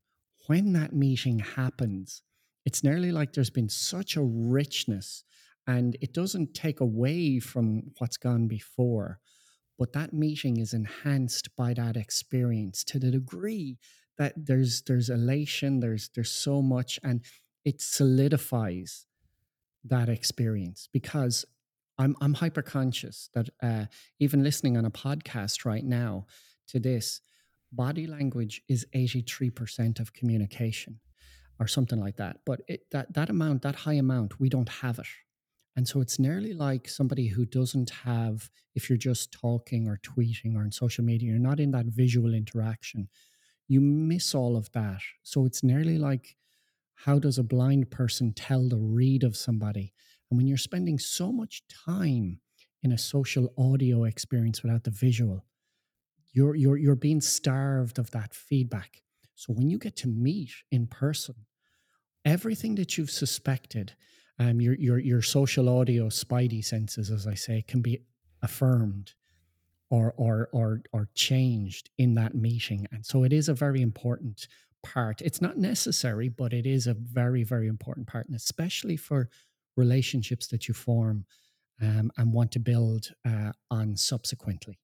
when 0.47 0.73
that 0.73 0.95
meeting 0.95 1.41
happens, 1.41 2.23
it's 2.67 2.83
nearly 2.83 3.13
like 3.13 3.33
there's 3.33 3.49
been 3.49 3.69
such 3.69 4.17
a 4.17 4.23
richness 4.23 5.25
and 5.67 5.97
it 6.03 6.13
doesn't 6.13 6.53
take 6.53 6.81
away 6.81 7.39
from 7.39 7.85
what's 7.99 8.19
gone 8.19 8.47
before 8.49 9.21
but 9.79 9.93
that 9.93 10.13
meeting 10.13 10.57
is 10.59 10.75
enhanced 10.75 11.55
by 11.57 11.73
that 11.75 11.97
experience 11.97 12.83
to 12.83 12.99
the 12.99 13.11
degree 13.11 13.79
that 14.19 14.33
there's 14.37 14.83
there's 14.83 15.09
elation 15.09 15.81
there's 15.81 16.11
there's 16.15 16.33
so 16.33 16.61
much 16.61 16.99
and 17.03 17.23
it 17.65 17.81
solidifies 17.81 19.07
that 19.85 20.09
experience 20.09 20.89
because 20.93 21.45
i'm 21.99 22.17
i'm 22.21 22.35
hyper 22.35 22.63
conscious 22.63 23.31
that 23.35 23.49
uh, 23.63 23.85
even 24.19 24.43
listening 24.43 24.77
on 24.77 24.85
a 24.85 24.91
podcast 24.91 25.65
right 25.65 25.85
now 25.85 26.27
to 26.67 26.81
this 26.81 27.21
body 27.73 28.07
language 28.07 28.63
is 28.69 28.87
83% 28.95 29.99
of 30.01 30.13
communication 30.13 31.01
or 31.59 31.67
something 31.67 32.01
like 32.01 32.17
that 32.17 32.39
but 32.45 32.61
it, 32.69 32.83
that 32.91 33.13
that 33.13 33.31
amount 33.31 33.63
that 33.63 33.75
high 33.75 33.95
amount 33.95 34.39
we 34.41 34.49
don't 34.49 34.69
have 34.69 34.99
it 34.99 35.07
and 35.77 35.87
so 35.87 36.01
it's 36.01 36.19
nearly 36.19 36.55
like 36.55 36.89
somebody 36.89 37.29
who 37.29 37.45
doesn't 37.45 37.91
have, 37.91 38.51
if 38.75 38.89
you're 38.89 38.97
just 38.97 39.31
talking 39.31 39.87
or 39.87 40.01
tweeting 40.03 40.57
or 40.57 40.63
on 40.63 40.73
social 40.73 41.05
media, 41.05 41.31
you're 41.31 41.39
not 41.39 41.61
in 41.61 41.71
that 41.73 41.85
visual 41.87 42.33
interaction, 42.33 43.09
you 43.69 43.83
miss 43.83 44.35
all 44.35 44.57
of 44.57 44.73
that. 44.73 45.01
So 45.23 45.45
it's 45.45 45.63
nearly 45.63 45.99
like 45.99 46.37
how 46.95 47.19
does 47.19 47.37
a 47.37 47.43
blind 47.43 47.91
person 47.91 48.33
tell 48.33 48.69
the 48.69 48.79
read 48.79 49.23
of 49.23 49.37
somebody? 49.37 49.93
And 50.31 50.39
when 50.39 50.47
you're 50.47 50.57
spending 50.57 50.99
so 50.99 51.31
much 51.31 51.63
time 51.69 52.41
in 52.83 52.93
a 52.93 52.99
social 52.99 53.53
audio 53.59 54.05
experience 54.05 54.63
without 54.63 54.85
the 54.85 54.91
visual, 54.91 55.45
you're 56.33 56.55
you're 56.55 56.79
you're 56.79 56.97
being 56.97 57.21
starved 57.21 57.99
of 57.99 58.11
that 58.13 58.35
feedback. 58.35 59.03
So 59.37 59.53
when 59.53 59.69
you 59.71 59.79
get 59.79 59.97
to 59.97 60.09
meet 60.09 60.51
in 60.71 60.87
person, 60.87 61.35
everything 62.25 62.75
that 62.77 62.97
you've 62.97 63.11
suspected, 63.11 63.93
um, 64.39 64.61
your 64.61 64.75
your 64.75 64.99
your 64.99 65.23
social 65.23 65.69
audio 65.69 66.09
spidey 66.09 66.65
senses, 66.65 67.11
as 67.11 67.27
I 67.27 67.35
say, 67.35 67.63
can 67.63 67.83
be 67.83 68.01
affirmed 68.43 69.13
or 69.91 70.15
or 70.17 70.49
or 70.53 70.83
or 70.93 71.09
changed 71.15 71.91
in 71.99 72.15
that 72.15 72.35
meeting. 72.35 72.87
And 72.91 73.05
so 73.05 73.25
it 73.25 73.33
is 73.33 73.49
a 73.49 73.55
very 73.55 73.83
important 73.83 74.49
part. 74.83 75.21
It's 75.21 75.43
not 75.43 75.59
necessary, 75.59 76.29
but 76.29 76.53
it 76.53 76.67
is 76.67 76.87
a 76.87 76.95
very, 76.95 77.45
very 77.45 77.69
important 77.69 78.07
part, 78.07 78.27
and 78.27 78.37
especially 78.37 78.97
for 78.97 79.29
relationships 79.77 80.47
that 80.49 80.67
you 80.67 80.75
form 80.75 81.27
um, 81.83 82.11
and 82.17 82.33
want 82.33 82.53
to 82.53 82.59
build 82.59 83.13
uh, 83.27 83.53
on 83.71 83.97
subsequently. 83.97 84.79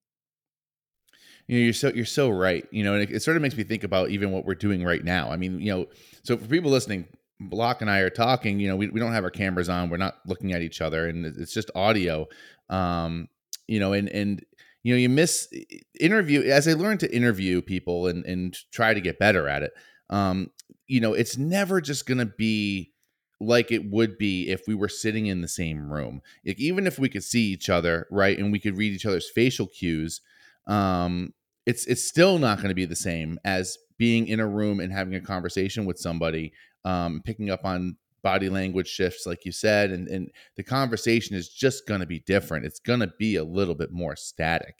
You 1.47 1.57
know 1.57 1.63
you're 1.63 1.73
so 1.73 1.89
you're 1.89 2.05
so 2.05 2.29
right 2.29 2.67
you 2.71 2.83
know 2.83 2.93
and 2.93 3.03
it, 3.03 3.11
it 3.11 3.21
sort 3.21 3.37
of 3.37 3.41
makes 3.41 3.55
me 3.55 3.63
think 3.63 3.83
about 3.83 4.09
even 4.09 4.31
what 4.31 4.45
we're 4.45 4.55
doing 4.55 4.83
right 4.83 5.03
now. 5.03 5.31
I 5.31 5.37
mean 5.37 5.59
you 5.59 5.73
know 5.73 5.87
so 6.23 6.37
for 6.37 6.45
people 6.45 6.71
listening 6.71 7.07
block 7.39 7.81
and 7.81 7.89
i 7.89 7.99
are 7.99 8.09
talking 8.09 8.59
you 8.59 8.69
know 8.69 8.75
we, 8.75 8.87
we 8.87 8.99
don't 9.01 9.11
have 9.11 9.25
our 9.25 9.29
cameras 9.29 9.67
on 9.67 9.89
we're 9.89 9.97
not 9.97 10.15
looking 10.25 10.53
at 10.53 10.61
each 10.61 10.79
other 10.79 11.07
and 11.07 11.25
it's 11.25 11.53
just 11.53 11.71
audio. 11.75 12.27
Um 12.69 13.27
you 13.67 13.79
know 13.79 13.93
and 13.93 14.09
and 14.09 14.45
you 14.83 14.93
know 14.93 14.97
you 14.97 15.09
miss 15.09 15.51
interview 15.99 16.41
as 16.43 16.67
i 16.67 16.73
learned 16.73 16.99
to 16.99 17.15
interview 17.15 17.61
people 17.61 18.07
and 18.07 18.25
and 18.25 18.57
try 18.71 18.93
to 18.93 18.99
get 18.99 19.19
better 19.19 19.47
at 19.47 19.63
it 19.63 19.73
um 20.09 20.49
you 20.87 20.99
know 20.99 21.13
it's 21.13 21.37
never 21.37 21.79
just 21.79 22.05
gonna 22.05 22.25
be 22.25 22.93
like 23.39 23.71
it 23.71 23.89
would 23.91 24.17
be 24.17 24.49
if 24.49 24.67
we 24.67 24.75
were 24.75 24.89
sitting 24.89 25.27
in 25.27 25.41
the 25.41 25.47
same 25.47 25.91
room. 25.91 26.21
Like 26.45 26.59
even 26.59 26.87
if 26.87 26.97
we 26.97 27.09
could 27.09 27.23
see 27.23 27.43
each 27.43 27.69
other 27.69 28.07
right 28.09 28.37
and 28.37 28.51
we 28.51 28.59
could 28.59 28.77
read 28.77 28.93
each 28.93 29.05
other's 29.05 29.29
facial 29.29 29.67
cues 29.67 30.21
um 30.67 31.33
it's 31.65 31.85
it's 31.85 32.03
still 32.03 32.39
not 32.39 32.57
going 32.57 32.69
to 32.69 32.75
be 32.75 32.85
the 32.85 32.95
same 32.95 33.39
as 33.45 33.77
being 33.97 34.27
in 34.27 34.39
a 34.39 34.47
room 34.47 34.79
and 34.79 34.91
having 34.91 35.15
a 35.15 35.21
conversation 35.21 35.85
with 35.85 35.97
somebody 35.97 36.51
um 36.85 37.21
picking 37.25 37.49
up 37.49 37.65
on 37.65 37.95
body 38.23 38.49
language 38.49 38.87
shifts 38.87 39.25
like 39.25 39.45
you 39.45 39.51
said 39.51 39.91
and 39.91 40.07
and 40.07 40.31
the 40.55 40.63
conversation 40.63 41.35
is 41.35 41.49
just 41.49 41.85
going 41.87 41.99
to 41.99 42.05
be 42.05 42.19
different. 42.19 42.65
It's 42.65 42.79
going 42.79 43.01
to 43.01 43.11
be 43.19 43.35
a 43.35 43.43
little 43.43 43.75
bit 43.75 43.91
more 43.91 44.15
static. 44.15 44.75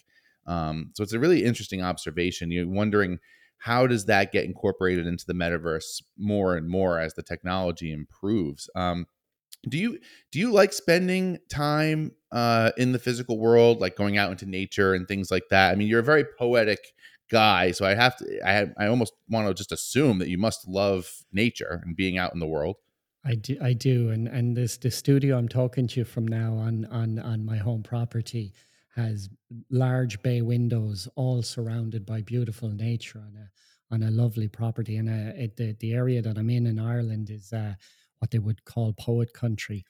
Um 0.48 0.92
so 0.96 1.04
it's 1.04 1.14
a 1.14 1.20
really 1.20 1.44
interesting 1.44 1.82
observation. 1.82 2.52
You're 2.52 2.68
wondering 2.68 3.20
how 3.58 3.88
does 3.88 4.06
that 4.06 4.32
get 4.32 4.46
incorporated 4.46 5.08
into 5.08 5.26
the 5.26 5.34
metaverse 5.34 6.02
more 6.18 6.58
and 6.58 6.68
more 6.68 7.00
as 7.00 7.14
the 7.14 7.24
technology 7.24 7.92
improves? 7.92 8.70
Um 8.76 9.06
do 9.68 9.78
you 9.78 10.00
do 10.32 10.40
you 10.40 10.52
like 10.52 10.74
spending 10.74 11.38
time 11.50 12.12
uh 12.34 12.72
in 12.78 12.92
the 12.92 13.00
physical 13.00 13.40
world 13.40 13.80
like 13.80 13.96
going 13.96 14.18
out 14.18 14.32
into 14.32 14.46
nature 14.46 14.94
and 14.94 15.08
things 15.08 15.32
like 15.32 15.48
that 15.50 15.72
i 15.72 15.76
mean 15.76 15.88
you're 15.88 16.00
a 16.00 16.04
very 16.04 16.26
poetic 16.38 16.94
guy 17.32 17.72
so 17.72 17.86
i 17.86 17.94
have 17.94 18.18
to 18.18 18.26
i 18.46 18.68
i 18.78 18.88
almost 18.88 19.14
want 19.30 19.48
to 19.48 19.54
just 19.54 19.72
assume 19.72 20.20
that 20.20 20.30
you 20.30 20.38
must 20.38 20.68
love 20.68 21.10
nature 21.32 21.82
and 21.86 21.96
being 21.96 22.18
out 22.18 22.34
in 22.34 22.40
the 22.40 22.48
world 22.48 22.76
I 23.26 23.36
do, 23.36 23.58
I 23.62 23.72
do, 23.72 24.10
and 24.10 24.28
and 24.28 24.56
this 24.56 24.76
the 24.76 24.92
studio 24.92 25.38
I'm 25.38 25.48
talking 25.48 25.88
to 25.88 26.02
you 26.02 26.06
from 26.06 26.28
now 26.28 26.56
on 26.56 26.86
on 26.92 27.20
on 27.20 27.46
my 27.46 27.56
home 27.56 27.82
property 27.82 28.54
has 28.96 29.30
large 29.70 30.22
bay 30.22 30.42
windows, 30.42 31.08
all 31.16 31.42
surrounded 31.42 32.06
by 32.06 32.22
beautiful 32.22 32.70
nature 32.70 33.20
on 33.20 33.36
a 33.38 33.94
on 33.94 34.04
a 34.04 34.12
lovely 34.12 34.48
property. 34.48 34.98
And 34.98 35.10
uh, 35.10 35.48
the 35.56 35.76
the 35.80 35.94
area 35.94 36.22
that 36.22 36.38
I'm 36.38 36.50
in 36.50 36.68
in 36.68 36.80
Ireland 36.80 37.30
is 37.30 37.54
uh, 37.54 37.76
what 38.20 38.32
they 38.32 38.40
would 38.40 38.66
call 38.66 38.94
poet 38.94 39.34
country. 39.34 39.86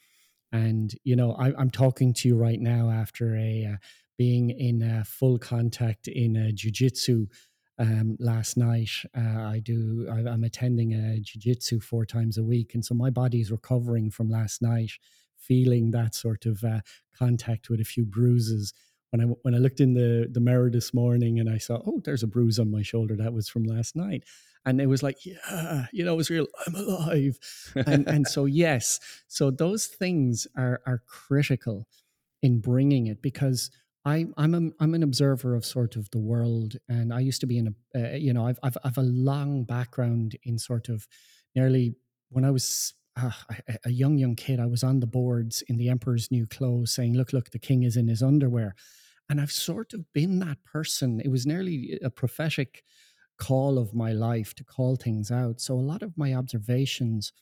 And 0.54 0.93
you 1.04 1.18
know, 1.18 1.34
I, 1.34 1.51
I'm 1.60 1.72
talking 1.72 2.14
to 2.14 2.30
you 2.30 2.38
right 2.38 2.62
now 2.62 2.89
after 2.89 3.36
a 3.36 3.72
uh, 3.74 3.78
being 4.18 4.51
in 4.51 4.84
uh, 4.84 5.04
full 5.06 5.38
contact 5.38 6.08
in 6.08 6.38
uh, 6.38 6.51
jujitsu 6.54 7.28
um, 7.80 8.18
last 8.20 8.58
night. 8.58 8.91
Uh, 9.18 9.41
I 9.41 9.60
do. 9.60 10.08
I, 10.12 10.30
I'm 10.30 10.43
attending 10.43 10.93
a 10.93 11.20
jiu-jitsu 11.20 11.80
four 11.80 12.06
times 12.06 12.38
a 12.38 12.43
week, 12.43 12.76
and 12.76 12.86
so 12.86 12.93
my 12.93 13.10
body's 13.10 13.51
recovering 13.51 14.12
from 14.12 14.30
last 14.30 14.62
night, 14.62 14.91
feeling 15.38 15.91
that 15.91 16.16
sort 16.16 16.45
of 16.45 16.64
uh, 16.64 16.82
contact 17.18 17.70
with 17.70 17.82
a 17.82 17.86
few 17.86 18.06
bruises. 18.06 18.74
When 19.10 19.22
I 19.22 19.26
when 19.41 19.56
I 19.56 19.58
looked 19.58 19.80
in 19.80 19.93
the 19.93 20.28
the 20.32 20.39
mirror 20.39 20.70
this 20.70 20.93
morning 20.93 21.39
and 21.39 21.49
I 21.49 21.58
saw, 21.58 21.80
oh, 21.86 22.01
there's 22.04 22.24
a 22.24 22.28
bruise 22.28 22.60
on 22.60 22.72
my 22.72 22.82
shoulder 22.82 23.16
that 23.18 23.34
was 23.34 23.49
from 23.49 23.64
last 23.64 23.95
night, 23.95 24.24
and 24.66 24.80
it 24.80 24.88
was 24.88 25.03
like, 25.03 25.26
yeah, 25.26 25.86
you 25.91 26.05
know, 26.05 26.14
it 26.14 26.18
was 26.18 26.30
real. 26.30 26.47
I'm 26.66 26.76
alive, 26.76 27.38
and 27.76 28.07
and 28.07 28.28
so 28.28 28.45
yes, 28.45 28.99
so 29.28 29.51
those 29.51 29.88
things 29.88 30.47
are 30.57 30.82
are 30.86 31.01
critical 31.07 31.88
in 32.41 32.59
bringing 32.59 33.07
it 33.07 33.22
because 33.22 33.72
I, 34.05 34.26
I'm 34.38 34.53
a, 34.53 34.84
I'm 34.84 34.93
an 34.93 35.03
observer 35.03 35.55
of 35.55 35.66
sort 35.66 35.95
of 35.95 36.09
the 36.11 36.20
world, 36.20 36.76
and 36.89 37.14
I 37.14 37.22
used 37.22 37.41
to 37.41 37.47
be 37.47 37.57
in 37.57 37.76
a 37.95 38.14
uh, 38.14 38.16
you 38.16 38.34
know 38.34 38.45
I've, 38.47 38.59
I've 38.64 38.78
I've 38.84 38.97
a 38.97 39.03
long 39.03 39.64
background 39.64 40.36
in 40.43 40.59
sort 40.59 40.89
of 40.89 41.07
nearly 41.55 41.95
when 42.30 42.43
I 42.43 42.51
was 42.51 42.93
uh, 43.16 43.32
a, 43.68 43.78
a 43.86 43.89
young 43.91 44.18
young 44.18 44.36
kid. 44.36 44.59
I 44.59 44.66
was 44.66 44.84
on 44.84 44.99
the 44.99 45.07
boards 45.07 45.64
in 45.68 45.78
the 45.78 45.89
Emperor's 45.89 46.32
New 46.32 46.45
Clothes, 46.45 46.93
saying, 46.93 47.16
"Look, 47.16 47.32
look, 47.32 47.51
the 47.51 47.59
king 47.59 47.84
is 47.84 47.95
in 47.95 48.09
his 48.09 48.22
underwear," 48.22 48.76
and 49.30 49.39
I've 49.39 49.51
sort 49.51 49.93
of 49.93 50.11
been 50.14 50.39
that 50.39 50.64
person. 50.66 51.22
It 51.22 51.30
was 51.30 51.45
nearly 51.45 51.97
a 52.03 52.09
prophetic 52.09 52.84
call 53.38 53.78
of 53.78 53.94
my 53.94 54.12
life 54.12 54.54
to 54.56 54.64
call 54.64 54.96
things 54.96 55.32
out. 55.32 55.60
So 55.60 55.76
a 55.76 55.82
lot 55.92 56.02
of 56.04 56.18
my 56.18 56.34
observations 56.34 57.34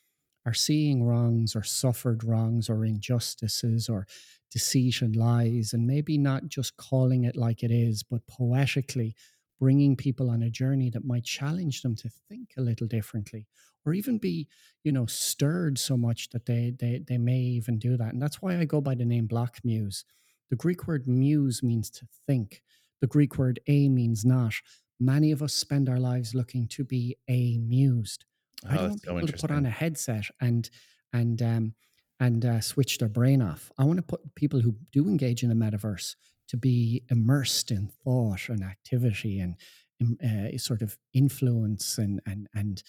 are 0.45 0.53
seeing 0.53 1.03
wrongs 1.03 1.55
or 1.55 1.63
suffered 1.63 2.23
wrongs 2.23 2.69
or 2.69 2.85
injustices 2.85 3.87
or 3.87 4.07
deceit 4.51 5.01
and 5.01 5.15
lies, 5.15 5.73
and 5.73 5.85
maybe 5.87 6.17
not 6.17 6.47
just 6.47 6.77
calling 6.77 7.23
it 7.23 7.35
like 7.35 7.63
it 7.63 7.71
is, 7.71 8.03
but 8.03 8.25
poetically 8.27 9.15
bringing 9.59 9.95
people 9.95 10.29
on 10.29 10.41
a 10.41 10.49
journey 10.49 10.89
that 10.89 11.05
might 11.05 11.23
challenge 11.23 11.83
them 11.83 11.95
to 11.95 12.09
think 12.27 12.49
a 12.57 12.61
little 12.61 12.87
differently 12.87 13.45
or 13.85 13.93
even 13.93 14.17
be 14.17 14.47
you 14.83 14.91
know 14.91 15.05
stirred 15.05 15.77
so 15.77 15.95
much 15.95 16.29
that 16.29 16.45
they 16.45 16.73
they, 16.79 17.01
they 17.07 17.17
may 17.17 17.39
even 17.39 17.77
do 17.77 17.97
that. 17.97 18.13
And 18.13 18.21
that's 18.21 18.41
why 18.41 18.57
i 18.57 18.65
go 18.65 18.81
by 18.81 18.95
the 18.95 19.05
name 19.05 19.27
Block 19.27 19.57
Muse. 19.63 20.03
The 20.49 20.55
greek 20.55 20.87
word 20.87 21.07
muse 21.07 21.63
means 21.63 21.89
to 21.91 22.07
think. 22.27 22.61
The 22.99 23.07
greek 23.07 23.37
word 23.37 23.59
a 23.67 23.87
means 23.87 24.25
not 24.25 24.53
many 25.01 25.31
of 25.31 25.41
us 25.41 25.53
spend 25.53 25.89
our 25.89 25.99
lives 25.99 26.35
looking 26.35 26.67
to 26.67 26.83
be 26.83 27.17
amused. 27.27 28.25
Oh, 28.65 28.69
i 28.69 28.75
don't 28.75 28.89
want 28.89 29.01
so 29.01 29.15
people 29.15 29.27
to 29.27 29.33
put 29.37 29.51
on 29.51 29.65
a 29.65 29.69
headset 29.69 30.25
and 30.39 30.69
and 31.13 31.41
um 31.41 31.73
and 32.19 32.45
uh, 32.45 32.61
switch 32.61 32.99
their 32.99 33.09
brain 33.09 33.41
off? 33.41 33.71
I 33.79 33.83
want 33.83 33.97
to 33.97 34.03
put 34.03 34.35
people 34.35 34.61
who 34.61 34.75
do 34.91 35.07
engage 35.07 35.41
in 35.41 35.49
a 35.49 35.55
metaverse 35.55 36.15
to 36.49 36.57
be 36.57 37.03
immersed 37.09 37.71
in 37.71 37.89
thought 38.03 38.47
and 38.47 38.63
activity 38.63 39.39
and 39.39 39.55
um, 39.99 40.17
uh, 40.23 40.55
sort 40.57 40.83
of 40.83 40.97
influence 41.13 41.97
and 41.97 42.21
and 42.27 42.47
and 42.53 42.83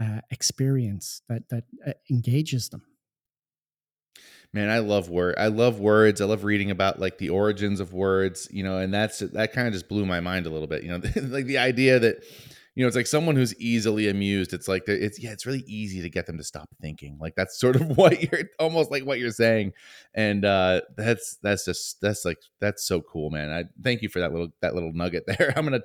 uh, 0.00 0.20
experience 0.30 1.20
that 1.28 1.48
that 1.50 1.64
uh, 1.86 1.92
engages 2.10 2.70
them. 2.70 2.82
Man, 4.52 4.70
I 4.70 4.78
love 4.78 5.10
word. 5.10 5.34
I 5.38 5.48
love 5.48 5.78
words. 5.78 6.20
I 6.20 6.24
love 6.24 6.44
reading 6.44 6.70
about 6.70 6.98
like 6.98 7.18
the 7.18 7.28
origins 7.28 7.80
of 7.80 7.92
words, 7.92 8.48
you 8.50 8.62
know, 8.62 8.78
and 8.78 8.92
that's 8.92 9.18
that 9.18 9.52
kind 9.52 9.66
of 9.66 9.74
just 9.74 9.88
blew 9.88 10.06
my 10.06 10.20
mind 10.20 10.46
a 10.46 10.50
little 10.50 10.66
bit, 10.66 10.82
you 10.82 10.88
know, 10.88 10.96
like 11.28 11.46
the 11.46 11.58
idea 11.58 11.98
that 11.98 12.22
you 12.78 12.84
know, 12.84 12.86
it's 12.86 12.96
like 12.96 13.08
someone 13.08 13.34
who's 13.34 13.60
easily 13.60 14.08
amused. 14.08 14.52
It's 14.52 14.68
like 14.68 14.84
it's 14.86 15.20
yeah, 15.20 15.32
it's 15.32 15.46
really 15.46 15.64
easy 15.66 16.00
to 16.00 16.08
get 16.08 16.26
them 16.26 16.38
to 16.38 16.44
stop 16.44 16.68
thinking. 16.80 17.18
Like 17.20 17.34
that's 17.34 17.58
sort 17.58 17.74
of 17.74 17.82
what 17.98 18.22
you're 18.22 18.44
almost 18.60 18.92
like 18.92 19.04
what 19.04 19.18
you're 19.18 19.32
saying, 19.32 19.72
and 20.14 20.44
uh 20.44 20.82
that's 20.96 21.38
that's 21.42 21.64
just 21.64 22.00
that's 22.00 22.24
like 22.24 22.38
that's 22.60 22.86
so 22.86 23.00
cool, 23.00 23.30
man. 23.30 23.50
I 23.50 23.64
thank 23.82 24.00
you 24.00 24.08
for 24.08 24.20
that 24.20 24.30
little 24.30 24.50
that 24.62 24.74
little 24.76 24.92
nugget 24.92 25.24
there. 25.38 25.52
I'm 25.56 25.64
gonna 25.64 25.80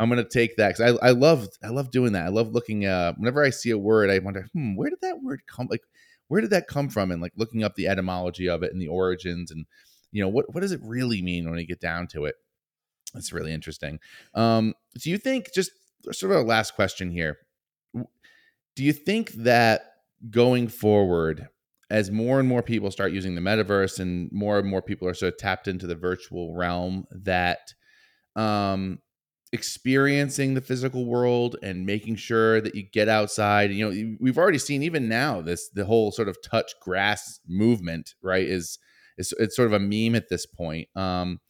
I'm 0.00 0.08
gonna 0.08 0.28
take 0.28 0.56
that 0.56 0.76
because 0.76 0.98
I 1.00 1.06
I 1.06 1.10
love 1.12 1.46
I 1.62 1.68
love 1.68 1.92
doing 1.92 2.12
that. 2.14 2.26
I 2.26 2.30
love 2.30 2.48
looking. 2.48 2.86
Uh, 2.86 3.12
whenever 3.18 3.44
I 3.44 3.50
see 3.50 3.70
a 3.70 3.78
word, 3.78 4.10
I 4.10 4.18
wonder, 4.18 4.48
hmm, 4.52 4.74
where 4.74 4.90
did 4.90 5.00
that 5.02 5.22
word 5.22 5.42
come? 5.46 5.68
Like, 5.70 5.84
where 6.28 6.40
did 6.40 6.50
that 6.50 6.68
come 6.68 6.88
from? 6.88 7.10
And 7.10 7.20
like 7.20 7.32
looking 7.36 7.62
up 7.62 7.74
the 7.74 7.88
etymology 7.88 8.48
of 8.48 8.62
it 8.62 8.72
and 8.72 8.80
the 8.80 8.88
origins, 8.88 9.50
and 9.50 9.66
you 10.10 10.22
know 10.22 10.28
what 10.28 10.52
what 10.54 10.60
does 10.60 10.72
it 10.72 10.80
really 10.82 11.22
mean 11.22 11.48
when 11.48 11.58
you 11.58 11.66
get 11.66 11.80
down 11.80 12.06
to 12.08 12.24
it. 12.24 12.34
That's 13.14 13.32
really 13.32 13.52
interesting. 13.52 13.98
Um, 14.34 14.74
do 14.98 15.10
you 15.10 15.18
think 15.18 15.52
just 15.54 15.70
sort 16.12 16.32
of 16.32 16.38
a 16.38 16.42
last 16.42 16.74
question 16.74 17.10
here? 17.10 17.38
Do 17.94 18.84
you 18.84 18.92
think 18.92 19.32
that 19.32 19.82
going 20.30 20.68
forward, 20.68 21.48
as 21.90 22.10
more 22.10 22.40
and 22.40 22.48
more 22.48 22.62
people 22.62 22.90
start 22.90 23.12
using 23.12 23.34
the 23.34 23.40
metaverse 23.40 24.00
and 24.00 24.30
more 24.32 24.58
and 24.58 24.68
more 24.68 24.80
people 24.80 25.06
are 25.06 25.14
sort 25.14 25.34
of 25.34 25.38
tapped 25.38 25.68
into 25.68 25.86
the 25.86 25.94
virtual 25.94 26.54
realm, 26.54 27.04
that 27.10 27.74
um, 28.34 28.98
experiencing 29.52 30.54
the 30.54 30.60
physical 30.60 31.04
world 31.04 31.56
and 31.62 31.84
making 31.84 32.16
sure 32.16 32.60
that 32.60 32.74
you 32.74 32.82
get 32.82 33.08
outside, 33.08 33.70
you 33.70 33.88
know, 33.88 34.16
we've 34.18 34.38
already 34.38 34.58
seen 34.58 34.82
even 34.82 35.08
now 35.08 35.42
this 35.42 35.68
the 35.68 35.84
whole 35.84 36.10
sort 36.10 36.28
of 36.28 36.38
touch 36.42 36.72
grass 36.80 37.38
movement, 37.46 38.14
right? 38.22 38.46
Is 38.46 38.78
is 39.18 39.34
it's 39.38 39.56
sort 39.56 39.66
of 39.66 39.74
a 39.74 39.78
meme 39.78 40.14
at 40.14 40.28
this 40.28 40.46
point. 40.46 40.88
Um, 40.96 41.40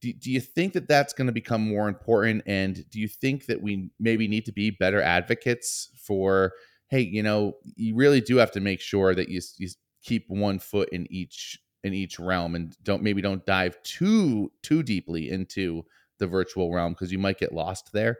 do, 0.00 0.12
do 0.12 0.30
you 0.32 0.40
think 0.40 0.72
that 0.72 0.88
that's 0.88 1.12
going 1.12 1.28
to 1.28 1.32
become 1.32 1.66
more 1.66 1.88
important 1.88 2.42
and 2.46 2.84
do 2.90 2.98
you 2.98 3.08
think 3.08 3.46
that 3.46 3.62
we 3.62 3.90
maybe 4.00 4.26
need 4.28 4.44
to 4.46 4.52
be 4.52 4.70
better 4.70 5.00
advocates 5.00 5.88
for 5.96 6.52
hey 6.88 7.00
you 7.00 7.22
know 7.22 7.54
you 7.76 7.94
really 7.94 8.20
do 8.20 8.36
have 8.36 8.50
to 8.50 8.60
make 8.60 8.80
sure 8.80 9.14
that 9.14 9.28
you, 9.28 9.40
you 9.58 9.68
keep 10.02 10.24
one 10.28 10.58
foot 10.58 10.88
in 10.90 11.06
each 11.10 11.58
in 11.84 11.94
each 11.94 12.18
realm 12.18 12.54
and 12.54 12.76
don't 12.82 13.02
maybe 13.02 13.22
don't 13.22 13.46
dive 13.46 13.80
too 13.84 14.50
too 14.62 14.82
deeply 14.82 15.30
into 15.30 15.84
the 16.22 16.28
virtual 16.28 16.72
realm 16.72 16.92
because 16.92 17.10
you 17.10 17.18
might 17.18 17.38
get 17.38 17.52
lost 17.52 17.92
there. 17.92 18.16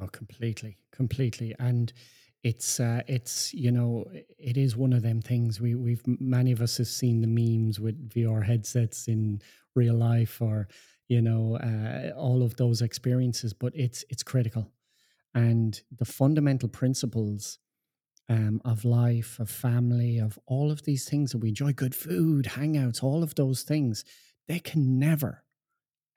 Oh, 0.00 0.06
completely, 0.08 0.76
completely, 0.92 1.54
and 1.58 1.92
it's 2.44 2.78
uh, 2.78 3.02
it's 3.08 3.54
you 3.54 3.70
know 3.70 4.04
it 4.38 4.56
is 4.58 4.76
one 4.76 4.92
of 4.92 5.02
them 5.02 5.22
things. 5.22 5.60
We 5.60 5.74
we've 5.74 6.02
many 6.06 6.52
of 6.52 6.60
us 6.60 6.76
have 6.76 6.88
seen 6.88 7.22
the 7.22 7.26
memes 7.26 7.80
with 7.80 8.10
VR 8.10 8.44
headsets 8.44 9.08
in 9.08 9.40
real 9.74 9.94
life 9.94 10.42
or 10.42 10.68
you 11.08 11.22
know 11.22 11.56
uh, 11.56 12.12
all 12.16 12.42
of 12.42 12.56
those 12.56 12.82
experiences, 12.82 13.54
but 13.54 13.72
it's 13.74 14.04
it's 14.10 14.22
critical, 14.22 14.70
and 15.34 15.80
the 15.98 16.04
fundamental 16.04 16.68
principles 16.68 17.58
um, 18.28 18.60
of 18.64 18.84
life, 18.84 19.40
of 19.40 19.48
family, 19.48 20.18
of 20.18 20.38
all 20.46 20.70
of 20.70 20.82
these 20.82 21.08
things 21.08 21.32
that 21.32 21.38
we 21.38 21.48
enjoy, 21.48 21.72
good 21.72 21.94
food, 21.94 22.44
hangouts, 22.44 23.02
all 23.02 23.22
of 23.22 23.34
those 23.36 23.62
things, 23.62 24.04
they 24.48 24.60
can 24.60 24.98
never 24.98 25.42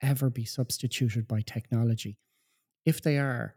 ever 0.04 0.30
be 0.30 0.44
substituted 0.44 1.26
by 1.26 1.40
technology 1.40 2.18
if 2.84 3.02
they 3.02 3.18
are, 3.18 3.54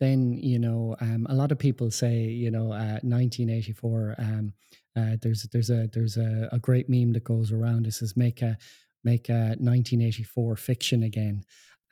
then 0.00 0.32
you 0.32 0.58
know 0.58 0.96
um, 1.00 1.26
a 1.28 1.34
lot 1.34 1.52
of 1.52 1.58
people 1.58 1.90
say 1.90 2.22
you 2.22 2.50
know 2.50 2.72
uh, 2.72 3.00
1984. 3.02 4.14
Um, 4.18 4.52
uh, 4.96 5.16
there's 5.22 5.42
there's 5.52 5.70
a 5.70 5.88
there's 5.92 6.16
a, 6.16 6.48
a 6.52 6.58
great 6.58 6.88
meme 6.88 7.12
that 7.12 7.24
goes 7.24 7.52
around. 7.52 7.86
It 7.86 7.94
says 7.94 8.16
make 8.16 8.42
a 8.42 8.56
make 9.04 9.28
a 9.28 9.56
1984 9.58 10.56
fiction 10.56 11.02
again, 11.02 11.42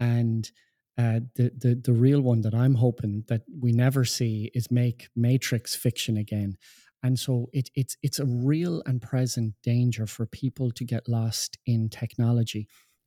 and 0.01 0.51
uh, 0.99 1.21
the 1.35 1.51
the 1.57 1.75
the 1.75 1.93
real 1.93 2.21
one 2.21 2.41
that 2.43 2.55
I'm 2.55 2.75
hoping 2.75 3.25
that 3.29 3.43
we 3.61 3.73
never 3.73 4.05
see 4.05 4.51
is 4.55 4.71
make 4.71 5.09
Matrix 5.17 5.75
fiction 5.75 6.17
again. 6.17 6.57
And 7.03 7.19
so 7.19 7.49
it, 7.53 7.71
it's 7.75 7.97
it's 8.03 8.19
a 8.19 8.25
real 8.25 8.83
and 8.87 9.01
present 9.01 9.55
danger 9.63 10.07
for 10.07 10.27
people 10.27 10.71
to 10.73 10.85
get 10.85 11.09
lost 11.09 11.59
in 11.67 11.89
technology 11.89 12.67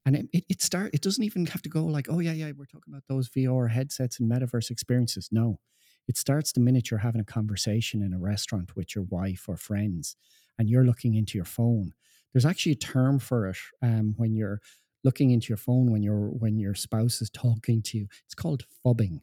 and 0.09 0.15
it, 0.15 0.29
it, 0.33 0.45
it 0.49 0.61
start 0.61 0.89
it 0.91 1.01
doesn't 1.01 1.23
even 1.23 1.45
have 1.45 1.61
to 1.61 1.69
go 1.69 1.85
like 1.85 2.07
oh 2.09 2.17
yeah 2.19 2.31
yeah 2.31 2.51
we're 2.57 2.65
talking 2.65 2.91
about 2.91 3.03
those 3.07 3.29
vr 3.29 3.69
headsets 3.69 4.19
and 4.19 4.29
metaverse 4.29 4.71
experiences. 4.71 5.29
No. 5.31 5.59
It 6.07 6.17
starts 6.17 6.51
the 6.51 6.59
minute 6.59 6.89
you're 6.89 6.99
having 6.99 7.21
a 7.21 7.25
conversation 7.25 8.01
in 8.01 8.13
a 8.13 8.17
restaurant 8.17 8.75
with 8.75 8.95
your 8.95 9.03
wife 9.03 9.45
or 9.47 9.55
friends 9.55 10.15
and 10.57 10.67
you're 10.67 10.83
looking 10.83 11.13
into 11.13 11.37
your 11.37 11.45
phone. 11.45 11.93
There's 12.33 12.47
actually 12.47 12.71
a 12.71 12.75
term 12.75 13.19
for 13.19 13.47
it 13.47 13.57
um, 13.83 14.15
when 14.17 14.33
you're 14.33 14.59
looking 15.03 15.29
into 15.29 15.49
your 15.49 15.57
phone 15.57 15.91
when 15.91 16.01
your 16.01 16.29
when 16.29 16.57
your 16.57 16.73
spouse 16.73 17.21
is 17.21 17.29
talking 17.29 17.83
to 17.83 17.99
you. 17.99 18.07
It's 18.25 18.33
called 18.33 18.65
phubbing 18.83 19.21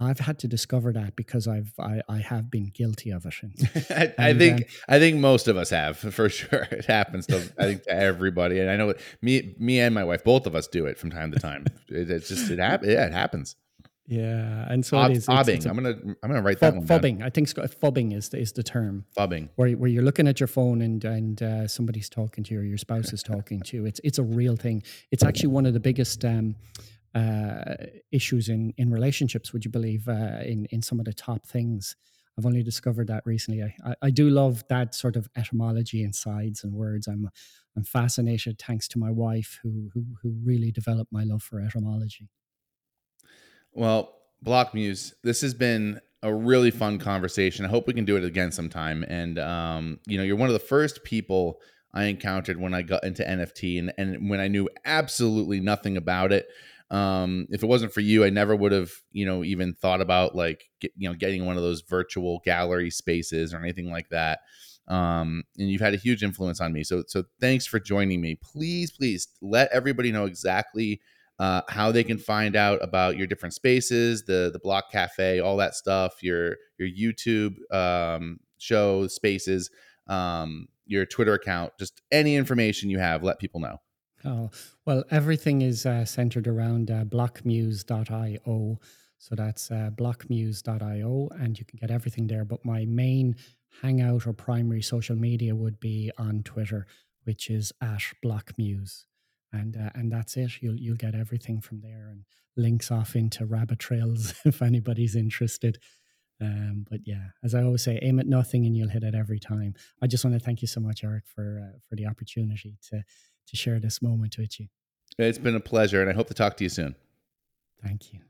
i've 0.00 0.18
had 0.18 0.38
to 0.38 0.46
discover 0.48 0.92
that 0.92 1.16
because 1.16 1.48
i've 1.48 1.72
i, 1.78 2.00
I 2.08 2.18
have 2.18 2.50
been 2.50 2.66
guilty 2.66 3.10
of 3.10 3.24
it 3.26 3.34
and, 3.42 3.54
I, 3.90 4.12
I 4.18 4.28
And, 4.30 4.38
think 4.38 4.56
um, 4.60 4.66
I 4.88 4.98
think 4.98 5.18
most 5.18 5.48
of 5.48 5.56
us 5.56 5.70
have 5.70 5.96
for 6.18 6.28
sure. 6.28 6.66
It 6.70 6.84
happens 6.86 7.26
to 7.28 7.36
I 7.58 7.64
think 7.64 7.82
to 7.84 7.90
everybody, 7.92 8.60
and 8.60 8.70
I 8.70 8.76
know 8.76 8.94
me 9.22 9.54
me 9.58 9.80
and 9.80 9.94
my 9.94 10.04
wife, 10.04 10.22
both 10.24 10.46
of 10.46 10.54
us 10.54 10.66
do 10.68 10.86
it 10.86 10.98
from 10.98 11.10
time 11.10 11.32
to 11.32 11.38
time. 11.38 11.64
It, 11.88 12.10
it's 12.10 12.28
just 12.28 12.50
it 12.50 12.58
happens. 12.58 12.92
Yeah, 12.92 13.06
it 13.06 13.12
happens. 13.12 13.56
yeah 14.08 14.66
and 14.70 14.84
so 14.86 14.96
Fob- 14.96 15.10
it 15.10 15.16
is 15.16 15.24
it's- 15.24 15.36
fobbing. 15.48 15.56
it's 15.56 15.66
a- 15.66 15.70
I'm 15.70 15.76
gonna 15.76 15.96
I'm 16.22 16.30
gonna 16.30 16.42
write 16.42 16.60
that 16.60 16.74
one 16.74 16.84
down. 16.86 17.00
phubbing 17.00 17.22
i 17.22 17.30
think 17.30 17.46
it's 17.46 17.52
got- 17.52 17.64
is 17.64 18.28
the, 18.28 18.38
is 18.38 18.52
the 18.52 18.62
term 18.62 19.04
Fobbing. 19.18 19.48
where, 19.56 19.70
where 19.72 19.90
you're 19.90 20.04
looking 20.04 20.28
at 20.28 20.38
your 20.38 20.46
phone 20.46 20.80
and 20.82 21.04
and 21.04 21.42
uh, 21.42 21.66
somebody's 21.66 22.08
talking 22.08 22.44
to 22.44 22.54
you 22.54 22.60
or 22.60 22.64
your 22.64 22.78
spouse 22.78 23.12
is 23.12 23.22
talking 23.34 23.60
to 23.62 23.76
you. 23.76 23.86
It's 23.86 24.00
it's 24.04 24.18
a 24.18 24.22
real 24.22 24.56
thing. 24.56 24.82
It's 25.10 25.24
actually 25.24 25.48
one 25.58 25.66
of 25.66 25.72
the 25.74 25.80
biggest 25.80 26.24
um, 26.24 26.54
uh, 27.16 27.76
issues 28.12 28.48
in 28.48 28.74
in 28.76 28.90
relationships. 28.90 29.52
Would 29.52 29.64
you 29.64 29.70
believe 29.70 30.08
uh, 30.08 30.40
in 30.44 30.66
in 30.70 30.82
some 30.82 30.98
of 30.98 31.06
the 31.06 31.14
top 31.14 31.46
things? 31.46 31.96
I've 32.38 32.44
only 32.44 32.62
discovered 32.62 33.06
that 33.08 33.22
recently. 33.24 33.62
I, 33.62 33.74
I, 33.90 33.94
I 34.02 34.10
do 34.10 34.28
love 34.28 34.62
that 34.68 34.94
sort 34.94 35.16
of 35.16 35.26
etymology 35.36 36.02
and 36.04 36.14
sides 36.14 36.62
and 36.62 36.74
words. 36.74 37.06
I'm 37.06 37.30
I'm 37.76 37.84
fascinated 37.84 38.60
thanks 38.60 38.86
to 38.88 38.98
my 38.98 39.10
wife 39.10 39.58
who 39.62 39.90
who 39.94 40.04
who 40.22 40.36
really 40.44 40.70
developed 40.70 41.12
my 41.12 41.24
love 41.24 41.42
for 41.42 41.60
etymology. 41.60 42.28
Well, 43.72 44.14
Block 44.42 44.74
Muse, 44.74 45.14
this 45.22 45.40
has 45.40 45.54
been 45.54 46.00
a 46.22 46.32
really 46.32 46.70
fun 46.70 46.98
conversation. 46.98 47.64
I 47.64 47.68
hope 47.68 47.86
we 47.86 47.94
can 47.94 48.04
do 48.04 48.16
it 48.16 48.24
again 48.24 48.52
sometime. 48.52 49.04
And 49.08 49.38
um, 49.38 50.00
you 50.06 50.18
know, 50.18 50.24
you're 50.24 50.36
one 50.36 50.48
of 50.48 50.54
the 50.54 50.58
first 50.58 51.04
people 51.04 51.60
I 51.94 52.04
encountered 52.04 52.60
when 52.60 52.74
I 52.74 52.82
got 52.82 53.04
into 53.04 53.22
NFT 53.22 53.78
and, 53.78 53.92
and 53.96 54.28
when 54.28 54.40
I 54.40 54.48
knew 54.48 54.68
absolutely 54.84 55.60
nothing 55.60 55.96
about 55.96 56.30
it. 56.30 56.46
Um, 56.90 57.46
if 57.50 57.62
it 57.62 57.66
wasn't 57.66 57.92
for 57.92 58.00
you, 58.00 58.24
I 58.24 58.30
never 58.30 58.54
would 58.54 58.72
have, 58.72 58.92
you 59.10 59.26
know, 59.26 59.42
even 59.42 59.74
thought 59.74 60.00
about 60.00 60.36
like 60.36 60.64
get, 60.80 60.92
you 60.96 61.08
know, 61.08 61.14
getting 61.14 61.44
one 61.44 61.56
of 61.56 61.62
those 61.62 61.82
virtual 61.82 62.40
gallery 62.44 62.90
spaces 62.90 63.52
or 63.52 63.58
anything 63.58 63.90
like 63.90 64.08
that. 64.10 64.40
Um, 64.88 65.42
and 65.58 65.68
you've 65.68 65.80
had 65.80 65.94
a 65.94 65.98
huge 65.98 66.22
influence 66.22 66.60
on 66.60 66.72
me. 66.72 66.84
So 66.84 67.02
so 67.08 67.24
thanks 67.40 67.66
for 67.66 67.80
joining 67.80 68.20
me. 68.20 68.36
Please, 68.36 68.92
please 68.92 69.28
let 69.42 69.70
everybody 69.72 70.12
know 70.12 70.26
exactly 70.26 71.00
uh, 71.38 71.62
how 71.68 71.92
they 71.92 72.04
can 72.04 72.18
find 72.18 72.56
out 72.56 72.82
about 72.82 73.16
your 73.16 73.26
different 73.26 73.54
spaces, 73.54 74.24
the 74.24 74.50
the 74.52 74.58
Block 74.58 74.90
Cafe, 74.90 75.40
all 75.40 75.56
that 75.58 75.74
stuff, 75.74 76.22
your 76.22 76.56
your 76.78 76.88
YouTube, 76.88 77.56
um, 77.74 78.38
show, 78.58 79.06
spaces, 79.06 79.70
um, 80.06 80.68
your 80.86 81.04
Twitter 81.04 81.34
account, 81.34 81.72
just 81.78 82.00
any 82.10 82.36
information 82.36 82.90
you 82.90 82.98
have, 82.98 83.22
let 83.22 83.38
people 83.38 83.60
know. 83.60 83.80
Oh, 84.26 84.50
well, 84.84 85.04
everything 85.10 85.62
is 85.62 85.86
uh, 85.86 86.04
centered 86.04 86.48
around 86.48 86.90
uh, 86.90 87.04
blockmuse.io. 87.04 88.80
So 89.18 89.34
that's 89.34 89.70
uh, 89.70 89.90
blockmuse.io, 89.94 91.28
and 91.40 91.58
you 91.58 91.64
can 91.64 91.78
get 91.80 91.90
everything 91.90 92.26
there. 92.26 92.44
But 92.44 92.64
my 92.64 92.84
main 92.86 93.36
hangout 93.82 94.26
or 94.26 94.32
primary 94.32 94.82
social 94.82 95.16
media 95.16 95.54
would 95.54 95.78
be 95.78 96.10
on 96.18 96.42
Twitter, 96.42 96.86
which 97.24 97.50
is 97.50 97.72
at 97.80 98.02
blockmuse. 98.24 99.04
And, 99.52 99.76
uh, 99.76 99.90
and 99.94 100.10
that's 100.10 100.36
it. 100.36 100.50
You'll 100.60 100.76
you'll 100.76 100.96
get 100.96 101.14
everything 101.14 101.60
from 101.60 101.80
there 101.80 102.08
and 102.10 102.24
links 102.56 102.90
off 102.90 103.14
into 103.14 103.46
rabbit 103.46 103.78
trails 103.78 104.34
if 104.44 104.60
anybody's 104.60 105.14
interested. 105.14 105.78
Um, 106.40 106.84
but 106.90 107.00
yeah, 107.06 107.28
as 107.42 107.54
I 107.54 107.62
always 107.62 107.82
say, 107.82 107.98
aim 108.02 108.18
at 108.18 108.26
nothing 108.26 108.66
and 108.66 108.76
you'll 108.76 108.90
hit 108.90 109.04
it 109.04 109.14
every 109.14 109.38
time. 109.38 109.74
I 110.02 110.06
just 110.06 110.24
want 110.24 110.34
to 110.34 110.44
thank 110.44 110.60
you 110.60 110.68
so 110.68 110.80
much, 110.80 111.02
Eric, 111.04 111.24
for 111.26 111.62
uh, 111.62 111.78
for 111.88 111.96
the 111.96 112.06
opportunity 112.06 112.76
to 112.90 113.02
to 113.46 113.56
share 113.56 113.78
this 113.78 114.02
moment 114.02 114.36
with 114.38 114.60
you. 114.60 114.66
It's 115.18 115.38
been 115.38 115.54
a 115.54 115.60
pleasure, 115.60 116.00
and 116.00 116.10
I 116.10 116.12
hope 116.12 116.28
to 116.28 116.34
talk 116.34 116.56
to 116.58 116.64
you 116.64 116.68
soon. 116.70 116.94
Thank 117.82 118.12
you. 118.12 118.20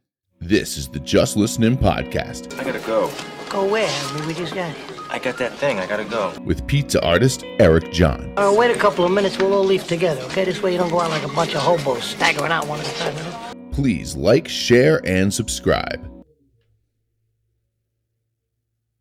This 0.41 0.77
is 0.77 0.89
the 0.89 1.01
Just 1.01 1.37
Listening 1.37 1.77
podcast 1.79 2.59
I 2.61 2.65
gotta 2.65 2.79
go. 2.81 3.11
Go 3.49 3.65
where? 3.65 3.89
I 3.89 4.15
mean, 4.19 4.27
we 4.27 4.35
just 4.35 4.55
got 4.55 4.75
here. 4.75 4.97
I 5.09 5.19
got 5.19 5.39
that 5.39 5.53
thing. 5.55 5.79
I 5.79 5.87
gotta 5.87 6.05
go. 6.05 6.39
with 6.45 6.67
pizza 6.67 7.03
artist 7.03 7.45
Eric 7.59 7.91
John. 7.91 8.33
Uh, 8.37 8.55
wait 8.57 8.71
a 8.71 8.79
couple 8.79 9.05
of 9.05 9.11
minutes, 9.13 9.39
we'll 9.39 9.55
all 9.55 9.65
leave 9.65 9.87
together, 9.87 10.21
okay? 10.23 10.45
This 10.45 10.63
way 10.63 10.73
you 10.73 10.79
don't 10.79 10.91
go 10.91 11.01
out 11.01 11.11
like 11.11 11.23
a 11.25 11.29
bunch 11.29 11.55
of 11.55 11.63
hobos 11.63 12.05
staggering 12.05 12.53
out 12.53 12.67
one 12.67 12.81
at 12.81 12.89
a 12.89 12.99
time. 12.99 13.71
Please 13.73 14.15
like, 14.15 14.47
share, 14.47 15.01
and 15.07 15.33
subscribe. 15.33 16.16